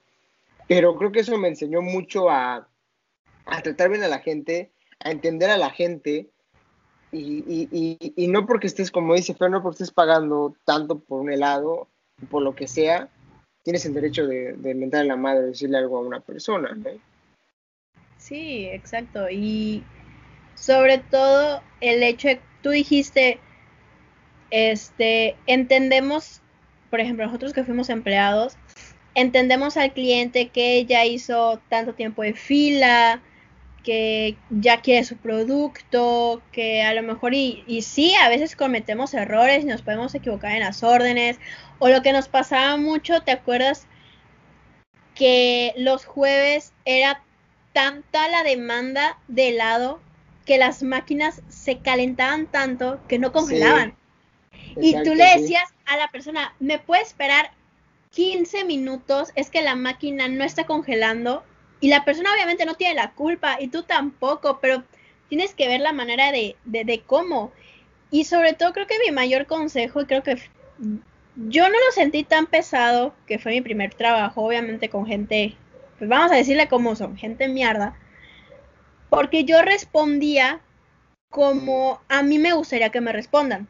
pero 0.68 0.96
creo 0.96 1.10
que 1.10 1.20
eso 1.20 1.36
me 1.38 1.48
enseñó 1.48 1.82
mucho 1.82 2.30
a, 2.30 2.68
a 3.46 3.62
tratar 3.62 3.90
bien 3.90 4.04
a 4.04 4.08
la 4.08 4.20
gente, 4.20 4.70
a 5.00 5.10
entender 5.10 5.50
a 5.50 5.58
la 5.58 5.70
gente, 5.70 6.28
y, 7.12 7.66
y, 7.72 8.12
y, 8.14 8.28
no 8.28 8.46
porque 8.46 8.68
estés, 8.68 8.92
como 8.92 9.14
dice 9.14 9.34
Fer, 9.34 9.50
no 9.50 9.62
porque 9.62 9.82
estés 9.82 9.90
pagando 9.90 10.54
tanto 10.64 11.00
por 11.00 11.20
un 11.20 11.32
helado, 11.32 11.88
por 12.30 12.42
lo 12.42 12.54
que 12.54 12.68
sea, 12.68 13.08
tienes 13.64 13.84
el 13.84 13.94
derecho 13.94 14.26
de, 14.26 14.52
de 14.52 14.74
mentar 14.74 15.00
a 15.00 15.04
la 15.04 15.16
madre, 15.16 15.46
decirle 15.46 15.78
algo 15.78 15.98
a 15.98 16.02
una 16.02 16.20
persona. 16.20 16.76
Sí, 18.16 18.66
exacto. 18.66 19.28
Y 19.28 19.82
sobre 20.54 20.98
todo 20.98 21.62
el 21.80 22.02
hecho 22.04 22.28
de, 22.28 22.40
tú 22.62 22.70
dijiste, 22.70 23.40
este, 24.50 25.36
entendemos, 25.46 26.40
por 26.90 27.00
ejemplo, 27.00 27.26
nosotros 27.26 27.52
que 27.52 27.64
fuimos 27.64 27.88
empleados, 27.88 28.56
entendemos 29.14 29.76
al 29.76 29.92
cliente 29.92 30.48
que 30.48 30.84
ya 30.86 31.04
hizo 31.04 31.60
tanto 31.68 31.94
tiempo 31.94 32.22
de 32.22 32.34
fila, 32.34 33.22
que 33.82 34.36
ya 34.50 34.80
quiere 34.80 35.04
su 35.04 35.16
producto, 35.16 36.42
que 36.52 36.82
a 36.82 36.92
lo 36.94 37.02
mejor 37.02 37.34
y, 37.34 37.64
y 37.66 37.82
sí, 37.82 38.14
a 38.16 38.28
veces 38.28 38.54
cometemos 38.56 39.14
errores 39.14 39.64
y 39.64 39.66
nos 39.66 39.82
podemos 39.82 40.14
equivocar 40.14 40.52
en 40.52 40.60
las 40.60 40.82
órdenes, 40.82 41.38
o 41.78 41.88
lo 41.88 42.02
que 42.02 42.12
nos 42.12 42.28
pasaba 42.28 42.76
mucho, 42.76 43.22
¿te 43.22 43.32
acuerdas? 43.32 43.86
Que 45.14 45.72
los 45.76 46.04
jueves 46.04 46.72
era 46.84 47.22
tanta 47.72 48.28
la 48.28 48.42
demanda 48.42 49.18
de 49.28 49.48
helado 49.48 50.00
que 50.44 50.58
las 50.58 50.82
máquinas 50.82 51.42
se 51.48 51.78
calentaban 51.78 52.46
tanto 52.46 53.00
que 53.06 53.18
no 53.18 53.32
congelaban. 53.32 53.94
Y 54.80 54.92
tú 55.02 55.14
le 55.14 55.24
decías 55.38 55.68
sí. 55.68 55.74
a 55.86 55.96
la 55.96 56.08
persona, 56.08 56.54
¿me 56.60 56.78
puede 56.78 57.02
esperar 57.02 57.52
15 58.10 58.64
minutos? 58.64 59.30
Es 59.34 59.50
que 59.50 59.62
la 59.62 59.76
máquina 59.76 60.28
no 60.28 60.44
está 60.44 60.66
congelando 60.66 61.44
y 61.80 61.88
la 61.88 62.04
persona 62.04 62.32
obviamente 62.32 62.66
no 62.66 62.74
tiene 62.74 62.94
la 62.94 63.12
culpa 63.12 63.60
y 63.60 63.68
tú 63.68 63.82
tampoco, 63.82 64.58
pero 64.60 64.84
tienes 65.28 65.54
que 65.54 65.68
ver 65.68 65.80
la 65.80 65.92
manera 65.92 66.32
de, 66.32 66.56
de, 66.64 66.84
de 66.84 67.00
cómo. 67.00 67.52
Y 68.10 68.24
sobre 68.24 68.52
todo 68.52 68.72
creo 68.72 68.86
que 68.86 68.98
mi 69.04 69.12
mayor 69.12 69.46
consejo, 69.46 70.00
y 70.00 70.06
creo 70.06 70.22
que 70.22 70.36
yo 71.36 71.64
no 71.68 71.74
lo 71.74 71.92
sentí 71.92 72.24
tan 72.24 72.46
pesado, 72.46 73.14
que 73.26 73.38
fue 73.38 73.52
mi 73.52 73.60
primer 73.60 73.94
trabajo, 73.94 74.42
obviamente 74.42 74.90
con 74.90 75.06
gente, 75.06 75.56
pues 75.98 76.10
vamos 76.10 76.32
a 76.32 76.36
decirle 76.36 76.68
cómo 76.68 76.96
son, 76.96 77.16
gente 77.16 77.48
mierda. 77.48 77.96
Porque 79.08 79.44
yo 79.44 79.62
respondía 79.62 80.60
como 81.30 82.00
a 82.08 82.22
mí 82.22 82.38
me 82.38 82.52
gustaría 82.52 82.90
que 82.90 83.00
me 83.00 83.12
respondan. 83.12 83.68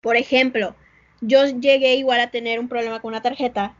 Por 0.00 0.16
ejemplo, 0.16 0.74
yo 1.20 1.46
llegué 1.46 1.96
igual 1.96 2.20
a 2.20 2.30
tener 2.30 2.58
un 2.58 2.68
problema 2.68 3.00
con 3.00 3.10
una 3.10 3.22
tarjeta 3.22 3.74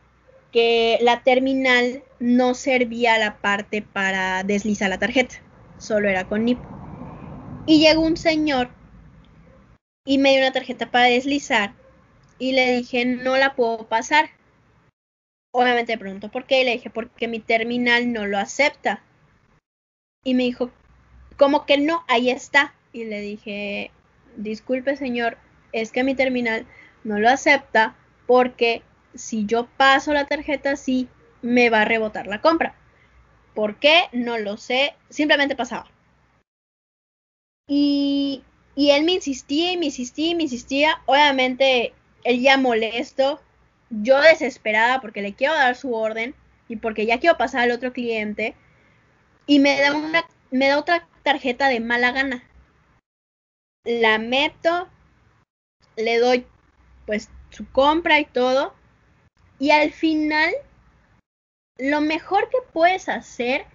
que 0.53 0.99
la 1.01 1.23
terminal 1.23 2.03
no 2.19 2.55
servía 2.55 3.19
la 3.19 3.39
parte 3.39 3.83
para 3.83 4.43
deslizar 4.43 4.91
la 4.91 4.99
tarjeta, 4.99 5.37
solo 5.79 6.09
era 6.09 6.29
con 6.29 6.45
NIP. 6.45 6.59
Y 7.67 7.81
llegó 7.81 8.03
un 8.03 8.17
señor 8.17 8.71
y 10.05 10.19
me 10.19 10.31
dio 10.31 10.41
una 10.41 10.53
tarjeta 10.53 10.91
para 10.91 11.07
deslizar 11.07 11.75
y 12.39 12.53
le 12.53 12.73
dije, 12.77 13.05
no 13.05 13.37
la 13.37 13.55
puedo 13.55 13.87
pasar. 13.87 14.31
Obviamente 15.53 15.95
me 15.95 16.01
preguntó 16.01 16.31
por 16.31 16.47
qué 16.47 16.63
y 16.63 16.65
le 16.65 16.73
dije, 16.73 16.91
porque 16.91 17.29
mi 17.29 17.39
terminal 17.41 18.13
no 18.13 18.27
lo 18.27 18.39
acepta. 18.39 19.03
Y 20.25 20.35
me 20.35 20.45
dijo, 20.45 20.71
como 21.37 21.67
que 21.67 21.79
no, 21.79 22.05
ahí 22.09 22.31
está. 22.31 22.75
Y 22.93 23.05
le 23.05 23.21
dije, 23.21 23.91
disculpe 24.37 24.97
señor, 24.97 25.39
es 25.73 25.93
que 25.93 26.05
mi 26.05 26.15
terminal 26.15 26.67
no 27.05 27.19
lo 27.19 27.29
acepta 27.29 27.97
porque 28.27 28.83
si 29.15 29.47
yo 29.47 29.67
paso 29.77 30.13
la 30.13 30.27
tarjeta 30.27 30.73
así, 30.73 31.09
me 31.43 31.71
va 31.71 31.83
a 31.83 31.85
rebotar 31.85 32.27
la 32.27 32.41
compra. 32.41 32.75
¿Por 33.55 33.77
qué? 33.77 34.05
No 34.13 34.39
lo 34.39 34.57
sé, 34.57 34.95
simplemente 35.09 35.57
pasaba. 35.57 35.91
Y, 37.67 38.43
y 38.75 38.91
él 38.91 39.05
me 39.05 39.13
insistía 39.13 39.73
y 39.73 39.77
me 39.77 39.87
insistía 39.87 40.31
y 40.31 40.35
me 40.35 40.45
insistía. 40.45 41.03
Obviamente, 41.07 41.93
él 42.25 42.41
ya 42.41 42.57
molesto, 42.57 43.41
yo 43.91 44.21
desesperada 44.21 45.01
porque 45.01 45.23
le 45.23 45.35
quiero 45.35 45.55
dar 45.55 45.77
su 45.77 45.95
orden 45.95 46.35
y 46.69 46.77
porque 46.77 47.07
ya 47.07 47.19
quiero 47.19 47.37
pasar 47.37 47.63
al 47.63 47.73
otro 47.73 47.93
cliente. 47.93 48.55
Y 49.47 49.59
me 49.59 49.81
da, 49.81 49.93
una, 49.95 50.25
me 50.51 50.69
da 50.69 50.79
otra 50.79 51.09
tarjeta 51.23 51.69
de 51.69 51.81
mala 51.81 52.13
gana. 52.13 52.45
La 53.85 54.19
meto, 54.19 54.89
le 56.01 56.19
doy 56.19 56.47
pues 57.07 57.29
su 57.51 57.71
compra 57.71 58.21
y 58.21 58.25
todo. 58.25 58.75
Y 59.59 59.71
al 59.73 59.93
final, 59.93 60.53
lo 61.79 62.01
mejor 62.01 62.49
que 62.49 62.59
puedes 62.73 63.09
hacer 63.09 63.67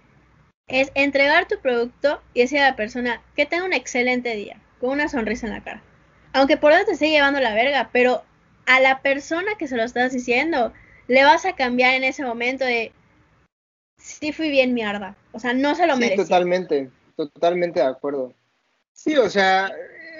es 0.68 0.90
entregar 0.94 1.46
tu 1.46 1.58
producto 1.60 2.20
y 2.34 2.40
decir 2.40 2.58
a 2.60 2.70
la 2.70 2.76
persona 2.76 3.22
que 3.36 3.46
tenga 3.46 3.64
un 3.64 3.72
excelente 3.72 4.34
día, 4.34 4.60
con 4.80 4.90
una 4.90 5.08
sonrisa 5.08 5.46
en 5.46 5.52
la 5.52 5.62
cara. 5.62 5.82
Aunque 6.32 6.56
por 6.56 6.72
eso 6.72 6.84
te 6.84 6.92
esté 6.92 7.10
llevando 7.10 7.40
la 7.40 7.54
verga, 7.54 7.90
pero 7.92 8.24
a 8.66 8.80
la 8.80 9.00
persona 9.00 9.54
que 9.58 9.68
se 9.68 9.76
lo 9.76 9.84
estás 9.84 10.12
diciendo, 10.12 10.72
le 11.06 11.24
vas 11.24 11.46
a 11.46 11.54
cambiar 11.54 11.94
en 11.94 12.04
ese 12.04 12.24
momento 12.24 12.64
de 12.64 12.92
sí 13.96 14.32
fui 14.32 14.50
bien 14.50 14.74
mierda. 14.74 15.16
O 15.32 15.38
sea, 15.38 15.52
no 15.52 15.74
se 15.74 15.86
lo 15.86 15.96
sí, 15.96 16.16
Totalmente, 16.16 16.90
totalmente 17.16 17.80
de 17.80 17.86
acuerdo. 17.86 18.34
Sí, 18.92 19.16
o 19.16 19.30
sea, 19.30 19.70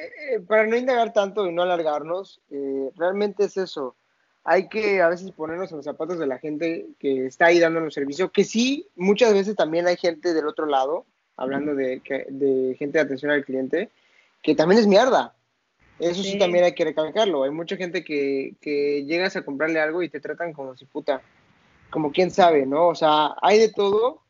eh, 0.07 0.40
para 0.40 0.66
no 0.66 0.76
indagar 0.76 1.12
tanto 1.12 1.46
y 1.46 1.52
no 1.52 1.62
alargarnos, 1.62 2.40
eh, 2.50 2.90
realmente 2.96 3.44
es 3.44 3.57
eso 3.57 3.96
hay 4.48 4.68
que 4.68 5.02
a 5.02 5.09
veces 5.09 5.32
ponernos 5.32 5.72
en 5.72 5.78
los 5.78 5.84
zapatos 5.84 6.20
de 6.20 6.26
la 6.26 6.38
gente 6.38 6.86
que 7.00 7.26
está 7.26 7.46
ahí 7.46 7.59
dándonos 7.59 7.92
servicio, 7.92 8.30
que 8.30 8.44
sí, 8.44 8.86
muchas 8.94 9.34
veces 9.34 9.57
también 9.57 9.88
hay 9.88 9.96
gente 9.96 10.34
del 10.34 10.46
otro 10.46 10.66
lado, 10.66 11.04
hablando 11.36 11.74
de, 11.74 12.00
de 12.28 12.76
gente 12.78 12.98
de 12.98 13.04
atención 13.04 13.32
al 13.32 13.44
cliente, 13.44 13.90
que 14.44 14.54
también 14.54 14.80
es 14.80 14.86
mierda. 14.86 15.34
Eso 15.98 16.22
sí, 16.22 16.38
también 16.38 16.62
hay 16.62 16.74
que 16.74 16.84
recalcarlo. 16.84 17.42
Hay 17.42 17.50
mucha 17.50 17.76
gente 17.76 18.04
que, 18.04 18.54
que 18.61 19.04
llegas 19.04 19.34
a 19.34 19.42
comprarle 19.42 19.80
algo 19.80 20.00
y 20.04 20.09
te 20.09 20.20
tratan 20.20 20.52
como 20.52 20.76
si 20.76 20.84
puta, 20.84 21.22
como 21.90 22.12
quién 22.12 22.30
sabe, 22.30 22.66
¿no? 22.66 22.86
O 22.86 22.94
sea, 22.94 23.34
hay 23.42 23.59
de 23.59 23.72
todo, 23.72 24.22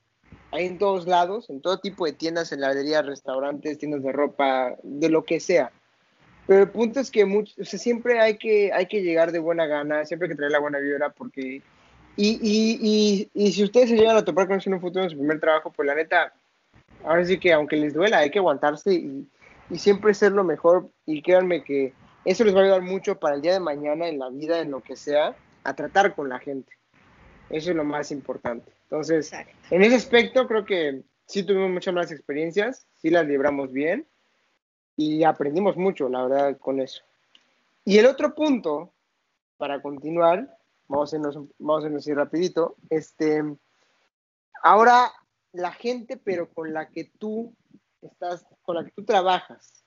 hay 0.57 0.67
en 0.67 0.79
todos 0.79 1.07
lados, 1.07 1.51
en 1.51 1.61
todo 1.61 1.79
tipo 1.79 2.07
de 2.07 2.13
tiendas, 2.13 2.51
heladerías, 2.51 3.05
restaurantes, 3.05 3.77
tiendas 3.79 4.03
de 4.03 4.11
ropa, 4.11 4.75
de 4.83 5.11
lo 5.11 5.23
que 5.25 5.39
sea. 5.39 5.71
Pero 6.47 6.63
el 6.63 6.71
punto 6.71 7.01
es 7.01 7.11
que 7.11 7.27
mucho, 7.27 7.53
siempre 7.65 8.21
hay 8.21 8.39
que, 8.39 8.71
llegar 8.91 9.33
de 9.33 9.39
buena 9.39 9.67
gana, 9.67 10.07
siempre 10.07 10.27
hay 10.27 10.31
que 10.31 10.37
traer 10.37 10.53
la 10.53 10.61
buena 10.61 10.79
vibra, 10.79 11.11
porque. 11.11 11.61
Y, 12.17 13.29
si 13.35 13.65
ustedes 13.65 13.91
se 13.91 13.97
llegan 13.97 14.17
a 14.17 14.25
topar 14.25 14.47
con 14.47 14.57
eso 14.57 14.71
en 14.71 14.75
un 14.75 14.81
futuro 14.81 15.05
en 15.05 15.11
su 15.11 15.19
primer 15.19 15.41
trabajo, 15.41 15.71
pues 15.71 15.87
la 15.87 15.95
neta, 15.95 16.33
ahora 17.05 17.27
sí 17.27 17.39
que 17.39 17.53
aunque 17.53 17.77
les 17.77 17.93
duela, 17.93 18.19
hay 18.19 18.31
que 18.31 18.39
aguantarse 18.39 18.95
y, 18.95 19.29
y 19.69 19.79
siempre 19.79 20.15
ser 20.15 20.33
lo 20.33 20.43
mejor. 20.43 20.89
Y 21.05 21.21
créanme 21.21 21.63
que 21.63 21.93
eso 22.25 22.45
les 22.45 22.55
va 22.55 22.61
a 22.61 22.63
ayudar 22.63 22.83
mucho 22.83 23.19
para 23.21 23.35
el 23.35 23.43
día 23.43 23.53
de 23.53 23.61
mañana, 23.61 24.09
en 24.09 24.19
la 24.19 24.31
vida, 24.31 24.61
en 24.61 24.71
lo 24.71 24.81
que 24.81 24.97
sea, 24.97 25.37
a 25.65 25.75
tratar 25.75 26.15
con 26.15 26.31
la 26.31 26.39
gente. 26.39 26.73
Eso 27.51 27.71
es 27.71 27.77
lo 27.77 27.85
más 27.85 28.11
importante. 28.11 28.76
Entonces, 28.87 29.33
en 29.71 29.83
ese 29.83 29.97
aspecto, 29.97 30.47
creo 30.47 30.65
que 30.65 31.03
sí 31.27 31.43
tuvimos 31.43 31.71
muchas 31.71 31.93
más 31.93 32.13
experiencias, 32.13 32.87
sí 33.01 33.11
las 33.11 33.27
libramos 33.27 33.73
bien 33.73 34.07
y 34.97 35.25
aprendimos 35.25 35.77
mucho, 35.77 36.09
la 36.09 36.23
verdad, 36.23 36.59
con 36.59 36.81
eso. 36.81 37.03
Y 37.85 37.99
el 37.99 38.07
otro 38.07 38.35
punto, 38.35 38.93
para 39.57 39.83
continuar, 39.83 40.57
vamos 40.87 41.13
a 41.13 41.17
irnos, 41.17 41.37
vamos 41.59 41.85
a 41.85 41.87
irnos 41.89 42.07
rapidito, 42.07 42.77
este, 42.89 43.43
ahora 44.63 45.13
la 45.53 45.73
gente, 45.73 46.17
pero 46.17 46.49
con 46.49 46.73
la 46.73 46.89
que 46.89 47.11
tú 47.19 47.53
estás, 48.03 48.47
con 48.63 48.77
la 48.77 48.85
que 48.85 48.93
tú 48.93 49.05
trabajas, 49.05 49.85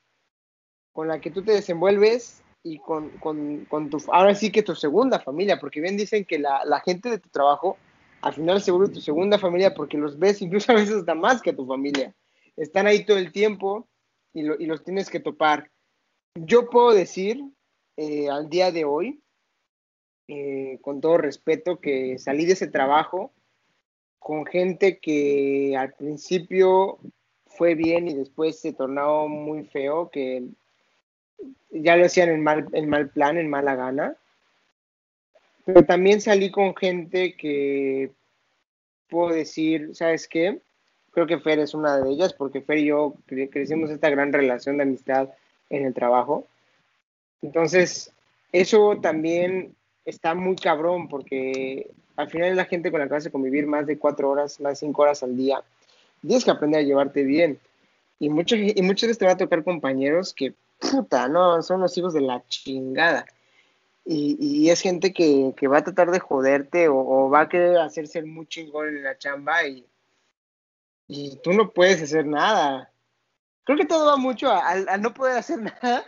con 0.91 1.07
la 1.07 1.21
que 1.21 1.31
tú 1.31 1.41
te 1.41 1.53
desenvuelves 1.53 2.43
y 2.63 2.79
con, 2.79 3.09
con, 3.19 3.65
con 3.65 3.89
tu, 3.89 3.97
ahora 4.11 4.35
sí 4.35 4.51
que 4.51 4.63
tu 4.63 4.75
segunda 4.75 5.19
familia, 5.19 5.57
porque 5.59 5.79
bien 5.79 5.95
dicen 5.95 6.25
que 6.25 6.37
la, 6.37 6.65
la 6.65 6.81
gente 6.81 7.09
de 7.09 7.19
tu 7.19 7.29
trabajo, 7.29 7.77
al 8.21 8.33
final 8.33 8.61
se 8.61 8.71
vuelve 8.71 8.93
tu 8.93 9.01
segunda 9.01 9.39
familia 9.39 9.73
porque 9.73 9.97
los 9.97 10.17
ves 10.17 10.41
incluso 10.41 10.71
a 10.71 10.75
veces 10.75 10.95
hasta 10.95 11.15
más 11.15 11.41
que 11.41 11.53
tu 11.53 11.65
familia. 11.65 12.13
Están 12.55 12.87
ahí 12.87 13.05
todo 13.05 13.17
el 13.17 13.31
tiempo, 13.31 13.87
y, 14.33 14.43
los 14.43 14.83
tienes 14.83 15.09
que 15.09 15.19
topar. 15.19 15.69
Yo 16.35 16.69
puedo 16.69 16.91
decir 16.93 17.43
eh, 17.97 18.29
al 18.29 18.49
día 18.49 18.71
de 18.71 18.85
hoy, 18.85 19.21
eh, 20.27 20.77
con 20.81 21.01
todo 21.01 21.17
respeto, 21.17 21.79
que 21.79 22.17
salí 22.19 22.45
de 22.45 22.53
ese 22.53 22.67
trabajo 22.67 23.31
con 24.19 24.45
gente 24.45 24.99
que 24.99 25.75
al 25.77 25.93
principio 25.93 26.99
fue 27.47 27.73
bien 27.73 28.07
y 28.07 28.13
después 28.13 28.59
se 28.59 28.73
tornó 28.73 29.27
muy 29.27 29.63
feo, 29.63 30.09
que 30.09 30.43
ya 31.71 31.95
lo 31.95 32.05
hacían 32.05 32.29
en 32.29 32.43
mal, 32.43 32.67
en 32.73 32.89
mal 32.89 33.09
plan, 33.09 33.37
en 33.37 33.49
mala 33.49 33.75
gana. 33.75 34.17
Pero 35.73 35.85
también 35.85 36.19
salí 36.19 36.49
con 36.49 36.75
gente 36.75 37.35
que 37.35 38.11
puedo 39.07 39.31
decir, 39.35 39.91
¿sabes 39.93 40.27
qué? 40.27 40.61
Creo 41.11 41.27
que 41.27 41.37
Fer 41.37 41.59
es 41.59 41.75
una 41.75 41.99
de 41.99 42.09
ellas, 42.09 42.33
porque 42.33 42.61
Fer 42.61 42.79
y 42.79 42.85
yo 42.85 43.13
crecimos 43.27 43.91
esta 43.91 44.09
gran 44.09 44.33
relación 44.33 44.77
de 44.77 44.83
amistad 44.83 45.29
en 45.69 45.85
el 45.85 45.93
trabajo. 45.93 46.47
Entonces, 47.43 48.11
eso 48.51 48.97
también 48.99 49.75
está 50.05 50.33
muy 50.33 50.55
cabrón, 50.55 51.07
porque 51.07 51.91
al 52.15 52.31
final 52.31 52.49
es 52.49 52.55
la 52.55 52.65
gente 52.65 52.89
con 52.89 53.01
la 53.01 53.05
que 53.05 53.13
vas 53.13 53.27
a 53.27 53.31
convivir 53.31 53.67
más 53.67 53.85
de 53.85 53.99
cuatro 53.99 54.31
horas, 54.31 54.59
más 54.59 54.71
de 54.71 54.87
cinco 54.87 55.03
horas 55.03 55.21
al 55.21 55.37
día. 55.37 55.61
Tienes 56.21 56.45
que 56.45 56.51
aprender 56.51 56.79
a 56.79 56.83
llevarte 56.83 57.21
bien. 57.21 57.59
Y, 58.17 58.29
muchas 58.29 58.59
y 58.59 58.81
muchas 58.81 59.09
veces 59.09 59.19
te 59.19 59.25
va 59.25 59.33
a 59.33 59.37
tocar 59.37 59.63
compañeros 59.63 60.33
que, 60.33 60.55
puta, 60.79 61.27
no, 61.27 61.61
son 61.61 61.81
los 61.81 61.95
hijos 61.95 62.15
de 62.15 62.21
la 62.21 62.43
chingada. 62.47 63.27
Y, 64.11 64.37
y 64.39 64.69
es 64.71 64.81
gente 64.81 65.13
que, 65.13 65.53
que, 65.55 65.67
va 65.67 65.77
a 65.77 65.83
tratar 65.83 66.09
de 66.09 66.19
joderte 66.19 66.87
o, 66.89 67.29
va 67.29 67.41
a 67.41 67.49
querer 67.49 67.77
hacerse 67.77 68.23
muy 68.23 68.47
chingón 68.47 68.87
en 68.87 69.03
la 69.03 69.17
chamba 69.19 69.67
y 69.67 69.85
y 71.09 71.37
tú 71.37 71.51
no 71.53 71.71
puedes 71.71 72.01
hacer 72.01 72.25
nada. 72.25 72.93
Creo 73.65 73.77
que 73.77 73.85
todo 73.85 74.05
va 74.05 74.15
mucho 74.15 74.49
a, 74.49 74.97
no 74.97 75.13
poder 75.13 75.37
hacer 75.37 75.59
nada, 75.81 76.05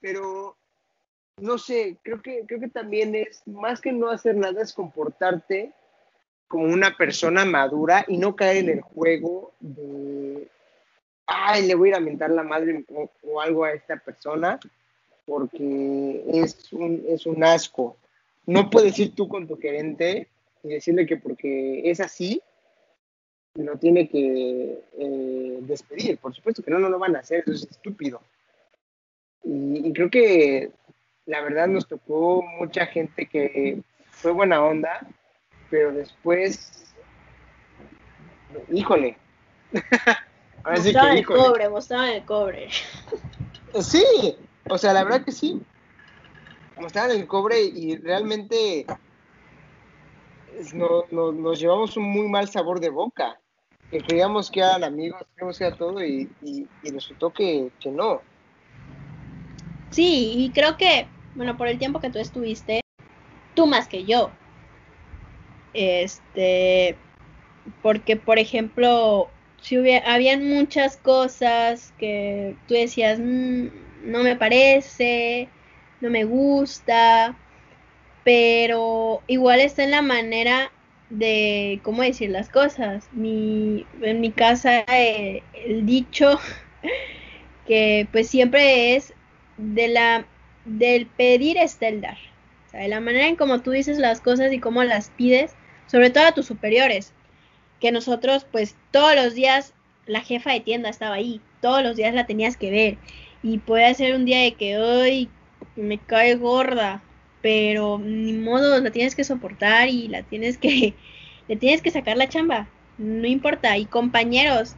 pero 0.00 0.56
no 1.38 1.58
sé, 1.58 1.98
creo 2.02 2.22
que, 2.22 2.44
creo 2.46 2.60
que 2.60 2.68
también 2.68 3.14
es, 3.14 3.42
más 3.46 3.80
que 3.80 3.92
no 3.92 4.08
hacer 4.08 4.36
nada, 4.36 4.62
es 4.62 4.72
comportarte 4.72 5.72
como 6.46 6.64
una 6.64 6.96
persona 6.96 7.44
madura 7.44 8.04
y 8.08 8.16
no 8.16 8.34
caer 8.34 8.58
en 8.58 8.70
el 8.70 8.80
juego 8.80 9.52
de, 9.60 10.48
ay, 11.26 11.66
le 11.66 11.74
voy 11.74 11.88
a 11.88 11.90
ir 11.90 11.96
a 11.96 12.00
mentar 12.00 12.30
la 12.30 12.42
madre 12.42 12.84
o, 13.22 13.40
algo 13.40 13.64
a 13.64 13.72
esta 13.72 13.96
persona, 13.96 14.58
porque 15.28 16.24
es 16.32 16.72
un, 16.72 17.04
es 17.06 17.26
un 17.26 17.44
asco. 17.44 17.96
No 18.46 18.70
puedes 18.70 18.98
ir 18.98 19.14
tú 19.14 19.28
con 19.28 19.46
tu 19.46 19.58
gerente 19.58 20.26
y 20.64 20.68
decirle 20.68 21.04
que 21.04 21.18
porque 21.18 21.88
es 21.90 22.00
así, 22.00 22.40
lo 23.54 23.76
tiene 23.76 24.08
que 24.08 24.82
eh, 24.98 25.58
despedir. 25.60 26.16
Por 26.16 26.34
supuesto 26.34 26.62
que 26.62 26.70
no, 26.70 26.78
no 26.78 26.88
lo 26.88 26.98
van 26.98 27.14
a 27.14 27.18
hacer, 27.18 27.40
eso 27.40 27.52
es 27.52 27.70
estúpido. 27.70 28.22
Y, 29.44 29.92
creo 29.92 30.10
que 30.10 30.70
la 31.26 31.42
verdad 31.42 31.68
nos 31.68 31.86
tocó 31.86 32.42
mucha 32.58 32.86
gente 32.86 33.26
que 33.26 33.82
fue 34.10 34.32
buena 34.32 34.64
onda, 34.64 35.06
pero 35.68 35.92
después, 35.92 36.94
híjole. 38.72 39.18
mostraban 40.64 41.18
el 41.18 41.26
cobre, 41.26 41.68
mostraban 41.68 42.08
el 42.08 42.24
cobre. 42.24 42.68
Sí, 43.80 44.38
o 44.70 44.78
sea, 44.78 44.92
la 44.92 45.04
verdad 45.04 45.24
que 45.24 45.32
sí. 45.32 45.60
Mostraban 46.76 47.10
el 47.10 47.26
cobre 47.26 47.60
y 47.60 47.96
realmente 47.96 48.86
nos 51.10 51.60
llevamos 51.60 51.96
un 51.96 52.04
muy 52.04 52.28
mal 52.28 52.48
sabor 52.48 52.80
de 52.80 52.88
boca 52.88 53.38
que 53.90 54.02
creíamos 54.02 54.50
que 54.50 54.60
eran 54.60 54.84
amigos, 54.84 55.22
creíamos 55.34 55.58
que 55.58 55.64
era 55.64 55.76
todo 55.76 56.04
y, 56.04 56.28
resultó 56.82 57.32
que, 57.32 57.70
no. 57.86 58.20
Sí, 59.90 60.34
y 60.36 60.50
creo 60.50 60.76
que, 60.76 61.06
bueno, 61.34 61.56
por 61.56 61.68
el 61.68 61.78
tiempo 61.78 62.00
que 62.00 62.10
tú 62.10 62.18
estuviste, 62.18 62.80
tú 63.54 63.66
más 63.66 63.88
que 63.88 64.04
yo. 64.04 64.30
Este, 65.72 66.96
porque 67.82 68.16
por 68.16 68.38
ejemplo, 68.38 69.28
si 69.62 69.78
hubiera, 69.78 70.12
habían 70.12 70.46
muchas 70.48 70.96
cosas 70.98 71.92
que 71.98 72.56
tú 72.66 72.74
decías, 72.74 73.18
mm, 73.18 73.68
no 74.04 74.22
me 74.22 74.36
parece, 74.36 75.48
no 76.00 76.10
me 76.10 76.24
gusta, 76.24 77.36
pero 78.24 79.22
igual 79.26 79.60
está 79.60 79.84
en 79.84 79.90
la 79.90 80.02
manera 80.02 80.70
de 81.10 81.80
cómo 81.82 82.02
decir 82.02 82.30
las 82.30 82.48
cosas. 82.48 83.08
Mi, 83.12 83.86
en 84.02 84.20
mi 84.20 84.30
casa 84.32 84.84
eh, 84.92 85.42
el 85.54 85.86
dicho 85.86 86.38
que 87.66 88.06
pues 88.12 88.28
siempre 88.28 88.96
es 88.96 89.14
de 89.56 89.88
la 89.88 90.26
del 90.64 91.06
pedir 91.06 91.56
está 91.56 91.88
el 91.88 92.00
dar. 92.00 92.18
O 92.66 92.70
sea, 92.70 92.80
de 92.80 92.88
la 92.88 93.00
manera 93.00 93.26
en 93.26 93.36
cómo 93.36 93.62
tú 93.62 93.70
dices 93.70 93.98
las 93.98 94.20
cosas 94.20 94.52
y 94.52 94.60
cómo 94.60 94.84
las 94.84 95.10
pides, 95.10 95.54
sobre 95.86 96.10
todo 96.10 96.26
a 96.26 96.32
tus 96.32 96.46
superiores, 96.46 97.14
que 97.80 97.92
nosotros 97.92 98.46
pues 98.50 98.76
todos 98.90 99.14
los 99.14 99.34
días 99.34 99.72
la 100.06 100.20
jefa 100.20 100.52
de 100.52 100.60
tienda 100.60 100.90
estaba 100.90 101.14
ahí, 101.14 101.40
todos 101.60 101.82
los 101.82 101.96
días 101.96 102.14
la 102.14 102.26
tenías 102.26 102.56
que 102.56 102.70
ver 102.70 102.98
y 103.42 103.58
puede 103.58 103.94
ser 103.94 104.14
un 104.14 104.24
día 104.24 104.40
de 104.40 104.54
que 104.54 104.78
hoy 104.78 105.28
me 105.76 105.98
cae 105.98 106.34
gorda, 106.34 107.02
pero 107.42 107.98
ni 107.98 108.32
modo, 108.32 108.80
la 108.80 108.90
tienes 108.90 109.14
que 109.14 109.24
soportar 109.24 109.88
y 109.88 110.08
la 110.08 110.22
tienes 110.22 110.58
que 110.58 110.94
le 111.48 111.56
tienes 111.56 111.80
que 111.80 111.90
sacar 111.90 112.16
la 112.16 112.28
chamba, 112.28 112.68
no 112.98 113.26
importa, 113.26 113.76
y 113.78 113.86
compañeros 113.86 114.74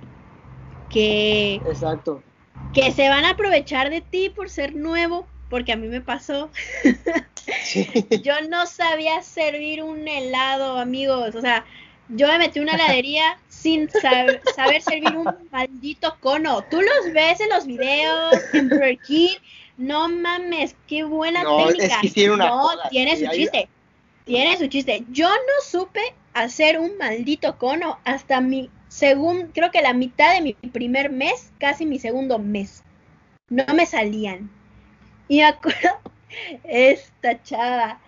que 0.88 1.62
Exacto. 1.66 2.22
que 2.72 2.92
se 2.92 3.08
van 3.08 3.24
a 3.24 3.30
aprovechar 3.30 3.90
de 3.90 4.00
ti 4.00 4.30
por 4.30 4.50
ser 4.50 4.74
nuevo, 4.74 5.26
porque 5.48 5.72
a 5.72 5.76
mí 5.76 5.88
me 5.88 6.00
pasó. 6.00 6.50
Yo 8.22 8.34
no 8.48 8.66
sabía 8.66 9.22
servir 9.22 9.82
un 9.82 10.06
helado, 10.06 10.78
amigos, 10.78 11.34
o 11.34 11.40
sea, 11.40 11.64
yo 12.12 12.26
me 12.26 12.38
metí 12.38 12.58
una 12.58 12.74
heladería 12.74 13.38
sin 13.60 13.88
saber, 13.90 14.40
servir 14.82 15.16
un 15.16 15.28
maldito 15.50 16.16
cono. 16.20 16.62
Tú 16.70 16.80
los 16.80 17.12
ves 17.12 17.40
en 17.40 17.50
los 17.50 17.66
videos, 17.66 18.34
en 18.52 18.68
Burger 18.68 18.98
no 19.76 20.08
mames, 20.08 20.76
qué 20.86 21.04
buena 21.04 21.42
técnica. 21.42 22.36
no, 22.36 22.68
tiene 22.90 23.16
su 23.16 23.26
chiste. 23.30 23.68
Tiene 24.24 24.58
su 24.58 24.66
chiste. 24.66 25.04
Yo 25.10 25.28
no 25.28 25.64
supe 25.64 26.00
hacer 26.34 26.78
un 26.78 26.96
maldito 26.98 27.56
cono 27.58 27.98
hasta 28.04 28.40
mi 28.40 28.70
segundo, 28.88 29.50
creo 29.54 29.70
que 29.70 29.80
la 29.80 29.94
mitad 29.94 30.34
de 30.34 30.42
mi 30.42 30.52
primer 30.52 31.10
mes, 31.10 31.50
casi 31.58 31.86
mi 31.86 31.98
segundo 31.98 32.38
mes. 32.38 32.82
No 33.48 33.64
me 33.74 33.86
salían. 33.86 34.50
Y 35.28 35.38
me 35.38 35.44
acuerdo, 35.44 35.98
esta 36.64 37.42
chava 37.42 38.00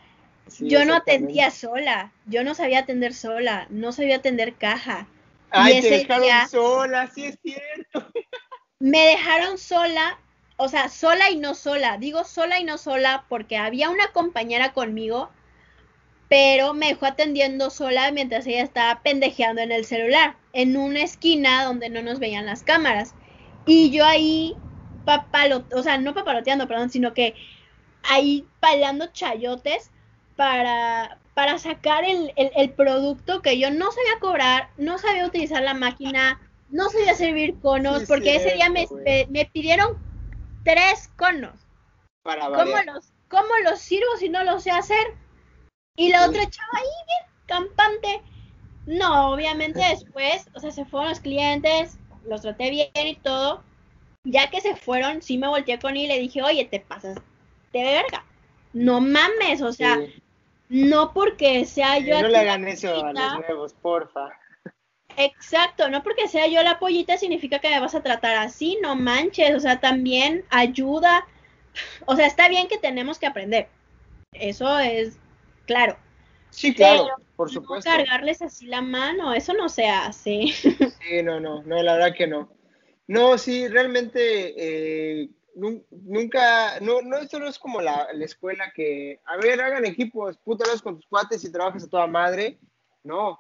yo 0.61 0.85
no 0.85 0.95
atendía 0.95 1.51
sola, 1.51 2.13
yo 2.27 2.45
no 2.45 2.55
sabía 2.55 2.81
atender 2.81 3.15
sola, 3.15 3.67
no 3.71 3.93
sabía 3.93 4.17
atender 4.17 4.55
caja. 4.55 5.07
Ay, 5.53 5.81
te 5.81 5.91
dejaron 5.91 6.49
sola, 6.49 7.11
sí 7.15 7.27
es 7.27 7.39
cierto. 7.43 8.11
Me 8.79 9.07
dejaron 9.07 9.59
sola, 9.59 10.19
o 10.57 10.69
sea, 10.69 10.89
sola 10.89 11.31
y 11.31 11.37
no 11.37 11.55
sola. 11.55 11.99
Digo 11.99 12.25
sola 12.25 12.59
y 12.59 12.65
no 12.65 12.79
sola 12.79 13.25
porque 13.29 13.57
había 13.57 13.91
una 13.91 14.09
compañera 14.09 14.73
conmigo, 14.73 15.31
pero 16.29 16.75
me 16.75 16.89
dejó 16.89 17.07
atendiendo 17.07 17.71
sola 17.71 18.11
mientras 18.11 18.47
ella 18.47 18.63
estaba 18.63 19.03
pendejeando 19.03 19.61
en 19.61 19.71
el 19.71 19.85
celular, 19.85 20.37
en 20.53 20.77
una 20.77 21.03
esquina 21.03 21.65
donde 21.65 21.91
no 21.91 22.03
nos 22.03 22.19
veían 22.19 22.47
las 22.47 22.63
cámaras. 22.63 23.15
Y 23.67 23.91
yo 23.91 24.05
ahí 24.05 24.57
papalo, 25.05 25.65
o 25.73 25.83
sea, 25.83 25.99
no 25.99 26.15
papaloteando, 26.15 26.67
perdón, 26.67 26.91
sino 26.91 27.13
que 27.15 27.35
ahí 28.03 28.47
palando 28.61 29.07
chayotes 29.13 29.91
para, 30.37 31.19
para 31.35 31.59
sacar 31.59 32.05
el, 32.05 32.33
el, 32.37 32.71
producto 32.71 33.41
que 33.41 33.59
yo 33.59 33.71
no 33.71 33.91
sabía 33.91 34.19
cobrar, 34.21 34.71
no 34.77 34.99
sabía 34.99 35.27
utilizar 35.27 35.63
la 35.63 35.75
máquina, 35.75 36.41
no 36.69 36.91
sabía 36.91 37.15
servir 37.15 37.59
conos, 37.61 38.05
porque 38.07 38.37
ese 38.37 38.55
día 38.55 38.69
me, 38.69 38.87
me, 39.31 39.47
pidieron 39.47 39.99
tres 40.65 41.09
conos. 41.17 41.59
Para 42.23 42.47
¿Cómo 42.47 42.77
los, 42.87 43.13
¿Cómo 43.29 43.49
los 43.65 43.79
sirvo 43.81 44.17
si 44.19 44.29
no 44.29 44.45
lo 44.45 44.61
sé 44.61 44.71
hacer? 44.71 45.15
Y 45.97 46.11
la 46.11 46.27
otra 46.27 46.49
chava 46.49 46.69
ahí, 46.75 46.85
bien, 47.07 47.33
campante. 47.47 48.23
No, 48.87 49.33
obviamente 49.33 49.81
después, 49.91 50.47
o 50.55 50.61
sea, 50.61 50.71
se 50.71 50.85
fueron 50.85 51.11
los 51.11 51.21
clientes, 51.21 51.99
los 52.27 52.43
traté 52.43 52.71
bien 52.71 52.91
y 52.95 53.17
todo. 53.17 53.63
Ya 54.25 54.51
que 54.51 54.61
se 54.61 54.77
fueron, 54.77 55.23
sí 55.23 55.39
me 55.39 55.49
volteé 55.49 55.79
con 55.79 55.93
él 55.93 56.03
y 56.03 56.07
le 56.09 56.19
dije, 56.21 56.43
oye, 56.43 56.65
te 56.67 56.81
pasas 56.81 57.17
de 57.73 57.83
verga 57.83 58.25
no 58.73 59.01
mames, 59.01 59.63
o 59.63 59.73
sea, 59.73 60.01
no 60.73 61.13
porque 61.13 61.65
sea 61.67 61.99
yo... 61.99 62.21
No 62.21 62.29
le 62.29 62.39
hagan 62.39 62.67
eso 62.67 63.05
a 63.05 63.13
los 63.13 63.39
nuevos, 63.47 63.75
porfa. 63.75 64.31
Exacto, 65.17 65.91
no 65.91 66.03
porque 66.03 66.27
sea 66.27 66.47
yo 66.47 66.63
la 66.63 66.79
pollita 66.79 67.19
significa 67.19 67.59
que 67.59 67.69
me 67.69 67.81
vas 67.81 67.95
a 67.95 68.03
tratar 68.03 68.37
así, 68.37 68.79
no 68.83 68.97
manches, 68.97 69.55
o 69.55 69.61
sea, 69.61 69.79
también 69.79 70.45
ayuda, 70.49 71.27
o 72.07 72.17
sea, 72.17 72.27
está 72.27 72.49
bien 72.49 72.67
que 72.67 72.79
tenemos 72.79 73.19
que 73.19 73.27
aprender, 73.27 73.69
eso 74.33 74.79
es 74.79 75.19
claro. 75.67 75.99
Sí, 76.49 76.75
claro, 76.75 77.09
por 77.37 77.51
supuesto. 77.51 77.91
No 77.91 77.97
cargarles 77.97 78.41
así 78.41 78.67
la 78.67 78.81
mano, 78.81 79.35
eso 79.35 79.53
no 79.53 79.69
se 79.69 79.87
hace. 79.87 80.47
Sí, 80.49 81.23
no, 81.23 81.41
no, 81.41 81.63
no, 81.63 81.83
la 81.83 81.95
verdad 81.95 82.15
que 82.17 82.27
no. 82.27 82.51
No, 83.07 83.37
sí, 83.37 83.69
realmente 83.69 84.55
eh, 84.57 85.29
nunca, 85.55 86.81
no, 86.81 87.03
no, 87.03 87.19
esto 87.19 87.39
no 87.39 87.47
es 87.47 87.59
como 87.59 87.81
la, 87.81 88.09
escuela 88.21 88.73
que, 88.75 89.21
a 89.25 89.37
ver, 89.37 89.61
hagan 89.61 89.85
equipos, 89.85 90.39
pútalos 90.39 90.83
con 90.83 90.97
tus 90.97 91.07
cuates 91.07 91.45
y 91.45 91.53
trabajas 91.53 91.85
a 91.85 91.89
toda 91.89 92.07
madre. 92.07 92.59
No. 93.03 93.39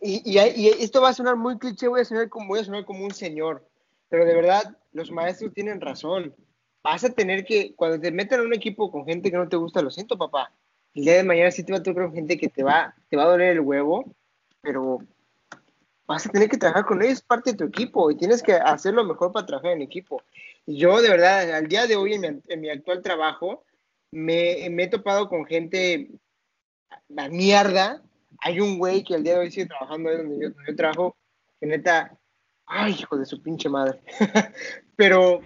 Y, 0.00 0.22
y, 0.24 0.68
esto 0.68 1.00
va 1.00 1.10
a 1.10 1.14
sonar 1.14 1.36
muy 1.36 1.58
cliché, 1.58 1.88
voy 1.88 2.00
a 2.00 2.04
sonar 2.04 2.28
como, 2.28 2.48
voy 2.48 2.60
a 2.60 2.64
sonar 2.64 2.84
como 2.84 3.04
un 3.04 3.14
señor, 3.14 3.68
pero 4.08 4.24
de 4.24 4.34
verdad, 4.34 4.76
los 4.92 5.10
maestros 5.10 5.54
tienen 5.54 5.80
razón. 5.80 6.34
Vas 6.82 7.04
a 7.04 7.10
tener 7.10 7.44
que, 7.44 7.74
cuando 7.76 8.00
te 8.00 8.10
metan 8.10 8.40
a 8.40 8.42
un 8.42 8.54
equipo 8.54 8.90
con 8.90 9.04
gente 9.04 9.30
que 9.30 9.36
no 9.36 9.48
te 9.48 9.56
gusta, 9.56 9.82
lo 9.82 9.90
siento, 9.90 10.18
papá. 10.18 10.52
El 10.94 11.04
día 11.04 11.14
de 11.14 11.22
mañana 11.22 11.50
sí 11.50 11.62
te 11.62 11.72
va 11.72 11.78
a 11.78 11.82
tocar 11.82 12.06
con 12.06 12.14
gente 12.14 12.36
que 12.36 12.48
te 12.48 12.62
va, 12.62 12.94
te 13.08 13.16
va 13.16 13.22
a 13.22 13.28
doler 13.28 13.52
el 13.52 13.60
huevo, 13.60 14.12
pero 14.60 14.98
vas 16.06 16.26
a 16.26 16.30
tener 16.30 16.48
que 16.48 16.58
trabajar 16.58 16.84
con 16.84 17.02
ellos, 17.02 17.22
parte 17.22 17.52
de 17.52 17.58
tu 17.58 17.64
equipo, 17.64 18.10
y 18.10 18.16
tienes 18.16 18.42
que 18.42 18.52
hacer 18.52 18.92
lo 18.92 19.04
mejor 19.04 19.32
para 19.32 19.46
trabajar 19.46 19.72
en 19.72 19.82
equipo. 19.82 20.22
Yo 20.66 21.02
de 21.02 21.08
verdad, 21.08 21.54
al 21.54 21.66
día 21.66 21.86
de 21.86 21.96
hoy 21.96 22.14
en 22.14 22.60
mi, 22.60 22.70
actual 22.70 23.02
trabajo, 23.02 23.64
me, 24.12 24.66
he 24.66 24.86
topado 24.88 25.28
con 25.28 25.44
gente, 25.44 26.10
la 27.08 27.28
mierda. 27.28 28.02
Hay 28.40 28.60
un 28.60 28.78
güey 28.78 29.02
que 29.02 29.14
al 29.14 29.24
día 29.24 29.34
de 29.34 29.40
hoy 29.40 29.50
sigue 29.50 29.66
trabajando 29.66 30.10
ahí 30.10 30.16
donde 30.18 30.54
yo, 30.66 30.76
trabajo, 30.76 31.16
que 31.60 31.66
neta, 31.66 32.16
ay, 32.66 32.92
hijo 32.92 33.16
de 33.16 33.26
su 33.26 33.42
pinche 33.42 33.68
madre. 33.68 34.00
Pero, 34.96 35.40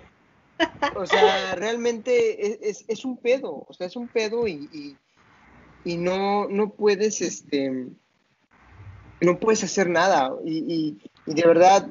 o 0.94 1.06
sea, 1.06 1.54
realmente 1.54 2.68
es, 2.68 3.04
un 3.04 3.16
pedo, 3.16 3.64
o 3.66 3.72
sea, 3.72 3.86
es 3.86 3.96
un 3.96 4.08
pedo 4.08 4.46
y, 4.46 4.96
y, 5.84 5.96
no, 5.96 6.46
no 6.48 6.70
puedes, 6.70 7.22
este, 7.22 7.86
no 9.20 9.38
puedes 9.38 9.64
hacer 9.64 9.88
nada. 9.88 10.34
Y 10.44 10.98
de 11.26 11.46
verdad 11.46 11.88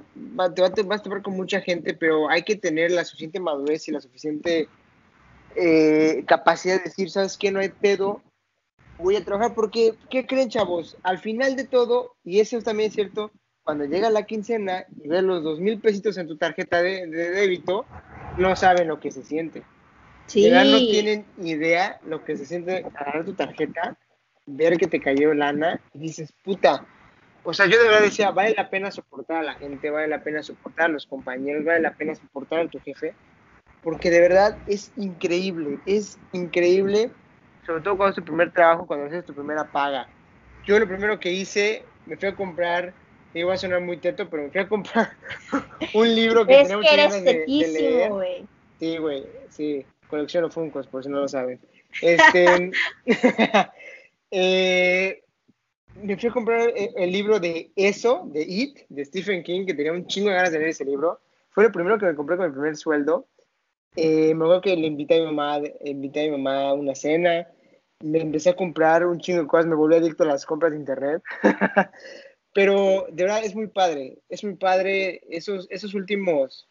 te 0.55 0.61
vas 0.83 0.99
a 1.01 1.03
tomar 1.03 1.21
con 1.21 1.35
mucha 1.35 1.59
gente, 1.61 1.93
pero 1.93 2.29
hay 2.29 2.43
que 2.43 2.55
tener 2.55 2.91
la 2.91 3.03
suficiente 3.03 3.39
madurez 3.39 3.87
y 3.87 3.91
la 3.91 3.99
suficiente 3.99 4.69
eh, 5.55 6.23
capacidad 6.25 6.77
de 6.77 6.85
decir, 6.85 7.09
¿sabes 7.09 7.37
qué? 7.37 7.51
No 7.51 7.59
hay 7.59 7.69
pedo, 7.69 8.21
voy 8.97 9.17
a 9.17 9.25
trabajar 9.25 9.53
porque, 9.53 9.93
¿qué 10.09 10.25
creen 10.25 10.49
chavos? 10.49 10.97
Al 11.03 11.19
final 11.19 11.55
de 11.55 11.65
todo, 11.65 12.15
y 12.23 12.39
eso 12.39 12.61
también 12.61 12.89
es 12.89 12.95
cierto, 12.95 13.31
cuando 13.63 13.85
llega 13.85 14.09
la 14.09 14.23
quincena 14.23 14.85
y 15.03 15.07
ves 15.07 15.23
los 15.23 15.43
dos 15.43 15.59
mil 15.59 15.79
pesitos 15.79 16.17
en 16.17 16.27
tu 16.27 16.37
tarjeta 16.37 16.81
de, 16.81 17.07
débito, 17.07 17.85
no 18.37 18.55
saben 18.55 18.87
lo 18.87 18.99
que 18.99 19.11
se 19.11 19.23
siente. 19.23 19.63
Sí. 20.27 20.49
no 20.49 20.77
tienen 20.77 21.25
idea 21.41 21.99
lo 22.07 22.23
que 22.23 22.35
se 22.35 22.45
siente 22.45 22.77
agarrar 22.77 23.25
tu 23.25 23.33
tarjeta, 23.33 23.97
ver 24.45 24.77
que 24.77 24.87
te 24.87 24.99
cayó 24.99 25.33
lana 25.33 25.79
y 25.93 25.99
dices, 25.99 26.33
puta, 26.43 26.85
o 27.45 27.53
sea, 27.53 27.67
yo 27.67 27.77
de 27.77 27.85
verdad 27.85 28.01
decía, 28.01 28.31
vale 28.31 28.55
la 28.57 28.69
pena 28.69 28.91
soportar 28.91 29.37
a 29.37 29.43
la 29.43 29.53
gente, 29.53 29.91
vale 29.91 30.07
la 30.07 30.23
pena 30.23 30.41
soportar 30.41 30.87
a 30.87 30.93
los 30.93 31.05
compañeros, 31.05 31.63
vale 31.63 31.79
la 31.79 31.93
pena 31.93 32.15
soportar 32.15 32.61
a 32.61 32.67
tu 32.67 32.79
jefe, 32.79 33.13
porque 33.83 34.09
de 34.09 34.19
verdad 34.19 34.57
es 34.67 34.91
increíble, 34.97 35.77
es 35.85 36.17
increíble, 36.33 37.11
sobre 37.65 37.81
todo 37.81 37.97
cuando 37.97 38.09
es 38.09 38.15
tu 38.15 38.23
primer 38.23 38.51
trabajo, 38.51 38.87
cuando 38.87 39.05
haces 39.05 39.25
tu 39.25 39.33
primera 39.33 39.63
paga. 39.71 40.07
Yo 40.65 40.79
lo 40.79 40.87
primero 40.87 41.19
que 41.19 41.31
hice, 41.31 41.83
me 42.07 42.17
fui 42.17 42.29
a 42.29 42.35
comprar, 42.35 42.93
iba 43.35 43.53
a 43.53 43.57
sonar 43.57 43.81
muy 43.81 43.97
teto, 43.97 44.27
pero 44.27 44.43
me 44.43 44.49
fui 44.49 44.61
a 44.61 44.67
comprar 44.67 45.11
un 45.93 46.15
libro 46.15 46.47
que 46.47 46.55
tenía 46.55 46.77
muchas 46.77 46.97
ganas 46.97 47.23
de, 47.23 47.45
leer. 47.47 48.11
Sí, 48.79 48.97
güey, 48.97 49.23
sí, 49.49 49.85
colecciono 50.07 50.49
Funkos, 50.49 50.87
por 50.87 51.03
si 51.03 51.09
no 51.09 51.19
lo 51.19 51.27
saben. 51.27 51.59
Este, 52.01 52.71
eh, 54.31 55.24
me 56.01 56.17
fui 56.17 56.29
a 56.29 56.33
comprar 56.33 56.71
el, 56.75 57.11
libro 57.11 57.39
de 57.39 57.71
Eso, 57.75 58.23
de 58.31 58.41
It, 58.41 58.79
de 58.89 59.05
Stephen 59.05 59.43
King, 59.43 59.65
que 59.65 59.73
tenía 59.73 59.91
un 59.91 60.07
chingo 60.07 60.29
de 60.29 60.35
ganas 60.35 60.51
de 60.51 60.59
leer 60.59 60.71
ese 60.71 60.85
libro. 60.85 61.19
Fue 61.49 61.63
lo 61.63 61.71
primero 61.71 61.97
que 61.97 62.05
me 62.05 62.15
compré 62.15 62.37
con 62.37 62.47
mi 62.47 62.53
primer 62.53 62.75
sueldo. 62.75 63.27
Eh, 63.95 64.33
me 64.33 64.43
acuerdo 64.43 64.61
que 64.61 64.75
le 64.75 64.87
invité 64.87 65.15
a 65.15 65.19
mi 65.19 65.25
mamá, 65.25 65.59
invité 65.83 66.21
a 66.21 66.23
mi 66.23 66.31
mamá 66.31 66.69
a 66.69 66.73
una 66.73 66.95
cena. 66.95 67.47
Me 68.01 68.19
empecé 68.19 68.49
a 68.49 68.55
comprar 68.55 69.05
un 69.05 69.19
chingo 69.19 69.41
de 69.41 69.47
cosas, 69.47 69.67
me 69.67 69.75
volví 69.75 69.95
adicto 69.95 70.23
a 70.23 70.27
las 70.27 70.45
compras 70.45 70.73
de 70.73 70.79
internet. 70.79 71.23
Pero 72.53 73.05
de 73.11 73.23
verdad 73.23 73.43
es 73.43 73.55
muy 73.55 73.67
padre, 73.67 74.19
es 74.29 74.43
muy 74.43 74.55
padre 74.55 75.21
esos, 75.29 75.67
esos 75.69 75.93
últimos, 75.93 76.69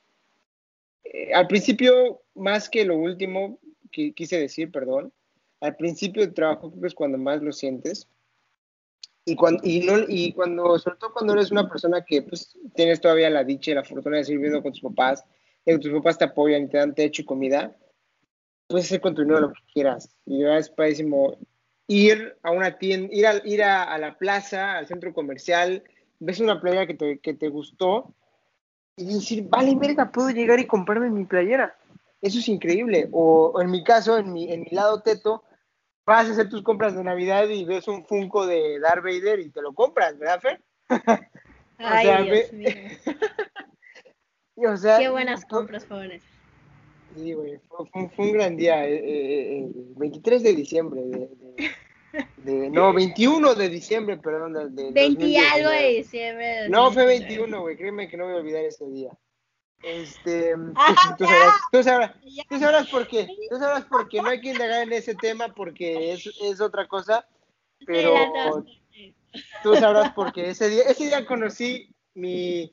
eh, 1.05 1.35
al 1.35 1.47
principio, 1.47 2.22
más 2.35 2.70
que 2.70 2.85
lo 2.85 2.97
último 2.97 3.59
que 3.93 4.12
quise 4.12 4.39
decir, 4.39 4.70
perdón, 4.70 5.12
al 5.61 5.77
principio 5.77 6.22
del 6.22 6.33
trabajo 6.35 6.72
es 6.83 6.95
cuando 6.95 7.18
más 7.18 7.43
lo 7.43 7.53
sientes. 7.53 8.09
Y 9.27 9.37
cuando, 9.37 9.62
y, 9.64 9.81
no, 9.81 10.01
y 10.07 10.33
cuando, 10.33 10.79
sobre 10.79 10.99
todo 10.99 11.12
cuando 11.12 11.33
eres 11.33 11.51
una 11.51 11.68
persona 11.68 12.05
que 12.05 12.22
pues, 12.22 12.59
tienes 12.75 13.01
todavía 13.01 13.31
la 13.31 13.45
dicha 13.45 13.70
y 13.70 13.75
la 13.75 13.85
fortuna 13.85 14.18
de 14.18 14.25
seguir 14.25 14.39
viviendo 14.39 14.62
con 14.62 14.72
tus 14.72 14.83
papás, 14.83 15.25
que 15.64 15.79
tus 15.79 15.93
papás 15.93 16.18
te 16.18 16.25
apoyan 16.25 16.64
y 16.64 16.68
te 16.68 16.77
dan 16.77 16.95
techo 16.95 17.22
y 17.22 17.25
comida, 17.25 17.75
puedes 18.66 18.87
hacer 18.87 19.01
con 19.01 19.14
tu 19.14 19.22
dinero 19.22 19.41
lo 19.41 19.53
que 19.53 19.61
quieras. 19.72 20.14
Y 20.27 20.43
verdad 20.43 20.59
es 20.59 20.68
padrísimo 20.68 21.39
ir 21.87 22.37
a 22.43 22.51
una 22.51 22.79
tienda, 22.79 23.14
ir, 23.14 23.27
a, 23.27 23.47
ir 23.47 23.62
a, 23.62 23.97
la 23.99 24.18
plaza, 24.18 24.77
al 24.77 24.87
centro 24.87 25.14
comercial, 25.14 25.83
ves 26.18 26.41
una 26.41 26.61
playera 26.61 26.87
que 26.87 26.95
te, 26.95 27.18
que 27.18 27.35
te 27.35 27.49
gustó 27.49 28.14
y 28.97 29.07
decir, 29.07 29.47
vale, 29.49 29.75
verga, 29.75 30.12
puedo 30.12 30.31
llegar 30.31 30.61
y 30.61 30.66
comprarme 30.66 31.11
mi 31.11 31.25
playera. 31.25 31.77
Eso 32.20 32.39
es 32.39 32.49
increíble. 32.49 33.09
O, 33.12 33.61
en 33.61 33.70
mi 33.70 33.85
caso, 33.85 34.18
en 34.18 34.33
mi, 34.33 34.51
en 34.51 34.62
mi 34.62 34.70
lado 34.70 35.01
teto, 35.01 35.45
vas 36.05 36.28
a 36.28 36.32
hacer 36.32 36.48
tus 36.48 36.62
compras 36.62 36.94
de 36.94 37.05
Navidad 37.05 37.48
y 37.48 37.64
ves 37.64 37.88
un 37.88 38.05
Funko 38.05 38.46
de 38.46 38.78
Darth 38.80 39.02
Vader 39.02 39.40
y 39.40 39.50
te 39.50 39.62
lo 39.62 39.72
compras, 39.74 40.18
¿verdad, 40.18 40.40
Fer? 40.40 40.61
Ay, 41.78 42.24
Dios 42.24 42.52
mío. 42.52 42.68
o 44.72 44.76
sea, 44.76 44.98
Qué 44.98 45.09
buenas 45.09 45.44
compras 45.44 45.84
fueron 45.86 46.20
Sí, 47.14 47.32
güey, 47.32 47.61
fue, 47.68 48.11
un 48.16 48.32
gran 48.32 48.57
día, 48.57 48.86
eh, 48.88 48.96
eh, 48.96 49.59
el 49.59 49.94
23 49.94 50.42
de 50.42 50.55
diciembre 50.55 51.00
de, 52.38 52.70
no, 52.70 52.92
21 52.92 53.55
de 53.55 53.68
diciembre, 53.68 54.16
perdón, 54.18 54.74
de, 54.74 54.90
20 54.92 55.26
y 55.26 55.36
algo 55.36 55.70
de 55.70 55.88
diciembre. 55.96 56.68
No, 56.68 56.92
fue 56.92 57.07
21, 57.07 57.61
güey, 57.61 57.76
créeme 57.76 58.09
que 58.09 58.16
no 58.16 58.24
voy 58.24 58.34
a 58.34 58.36
olvidar 58.36 58.64
ese 58.64 58.86
día. 58.86 59.11
Este, 59.85 60.55
ah, 60.76 61.14
tú, 61.18 61.26
sabrás, 61.26 61.55
tú, 61.70 61.82
sabrás, 61.82 62.12
tú, 62.49 62.59
sabrás, 62.59 62.89
por 62.89 63.07
qué, 63.07 63.28
tú 63.51 63.59
sabrás 63.59 63.85
por 63.85 64.09
qué, 64.09 64.22
no 64.22 64.28
hay 64.28 64.41
que 64.41 64.53
indagar 64.53 64.82
en 64.82 64.95
ese 64.95 65.14
tema 65.14 65.49
porque 65.49 66.14
es, 66.14 66.26
es 66.43 66.61
otra 66.62 66.89
cosa, 66.89 67.26
pero 67.85 68.64
tú 69.62 69.74
sabrás 69.74 70.12
por 70.12 70.32
qué. 70.32 70.51
Ese 70.51 70.70
día, 70.70 70.85
ese 70.85 71.05
día 71.05 71.26
conocí 71.26 71.95
mi, 72.14 72.72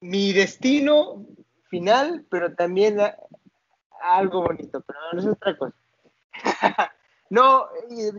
mi 0.00 0.32
destino 0.32 1.26
final, 1.68 2.24
pero 2.30 2.54
también 2.54 2.98
algo 4.02 4.42
bonito, 4.42 4.80
pero 4.80 4.98
no 5.12 5.20
es 5.20 5.26
otra 5.26 5.56
cosa. 5.58 5.76
no, 7.30 7.68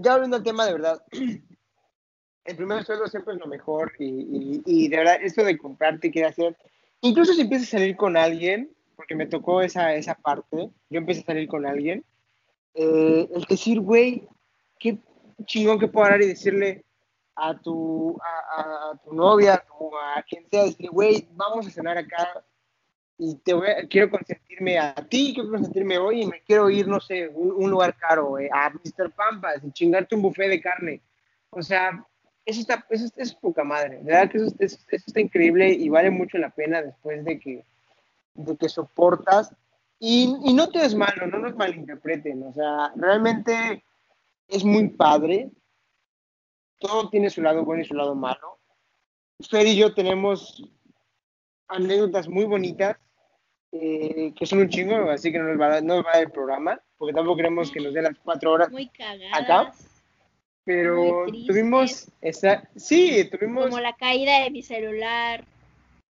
ya 0.02 0.14
volviendo 0.14 0.38
al 0.38 0.44
tema 0.44 0.66
de 0.66 0.74
verdad, 0.74 1.04
el 2.46 2.56
primer 2.56 2.84
sueldo 2.84 3.08
siempre 3.08 3.34
es 3.34 3.40
lo 3.40 3.48
mejor 3.48 3.94
y, 4.00 4.62
y, 4.66 4.88
de 4.90 4.98
verdad, 4.98 5.18
esto 5.22 5.44
de 5.44 5.58
comprarte, 5.58 6.12
quiere 6.12 6.30
hacer, 6.30 6.56
incluso 7.02 7.34
si 7.34 7.42
empiezas 7.42 7.68
a 7.70 7.78
salir 7.78 7.96
con 7.96 8.18
alguien, 8.18 8.72
porque 8.96 9.16
me 9.16 9.28
tocó 9.28 9.62
esa, 9.62 9.96
esa 9.96 10.16
parte, 10.16 10.70
yo 10.90 10.98
empecé 10.98 11.22
a 11.22 11.26
salir 11.26 11.48
con 11.48 11.66
alguien, 11.66 12.04
eh, 12.74 13.28
el 13.34 13.44
decir, 13.44 13.80
güey, 13.80 14.28
qué 14.80 14.98
chingón 15.46 15.80
que 15.80 15.88
puedo 15.88 16.06
hablar 16.06 16.22
y 16.22 16.28
decirle 16.28 16.86
a 17.36 17.58
tu, 17.58 18.18
a, 18.22 18.92
a 18.92 18.98
tu 19.04 19.14
novia, 19.14 19.56
a, 19.56 20.20
a 20.20 20.24
quien 20.24 20.48
sea, 20.50 20.64
decirle, 20.64 20.90
güey, 20.90 21.28
vamos 21.34 21.68
a 21.68 21.72
cenar 21.72 21.98
acá 21.98 22.44
y 23.24 23.36
te 23.36 23.54
voy 23.54 23.68
quiero 23.88 24.10
consentirme 24.10 24.80
a 24.80 24.96
ti, 24.96 25.32
quiero 25.36 25.52
consentirme 25.52 26.00
hoy 26.00 26.24
y 26.24 26.26
me 26.26 26.42
quiero 26.42 26.72
ir, 26.72 26.88
no 26.88 27.00
sé, 27.00 27.28
un, 27.28 27.52
un 27.52 27.70
lugar 27.70 27.96
caro, 27.96 28.40
eh, 28.40 28.50
a 28.52 28.72
Mr. 28.72 29.12
Pampas 29.12 29.64
y 29.64 29.72
chingarte 29.72 30.16
un 30.16 30.24
buffet 30.24 30.50
de 30.50 30.60
carne. 30.60 31.02
O 31.52 31.62
sea, 31.62 32.04
eso 32.52 32.62
está, 32.62 32.86
eso, 32.90 33.08
es 33.16 33.34
poca 33.34 33.64
madre. 33.64 33.98
De 33.98 34.04
verdad 34.04 34.30
que 34.32 34.38
eso, 34.38 34.56
eso, 34.60 34.78
está 34.90 35.20
increíble 35.20 35.70
y 35.70 35.90
vale 35.90 36.10
mucho 36.10 36.38
la 36.38 36.50
pena 36.50 36.82
después 36.82 37.24
de 37.26 37.40
que, 37.40 37.66
de 38.36 38.58
que 38.58 38.70
soportas. 38.70 39.54
Y, 40.00 40.36
y 40.44 40.54
no 40.54 40.70
te 40.70 40.84
es 40.84 40.96
malo, 40.96 41.28
no 41.28 41.40
nos 41.40 41.56
malinterpreten. 41.56 42.44
O 42.44 42.54
sea, 42.54 42.92
realmente 42.96 43.84
es 44.48 44.64
muy 44.64 44.90
padre. 44.90 45.52
Todo 46.80 47.10
tiene 47.10 47.30
su 47.30 47.42
lado 47.42 47.64
bueno 47.64 47.84
y 47.84 47.88
su 47.88 47.94
lado 47.94 48.16
malo. 48.16 48.60
Fer 49.50 49.68
y 49.68 49.76
yo 49.76 49.94
tenemos 49.94 50.64
anécdotas 51.68 52.28
muy 52.28 52.46
bonitas 52.46 52.98
eh, 53.72 54.34
que 54.36 54.46
son 54.46 54.60
un 54.60 54.70
chingo, 54.70 55.10
así 55.10 55.32
que 55.32 55.40
no 55.40 55.46
nos, 55.46 55.60
va, 55.60 55.80
no 55.80 56.04
va 56.04 56.20
el 56.20 56.30
programa, 56.30 56.80
porque 56.98 57.14
tampoco 57.14 57.38
queremos 57.38 57.72
que 57.72 57.80
nos 57.80 57.94
dé 57.94 58.02
las 58.02 58.18
cuatro 58.20 58.52
horas 58.52 58.70
Muy 58.70 58.92
acá. 59.34 59.72
Pero 60.64 61.26
tuvimos, 61.48 62.08
esa, 62.22 62.70
sí, 62.76 63.28
tuvimos... 63.32 63.66
Como 63.66 63.80
la 63.80 63.96
caída 63.96 64.44
de 64.44 64.52
mi 64.52 64.62
celular. 64.62 65.46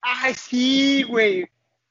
Ay, 0.02 0.34
sí, 0.34 1.04
güey. 1.04 1.48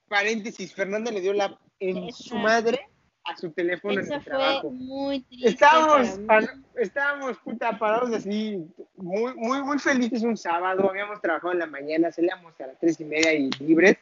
Paréntesis, 0.09 0.75
Fernanda 0.75 1.11
le 1.11 1.21
dio 1.21 1.33
la 1.33 1.59
en 1.81 2.11
su 2.13 2.37
madre 2.37 2.89
a 3.25 3.37
su 3.37 3.51
teléfono 3.51 4.01
Eso 4.01 4.15
en 4.15 4.15
el 4.15 4.23
fue 4.23 4.31
trabajo. 4.31 4.71
muy 4.71 5.21
triste. 5.21 5.49
Estábamos, 5.49 6.21
estábamos 6.77 7.37
puta, 7.39 7.77
parados 7.79 8.13
así, 8.13 8.65
muy, 8.97 9.35
muy, 9.35 9.63
muy 9.63 9.79
felices 9.79 10.23
un 10.23 10.37
sábado. 10.37 10.89
Habíamos 10.89 11.21
trabajado 11.21 11.53
en 11.53 11.59
la 11.59 11.67
mañana, 11.67 12.13
salíamos 12.13 12.59
a 12.61 12.69
las 12.69 12.79
tres 12.79 13.01
y 13.01 13.05
media 13.05 13.35
y 13.35 13.51
libres 13.59 13.99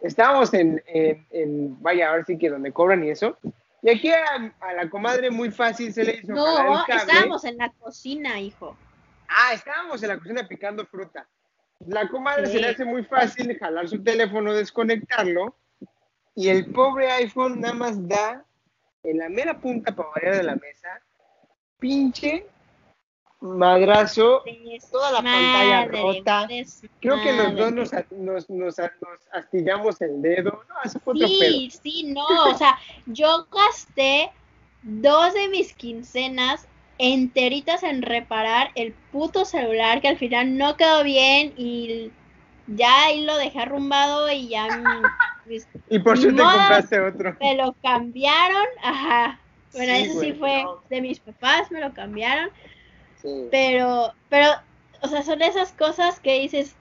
estábamos 0.00 0.52
en, 0.54 0.82
en, 0.86 1.82
vaya, 1.82 2.10
a 2.10 2.16
ver 2.16 2.24
si 2.24 2.38
que 2.38 2.50
donde 2.50 2.72
cobran 2.72 3.04
y 3.04 3.10
eso. 3.10 3.38
Y 3.86 3.90
aquí 3.90 4.10
a, 4.10 4.72
la 4.74 4.90
comadre 4.90 5.30
muy 5.30 5.52
fácil 5.52 5.92
se 5.92 6.02
le 6.02 6.16
hizo. 6.16 6.32
No, 6.32 6.84
estábamos 6.88 7.44
en 7.44 7.56
la 7.56 7.70
cocina, 7.70 8.40
hijo. 8.40 8.76
Ah, 9.28 9.54
estábamos 9.54 10.02
en 10.02 10.08
la 10.08 10.18
cocina 10.18 10.48
picando 10.48 10.84
fruta. 10.86 11.28
La 11.86 12.08
comadre 12.08 12.48
se 12.48 12.58
le 12.58 12.66
hace 12.66 12.84
muy 12.84 13.04
fácil 13.04 13.56
jalar 13.56 13.86
su 13.86 14.02
teléfono, 14.02 14.52
desconectarlo. 14.52 15.54
Y 16.34 16.48
el 16.48 16.72
pobre 16.72 17.12
iPhone 17.12 17.60
nada 17.60 17.74
más 17.74 18.08
da 18.08 18.44
en 19.04 19.18
la 19.18 19.28
mera 19.28 19.56
punta 19.60 19.94
para 19.94 20.08
variar 20.08 20.36
de 20.38 20.42
la 20.42 20.56
mesa. 20.56 21.00
Pinche 21.78 22.44
madrazo, 23.46 24.42
toda 24.90 25.12
la 25.12 25.22
pantalla 25.22 25.86
rota. 25.86 26.48
Creo 27.00 27.22
que 27.22 27.32
los 27.32 27.56
dos 27.56 27.72
nos, 27.72 27.90
nos, 28.10 28.50
nos, 28.50 28.76
astillamos 29.32 30.00
el 30.00 30.22
dedo. 30.22 30.62
No, 30.68 30.74
eso 30.84 31.00
fue 31.00 31.14
otro 31.14 31.28
Sí, 31.28 31.70
sí, 31.82 32.02
no. 32.12 32.24
O 32.24 32.54
sea, 32.56 32.78
yo 33.06 33.46
gasté 33.50 34.30
dos 34.82 35.34
de 35.34 35.48
mis 35.48 35.72
quincenas 35.74 36.66
enteritas 36.98 37.82
en 37.82 38.02
reparar 38.02 38.70
el 38.74 38.92
puto 39.12 39.44
celular 39.44 40.00
que 40.00 40.08
al 40.08 40.16
final 40.16 40.56
no 40.56 40.76
quedó 40.76 41.04
bien 41.04 41.52
y 41.56 42.10
ya 42.66 43.04
ahí 43.04 43.24
lo 43.24 43.36
dejé 43.36 43.60
arrumbado 43.60 44.30
y 44.30 44.48
ya 44.48 44.66
y 45.90 45.98
por 45.98 46.18
te 46.18 46.28
compraste 46.28 47.00
otro 47.00 47.36
me 47.40 47.54
lo 47.54 47.74
cambiaron 47.82 48.66
ajá 48.82 49.38
bueno 49.72 49.92
eso 49.92 50.20
sí 50.20 50.32
fue 50.32 50.64
de 50.88 51.02
mis 51.02 51.20
papás 51.20 51.70
me 51.70 51.80
lo 51.80 51.92
cambiaron 51.92 52.48
pero, 53.50 54.12
pero, 54.28 54.48
o 55.02 55.08
sea, 55.08 55.22
son 55.22 55.42
esas 55.42 55.72
cosas 55.72 56.20
que 56.20 56.40
dices, 56.40 56.76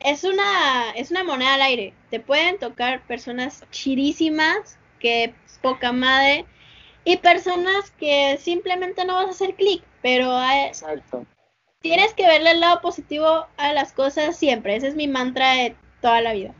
es 0.00 0.24
una, 0.24 0.90
es 0.96 1.10
una 1.10 1.24
moneda 1.24 1.54
al 1.54 1.62
aire. 1.62 1.94
Te 2.10 2.20
pueden 2.20 2.58
tocar 2.58 3.02
personas 3.06 3.64
chirísimas, 3.70 4.78
que 5.00 5.34
poca 5.62 5.92
madre, 5.92 6.44
y 7.04 7.16
personas 7.16 7.90
que 7.92 8.38
simplemente 8.38 9.04
no 9.04 9.14
vas 9.14 9.26
a 9.26 9.30
hacer 9.30 9.54
clic, 9.54 9.82
pero 10.02 10.38
Exacto. 10.66 11.24
tienes 11.80 12.12
que 12.14 12.26
verle 12.26 12.52
el 12.52 12.60
lado 12.60 12.80
positivo 12.80 13.46
a 13.56 13.72
las 13.72 13.92
cosas 13.92 14.36
siempre. 14.36 14.76
Ese 14.76 14.88
es 14.88 14.94
mi 14.94 15.08
mantra 15.08 15.54
de 15.54 15.76
toda 16.00 16.20
la 16.20 16.32
vida. 16.32 16.54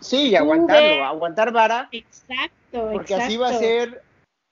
Sí, 0.00 0.28
y 0.28 0.36
aguantarlo, 0.36 1.04
aguantar 1.04 1.52
vara. 1.52 1.88
Exacto, 1.90 2.90
porque 2.92 3.14
así 3.14 3.36
va 3.36 3.48
a 3.48 3.54
ser 3.54 4.02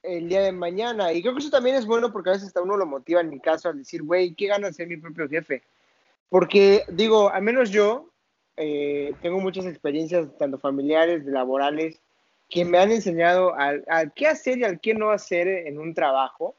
el 0.06 0.28
día 0.28 0.42
de 0.42 0.52
mañana. 0.52 1.12
Y 1.12 1.22
creo 1.22 1.34
que 1.34 1.40
eso 1.40 1.50
también 1.50 1.76
es 1.76 1.86
bueno 1.86 2.12
porque 2.12 2.30
a 2.30 2.32
veces 2.34 2.48
hasta 2.48 2.62
uno 2.62 2.76
lo 2.76 2.86
motiva, 2.86 3.20
en 3.20 3.30
mi 3.30 3.40
caso, 3.40 3.68
al 3.68 3.78
decir, 3.78 4.02
güey, 4.02 4.34
qué 4.34 4.46
ganas 4.46 4.76
ser 4.76 4.88
mi 4.88 4.96
propio 4.96 5.28
jefe. 5.28 5.62
Porque, 6.28 6.84
digo, 6.88 7.30
al 7.30 7.42
menos 7.42 7.70
yo 7.70 8.10
eh, 8.56 9.12
tengo 9.22 9.40
muchas 9.40 9.66
experiencias, 9.66 10.26
tanto 10.38 10.58
familiares, 10.58 11.24
laborales, 11.24 12.00
que 12.48 12.64
me 12.64 12.78
han 12.78 12.92
enseñado 12.92 13.54
al, 13.54 13.84
qué 14.14 14.28
hacer 14.28 14.58
y 14.58 14.64
al 14.64 14.80
qué 14.80 14.94
no 14.94 15.10
hacer 15.10 15.48
en 15.48 15.78
un 15.78 15.94
trabajo. 15.94 16.54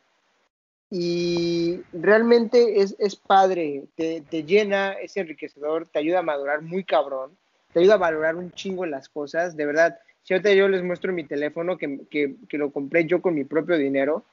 Y 0.89 1.81
realmente 1.91 2.81
es, 2.81 2.95
es 2.99 3.15
padre, 3.15 3.85
te, 3.95 4.21
te 4.21 4.43
llena, 4.43 4.93
es 4.93 5.17
enriquecedor, 5.17 5.87
te 5.87 5.99
ayuda 5.99 6.19
a 6.19 6.23
madurar 6.23 6.61
muy 6.61 6.83
cabrón, 6.85 7.37
te 7.73 7.79
ayuda 7.79 7.95
a 7.95 7.97
valorar 7.97 8.35
un 8.35 8.51
chingo 8.51 8.85
las 8.85 9.09
cosas, 9.09 9.57
de 9.57 9.65
verdad 9.65 9.99
si 10.27 10.33
ahorita 10.33 10.53
yo 10.53 10.67
les 10.67 10.83
muestro 10.83 11.13
mi 11.13 11.23
teléfono 11.23 11.77
que, 11.77 12.01
que, 12.09 12.35
que, 12.49 12.57
lo 12.57 12.69
compré 12.73 13.05
yo 13.05 13.21
con 13.21 13.33
mi 13.33 13.45
propio 13.45 13.77
dinero, 13.77 14.25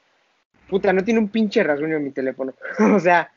puta, 0.67 0.91
no 0.91 1.05
tiene 1.05 1.21
un 1.21 1.29
pinche 1.29 1.63
rasguño 1.63 1.95
en 1.95 2.03
mi 2.03 2.11
teléfono. 2.11 2.53
o 2.93 2.99
sea, 2.99 3.31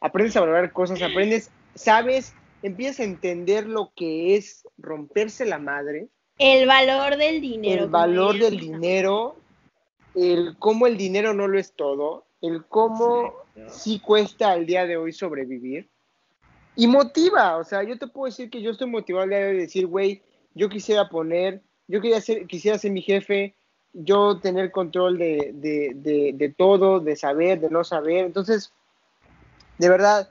aprendes 0.00 0.36
a 0.36 0.40
valorar 0.40 0.70
cosas, 0.70 1.02
aprendes, 1.02 1.50
sabes, 1.74 2.32
empiezas 2.62 3.00
a 3.00 3.04
entender 3.04 3.66
lo 3.66 3.90
que 3.96 4.36
es 4.36 4.64
romperse 4.78 5.44
la 5.44 5.58
madre. 5.58 6.06
El 6.38 6.68
valor 6.68 7.16
del 7.16 7.40
dinero. 7.40 7.82
El 7.82 7.90
valor 7.90 8.38
del 8.38 8.60
dinero, 8.60 9.34
el 10.14 10.54
cómo 10.60 10.86
el 10.86 10.96
dinero 10.96 11.34
no 11.34 11.48
lo 11.48 11.58
es 11.58 11.72
todo, 11.72 12.26
el 12.40 12.64
cómo 12.64 13.34
sí 13.66 13.98
cuesta 13.98 14.52
al 14.52 14.66
día 14.66 14.86
de 14.86 14.96
hoy 14.98 15.12
sobrevivir. 15.12 15.88
Y 16.76 16.86
motiva, 16.86 17.56
o 17.56 17.64
sea, 17.64 17.82
yo 17.82 17.98
te 17.98 18.06
puedo 18.06 18.26
decir 18.26 18.50
que 18.50 18.62
yo 18.62 18.70
estoy 18.70 18.88
motivado 18.88 19.24
al 19.24 19.30
día 19.30 19.38
de 19.38 19.46
hoy 19.46 19.56
de 19.56 19.62
decir, 19.62 19.88
güey, 19.88 20.22
yo 20.54 20.68
quisiera 20.68 21.08
poner, 21.08 21.60
yo 21.88 22.00
quería 22.00 22.20
ser, 22.20 22.46
quisiera 22.46 22.78
ser 22.78 22.92
mi 22.92 23.02
jefe, 23.02 23.54
yo 23.92 24.40
tener 24.40 24.70
control 24.72 25.18
de, 25.18 25.52
de, 25.54 26.32
de, 26.34 26.48
todo, 26.50 27.00
de 27.00 27.16
saber, 27.16 27.60
de 27.60 27.70
no 27.70 27.84
saber. 27.84 28.24
Entonces, 28.24 28.72
de 29.78 29.88
verdad, 29.88 30.30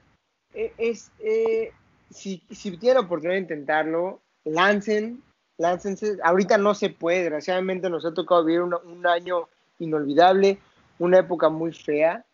e, 0.54 0.74
es, 0.78 1.12
eh, 1.20 1.72
si, 2.10 2.44
si 2.52 2.78
tienen 2.78 2.96
la 2.96 3.06
oportunidad 3.06 3.36
de 3.36 3.42
intentarlo, 3.42 4.20
lancen, 4.44 5.24
láncense. 5.58 6.18
Ahorita 6.24 6.58
no 6.58 6.76
se 6.76 6.90
puede, 6.90 7.22
desgraciadamente 7.22 7.90
nos 7.90 8.06
ha 8.06 8.14
tocado 8.14 8.44
vivir 8.44 8.62
un, 8.62 9.08
año 9.08 9.48
inolvidable, 9.80 10.60
una 11.00 11.20
época 11.20 11.50
muy 11.50 11.72
fea, 11.72 12.26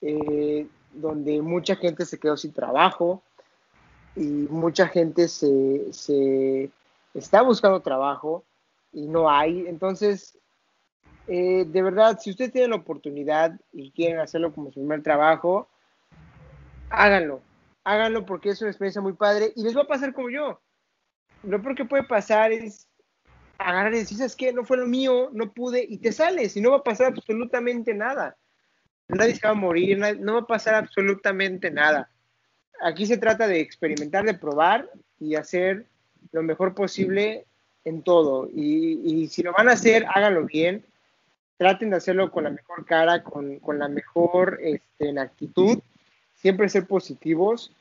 eh, 0.00 0.66
donde 0.92 1.42
mucha 1.42 1.76
gente 1.76 2.06
se 2.06 2.18
quedó 2.18 2.36
sin 2.36 2.52
trabajo 2.52 3.22
y 4.16 4.22
mucha 4.22 4.88
gente 4.88 5.28
se, 5.28 5.92
se 5.92 6.70
está 7.14 7.42
buscando 7.42 7.80
trabajo 7.80 8.44
y 8.92 9.06
no 9.06 9.30
hay. 9.30 9.66
Entonces, 9.66 10.38
eh, 11.26 11.64
de 11.66 11.82
verdad, 11.82 12.18
si 12.20 12.30
ustedes 12.30 12.52
tienen 12.52 12.70
la 12.70 12.76
oportunidad 12.76 13.58
y 13.72 13.90
quieren 13.92 14.18
hacerlo 14.18 14.52
como 14.52 14.72
su 14.72 14.80
primer 14.80 15.02
trabajo, 15.02 15.68
háganlo. 16.90 17.42
Háganlo 17.84 18.26
porque 18.26 18.50
es 18.50 18.60
una 18.60 18.70
experiencia 18.70 19.02
muy 19.02 19.12
padre 19.12 19.52
y 19.54 19.62
les 19.62 19.76
va 19.76 19.82
a 19.82 19.86
pasar 19.86 20.12
como 20.12 20.30
yo. 20.30 20.60
Lo 21.42 21.62
peor 21.62 21.74
que 21.74 21.84
puede 21.84 22.04
pasar 22.04 22.52
es 22.52 22.88
agarrar 23.58 23.92
y 23.94 23.98
decir, 23.98 24.18
¿sabes 24.18 24.36
qué? 24.36 24.52
No 24.52 24.64
fue 24.64 24.76
lo 24.76 24.86
mío, 24.86 25.30
no 25.32 25.52
pude 25.52 25.84
y 25.86 25.98
te 25.98 26.12
sales 26.12 26.56
y 26.56 26.60
no 26.60 26.70
va 26.70 26.78
a 26.78 26.82
pasar 26.82 27.08
absolutamente 27.08 27.92
nada. 27.94 28.36
Nadie 29.08 29.34
se 29.34 29.46
va 29.46 29.50
a 29.50 29.54
morir, 29.54 29.98
no 29.98 30.34
va 30.34 30.40
a 30.40 30.46
pasar 30.46 30.74
absolutamente 30.74 31.70
nada. 31.70 32.10
Aquí 32.80 33.06
se 33.06 33.16
trata 33.16 33.46
de 33.48 33.60
experimentar, 33.60 34.24
de 34.24 34.34
probar 34.34 34.90
y 35.18 35.34
hacer 35.34 35.86
lo 36.32 36.42
mejor 36.42 36.74
posible 36.74 37.47
en 37.88 38.02
todo. 38.02 38.48
Y, 38.54 39.00
y 39.04 39.28
si 39.28 39.42
lo 39.42 39.52
van 39.52 39.68
a 39.68 39.72
hacer, 39.72 40.06
háganlo 40.08 40.44
bien 40.44 40.84
traten 41.58 41.90
de 41.90 41.96
hacerlo 41.96 42.30
con 42.30 42.44
la 42.44 42.50
mejor 42.50 42.86
cara, 42.86 43.22
con, 43.22 43.60
la 43.78 43.88
mejor 43.88 44.58
este, 44.62 45.18
actitud, 45.18 45.80
siempre 46.36 46.68
ser 46.68 46.86
positivos 46.86 47.72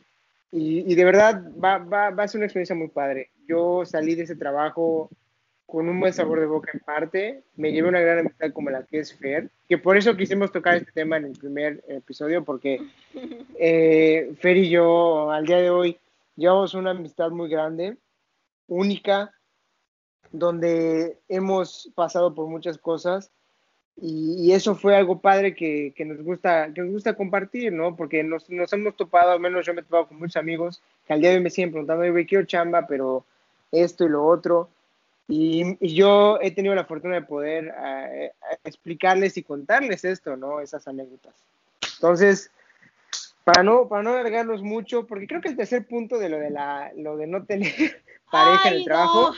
y, 0.51 0.95
de 0.95 1.05
verdad 1.05 1.43
va, 1.63 1.77
va, 1.77 2.09
va, 2.09 2.23
a 2.23 2.27
ser 2.27 2.39
una 2.39 2.47
experiencia 2.47 2.75
muy 2.75 2.87
padre. 2.87 3.29
Yo 3.47 3.85
salí 3.85 4.15
de 4.15 4.23
ese 4.23 4.35
trabajo 4.35 5.09
con 5.67 5.87
un 5.87 5.99
buen 5.99 6.13
sabor 6.13 6.39
de 6.39 6.45
boca 6.45 6.71
en 6.73 6.79
parte, 6.79 7.43
me 7.55 7.71
llevé 7.71 7.89
una 7.89 7.99
gran 7.99 8.19
amistad 8.19 8.51
como 8.53 8.69
la 8.69 8.83
que 8.83 8.99
es 8.99 9.13
Fer, 9.13 9.49
que 9.67 9.77
por 9.77 9.97
eso 9.97 10.15
quisimos 10.15 10.51
tocar 10.51 10.77
este 10.77 10.93
tema 10.93 11.17
en 11.17 11.25
el 11.25 11.37
primer 11.37 11.83
episodio, 11.89 12.43
porque 12.43 12.81
eh, 13.59 14.33
Fer 14.39 14.57
y 14.57 14.69
yo 14.69 15.29
al 15.29 15.45
día 15.45 15.57
de 15.57 15.69
hoy 15.69 15.97
llevamos 16.37 16.73
una 16.73 16.91
amistad 16.91 17.31
muy 17.31 17.49
grande, 17.49 17.97
única, 18.67 19.33
donde 20.31 21.17
hemos 21.29 21.91
pasado 21.95 22.33
por 22.33 22.47
muchas 22.47 22.77
cosas 22.77 23.31
y, 23.99 24.51
eso 24.51 24.75
fue 24.75 24.95
algo 24.95 25.19
padre 25.19 25.55
que, 25.55 25.91
que, 25.95 26.05
nos 26.05 26.21
gusta, 26.21 26.71
que 26.73 26.81
nos 26.81 26.91
gusta 26.91 27.15
compartir, 27.15 27.73
¿no? 27.73 27.95
Porque 27.95 28.23
nos, 28.23 28.47
nos, 28.49 28.71
hemos 28.71 28.95
topado, 28.95 29.31
al 29.31 29.39
menos 29.39 29.65
yo 29.65 29.73
me 29.73 29.81
he 29.81 29.83
topado 29.83 30.07
con 30.07 30.19
muchos 30.19 30.37
amigos 30.37 30.81
que 31.07 31.13
al 31.13 31.21
día 31.21 31.31
de 31.31 31.37
hoy 31.37 31.43
me 31.43 31.49
siguen 31.49 31.71
preguntando, 31.71 32.09
güey, 32.11 32.25
quiero 32.27 32.45
chamba, 32.45 32.85
pero 32.85 33.25
esto 33.71 34.05
y 34.05 34.09
lo 34.09 34.23
otro. 34.23 34.69
Y, 35.27 35.77
y 35.79 35.95
yo 35.95 36.37
he 36.41 36.51
tenido 36.51 36.75
la 36.75 36.85
fortuna 36.85 37.15
de 37.15 37.23
poder 37.23 37.73
eh, 37.83 38.31
explicarles 38.63 39.35
y 39.37 39.43
contarles 39.43 40.05
esto, 40.05 40.37
¿no? 40.37 40.61
Esas 40.61 40.87
anécdotas. 40.87 41.33
Entonces, 41.95 42.51
para 43.43 43.63
no, 43.63 43.87
para 43.87 44.03
no 44.03 44.11
alargarnos 44.11 44.61
mucho, 44.61 45.07
porque 45.07 45.25
creo 45.25 45.41
que 45.41 45.49
el 45.49 45.57
tercer 45.57 45.87
punto 45.87 46.19
de 46.19 46.29
lo 46.29 46.37
de, 46.37 46.51
la, 46.51 46.91
lo 46.95 47.17
de 47.17 47.25
no 47.25 47.45
tener 47.45 48.03
pareja 48.31 48.69
en 48.69 48.75
el 48.75 48.83
trabajo 48.85 49.33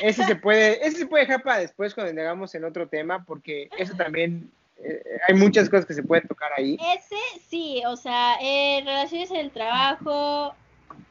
ese 0.00 0.24
se 0.24 0.36
puede, 0.36 0.86
ese 0.86 0.98
se 0.98 1.06
puede 1.06 1.24
dejar 1.24 1.42
para 1.42 1.58
después 1.58 1.94
cuando 1.94 2.12
llegamos 2.12 2.54
en 2.54 2.64
otro 2.64 2.88
tema, 2.88 3.24
porque 3.24 3.68
eso 3.78 3.94
también 3.94 4.50
eh, 4.82 5.02
hay 5.28 5.34
muchas 5.34 5.68
cosas 5.68 5.86
que 5.86 5.94
se 5.94 6.02
pueden 6.02 6.26
tocar 6.26 6.50
ahí. 6.56 6.78
Ese 6.96 7.16
sí, 7.48 7.82
o 7.86 7.96
sea, 7.96 8.36
eh, 8.40 8.82
relaciones 8.84 9.30
en 9.30 9.38
el 9.38 9.50
trabajo, 9.50 10.54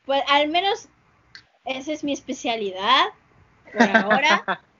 pues 0.06 0.22
al 0.28 0.50
menos 0.50 0.88
esa 1.66 1.94
es 1.94 2.04
mi 2.04 2.14
especialidad 2.14 3.06
por 3.72 3.96
ahora. 3.96 4.62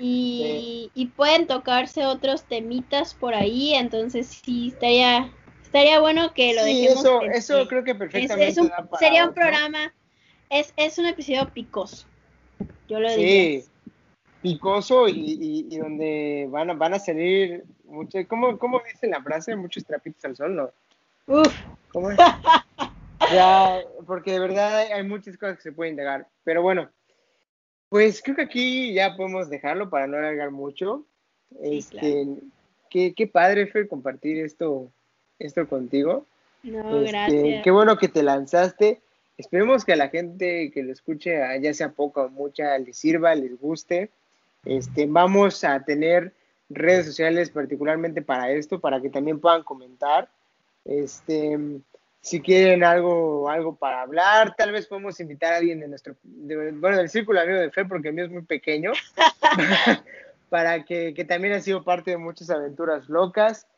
Y, 0.00 0.92
y 0.94 1.06
pueden 1.06 1.48
tocarse 1.48 2.06
otros 2.06 2.44
temitas 2.44 3.14
por 3.14 3.34
ahí, 3.34 3.74
entonces 3.74 4.28
sí 4.28 4.68
estaría 4.68 5.28
estaría 5.68 6.00
bueno 6.00 6.32
que 6.32 6.54
lo 6.54 6.64
sí, 6.64 6.86
Eso, 6.86 7.22
eso 7.22 7.68
creo 7.68 7.84
que 7.84 7.94
perfectamente. 7.94 8.62
sería 8.98 9.26
un 9.26 9.34
programa, 9.34 9.92
es, 10.48 10.72
es 10.76 10.98
un 10.98 11.06
episodio 11.06 11.52
picoso. 11.52 12.06
Yo 12.88 13.00
lo 13.00 13.08
sí, 13.10 13.64
picoso 14.42 15.08
y, 15.08 15.66
y, 15.70 15.76
donde 15.76 16.48
van 16.50 16.70
a, 16.70 16.74
van 16.74 16.94
a 16.94 16.98
salir 16.98 17.64
muchos, 17.84 18.26
¿cómo, 18.26 18.58
¿cómo 18.58 18.80
dice 18.90 19.06
la 19.06 19.22
frase? 19.22 19.56
Muchos 19.56 19.84
trapitos 19.84 20.24
al 20.24 20.36
sol, 20.36 20.56
¿no? 20.56 20.70
Uf. 21.26 21.54
¿Cómo 21.92 22.10
es? 22.10 22.18
ya, 23.32 23.80
porque 24.06 24.32
de 24.32 24.40
verdad 24.40 24.90
hay, 24.92 25.02
muchas 25.02 25.36
cosas 25.36 25.56
que 25.56 25.62
se 25.62 25.72
pueden 25.72 25.94
indagar. 25.94 26.26
Pero 26.44 26.62
bueno, 26.62 26.88
pues 27.88 28.22
creo 28.22 28.36
que 28.36 28.42
aquí 28.42 28.94
ya 28.94 29.16
podemos 29.16 29.50
dejarlo 29.50 29.90
para 29.90 30.06
no 30.06 30.16
alargar 30.16 30.50
mucho. 30.50 31.04
este, 31.62 32.26
qué, 32.90 33.14
qué 33.14 33.26
padre 33.26 33.66
fue 33.66 33.88
compartir 33.88 34.38
esto, 34.38 34.90
esto 35.38 35.68
contigo. 35.68 36.26
No, 36.62 37.00
este, 37.00 37.10
gracias. 37.10 37.64
Qué 37.64 37.70
bueno 37.70 37.98
que 37.98 38.08
te 38.08 38.22
lanzaste. 38.22 39.00
Esperemos 39.38 39.84
que 39.84 39.92
a 39.92 39.96
la 39.96 40.08
gente 40.08 40.72
que 40.72 40.82
lo 40.82 40.92
escuche, 40.92 41.38
ya 41.62 41.72
sea 41.72 41.92
poca 41.92 42.22
o 42.22 42.28
mucha, 42.28 42.76
les 42.76 42.98
sirva, 42.98 43.36
les 43.36 43.56
guste. 43.56 44.10
Este, 44.64 45.06
vamos 45.06 45.62
a 45.62 45.84
tener 45.84 46.32
redes 46.68 47.06
sociales 47.06 47.48
particularmente 47.48 48.20
para 48.20 48.50
esto, 48.50 48.80
para 48.80 49.00
que 49.00 49.10
también 49.10 49.38
puedan 49.38 49.62
comentar. 49.62 50.28
Este, 50.84 51.56
si 52.20 52.40
quieren 52.40 52.82
algo, 52.82 53.48
algo 53.48 53.76
para 53.76 54.02
hablar, 54.02 54.56
tal 54.56 54.72
vez 54.72 54.88
podemos 54.88 55.20
invitar 55.20 55.52
a 55.52 55.58
alguien 55.58 55.78
de 55.78 55.86
nuestro, 55.86 56.16
bueno, 56.24 56.96
del 56.96 57.08
círculo 57.08 57.40
amigo 57.40 57.60
de 57.60 57.70
fe, 57.70 57.84
porque 57.84 58.08
el 58.08 58.14
mío 58.14 58.24
es 58.24 58.32
muy 58.32 58.42
pequeño, 58.42 58.90
para 60.48 60.84
que, 60.84 61.14
que, 61.14 61.24
también 61.24 61.54
ha 61.54 61.60
sido 61.60 61.84
parte 61.84 62.10
de 62.10 62.18
muchas 62.18 62.50
aventuras 62.50 63.08
locas. 63.08 63.68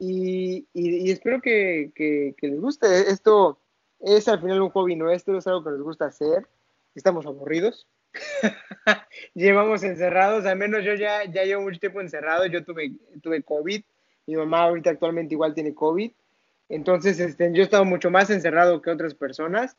Y, 0.00 0.66
y, 0.74 1.12
espero 1.12 1.40
que, 1.40 1.92
que, 1.94 2.34
que 2.36 2.48
les 2.48 2.60
guste. 2.60 3.08
Esto 3.08 3.60
es 4.00 4.28
al 4.28 4.40
final 4.40 4.60
un 4.62 4.70
hobby 4.70 4.96
nuestro, 4.96 5.38
es 5.38 5.46
algo 5.46 5.64
que 5.64 5.70
nos 5.70 5.82
gusta 5.82 6.06
hacer. 6.06 6.46
Estamos 6.94 7.26
aburridos. 7.26 7.86
Llevamos 9.34 9.82
encerrados, 9.82 10.46
al 10.46 10.56
menos 10.56 10.84
yo 10.84 10.94
ya, 10.94 11.24
ya 11.24 11.44
llevo 11.44 11.62
mucho 11.62 11.80
tiempo 11.80 12.00
encerrado. 12.00 12.46
Yo 12.46 12.64
tuve, 12.64 12.92
tuve 13.22 13.42
COVID. 13.42 13.82
Mi 14.26 14.36
mamá 14.36 14.62
ahorita 14.62 14.90
actualmente 14.90 15.34
igual 15.34 15.54
tiene 15.54 15.74
COVID. 15.74 16.10
Entonces, 16.68 17.20
este, 17.20 17.52
yo 17.52 17.62
he 17.62 17.64
estado 17.64 17.84
mucho 17.84 18.10
más 18.10 18.30
encerrado 18.30 18.82
que 18.82 18.90
otras 18.90 19.14
personas. 19.14 19.76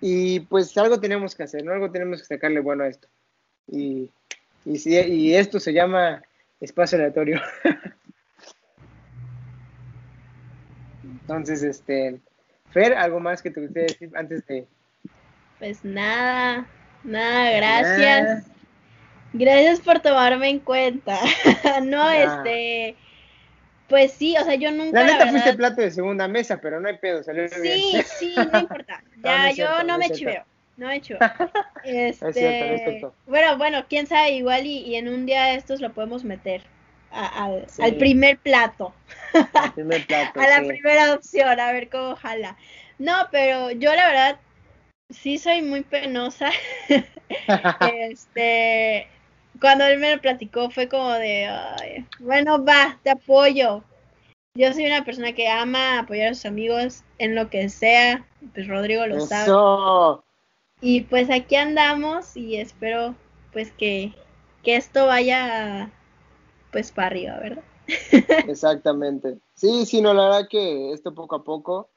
Y 0.00 0.40
pues 0.40 0.76
algo 0.78 0.98
tenemos 0.98 1.34
que 1.34 1.42
hacer, 1.42 1.64
¿no? 1.64 1.72
Algo 1.72 1.90
tenemos 1.90 2.20
que 2.20 2.26
sacarle 2.26 2.60
bueno 2.60 2.84
a 2.84 2.88
esto. 2.88 3.08
Y, 3.66 4.10
y, 4.64 4.88
y 4.88 5.34
esto 5.34 5.60
se 5.60 5.72
llama 5.72 6.22
espacio 6.60 6.98
aleatorio. 6.98 7.40
Entonces, 11.20 11.62
este, 11.62 12.18
Fer, 12.72 12.94
¿algo 12.94 13.20
más 13.20 13.42
que 13.42 13.50
te 13.50 13.60
gustaría 13.60 13.88
decir 13.88 14.10
antes 14.14 14.46
de...? 14.46 14.66
Pues 15.58 15.84
nada, 15.84 16.66
nada, 17.04 17.50
gracias. 17.50 18.46
Gracias 19.32 19.80
por 19.80 20.00
tomarme 20.00 20.48
en 20.48 20.60
cuenta. 20.60 21.18
no, 21.82 22.10
este... 22.10 22.96
Pues 23.88 24.12
sí, 24.12 24.36
o 24.40 24.44
sea, 24.44 24.54
yo 24.54 24.70
nunca. 24.70 25.02
La 25.02 25.12
neta 25.12 25.26
fuiste 25.26 25.52
plato 25.54 25.80
de 25.80 25.90
segunda 25.90 26.28
mesa, 26.28 26.60
pero 26.60 26.78
no 26.78 26.88
hay 26.88 26.98
pedo, 26.98 27.24
salió 27.24 27.48
sí, 27.48 27.60
bien. 27.60 27.80
Sí, 27.80 28.02
sí, 28.04 28.34
no 28.36 28.58
importa. 28.60 29.02
Ya, 29.24 29.50
yo 29.50 29.82
no, 29.82 29.98
me 29.98 30.08
chiveo. 30.10 30.44
No 30.76 30.86
me 30.86 31.00
chiveo. 31.00 31.18
Este, 31.82 32.28
es 32.28 32.34
cierto, 32.36 32.74
es 32.74 32.82
cierto. 32.84 33.14
Bueno, 33.26 33.58
bueno, 33.58 33.84
quién 33.88 34.06
sabe, 34.06 34.30
igual 34.30 34.64
y, 34.64 34.78
y 34.78 34.94
en 34.94 35.08
un 35.08 35.26
día 35.26 35.54
estos 35.54 35.80
lo 35.80 35.92
podemos 35.92 36.22
meter 36.22 36.62
al, 37.10 37.66
primer 37.98 38.38
plato. 38.38 38.94
primer 39.74 40.06
plato 40.06 40.40
a 40.40 40.46
la 40.46 40.66
primera 40.66 41.14
opción, 41.14 41.58
a 41.58 41.72
ver 41.72 41.88
cómo 41.88 42.16
jala. 42.16 42.56
No, 42.98 43.14
pero 43.30 43.70
yo 43.70 43.94
la 43.94 44.06
verdad 44.08 44.40
sí 45.10 45.38
soy 45.38 45.62
muy 45.62 45.82
penosa. 45.82 46.50
este, 48.08 49.08
cuando 49.60 49.84
él 49.84 49.98
me 49.98 50.14
lo 50.14 50.20
platicó 50.20 50.70
fue 50.70 50.88
como 50.88 51.12
de, 51.14 52.04
bueno, 52.18 52.64
va, 52.64 52.98
te 53.02 53.10
apoyo. 53.10 53.82
Yo 54.54 54.72
soy 54.72 54.86
una 54.86 55.04
persona 55.04 55.32
que 55.32 55.48
ama 55.48 56.00
apoyar 56.00 56.32
a 56.32 56.34
sus 56.34 56.46
amigos 56.46 57.04
en 57.18 57.34
lo 57.34 57.50
que 57.50 57.68
sea, 57.68 58.24
pues 58.52 58.66
Rodrigo 58.66 59.06
lo 59.06 59.20
sabe. 59.20 60.22
Y 60.80 61.02
pues 61.02 61.30
aquí 61.30 61.56
andamos 61.56 62.36
y 62.36 62.56
espero 62.56 63.14
pues 63.52 63.70
que, 63.72 64.12
que 64.62 64.76
esto 64.76 65.06
vaya 65.06 65.90
pues 66.70 66.92
para 66.92 67.08
arriba, 67.08 67.38
¿verdad? 67.38 67.64
Exactamente. 68.48 69.38
Sí, 69.54 69.86
sí, 69.86 70.00
no, 70.00 70.14
la 70.14 70.24
verdad 70.24 70.48
que 70.48 70.92
esto 70.92 71.14
poco 71.14 71.36
a 71.36 71.44
poco 71.44 71.90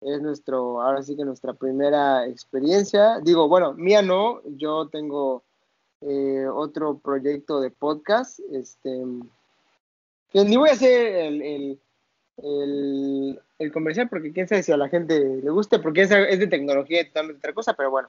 es 0.00 0.20
nuestro, 0.20 0.80
ahora 0.80 1.02
sí 1.02 1.16
que 1.16 1.24
nuestra 1.24 1.54
primera 1.54 2.26
experiencia. 2.26 3.20
Digo, 3.20 3.48
bueno, 3.48 3.74
mía 3.74 4.02
no, 4.02 4.40
yo 4.44 4.88
tengo 4.88 5.44
eh, 6.00 6.46
otro 6.46 6.98
proyecto 6.98 7.60
de 7.60 7.70
podcast, 7.70 8.38
este, 8.52 9.04
ni 10.32 10.56
voy 10.56 10.68
a 10.68 10.72
hacer 10.72 11.16
el, 11.16 11.80
el, 12.36 13.72
comercial 13.72 14.08
porque 14.08 14.32
quién 14.32 14.46
sabe 14.46 14.62
si 14.62 14.72
a 14.72 14.76
la 14.76 14.88
gente 14.88 15.18
le 15.18 15.50
guste, 15.50 15.78
porque 15.78 16.02
es, 16.02 16.10
es 16.10 16.38
de 16.38 16.46
tecnología 16.46 17.00
y 17.00 17.06
totalmente 17.06 17.38
otra 17.38 17.54
cosa, 17.54 17.74
pero 17.74 17.90
bueno. 17.90 18.08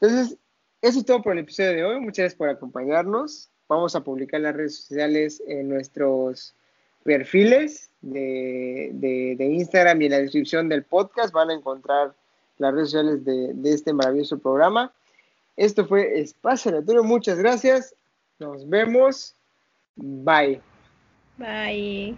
Entonces, 0.00 0.38
eso 0.80 0.98
es 0.98 1.04
todo 1.04 1.22
por 1.22 1.32
el 1.32 1.40
episodio 1.40 1.70
de 1.72 1.84
hoy. 1.84 2.00
Muchas 2.00 2.18
gracias 2.18 2.38
por 2.38 2.48
acompañarnos. 2.48 3.50
Vamos 3.68 3.96
a 3.96 4.04
publicar 4.04 4.40
las 4.40 4.54
redes 4.54 4.76
sociales 4.76 5.42
en 5.46 5.68
nuestros 5.68 6.54
perfiles 7.02 7.90
de, 8.00 8.90
de, 8.92 9.44
Instagram 9.44 10.02
y 10.02 10.06
en 10.06 10.12
la 10.12 10.18
descripción 10.18 10.68
del 10.68 10.82
podcast 10.82 11.32
van 11.32 11.50
a 11.50 11.54
encontrar 11.54 12.14
las 12.58 12.74
redes 12.74 12.90
sociales 12.90 13.24
de, 13.24 13.52
de 13.54 13.72
este 13.72 13.92
maravilloso 13.92 14.38
programa. 14.38 14.92
Esto 15.56 15.86
fue 15.86 16.18
Espacio 16.18 16.70
Aleatorio. 16.70 17.04
Muchas 17.04 17.38
gracias. 17.38 17.94
Nos 18.38 18.68
vemos. 18.68 19.34
Bye. 19.96 20.60
Bye. 21.38 22.16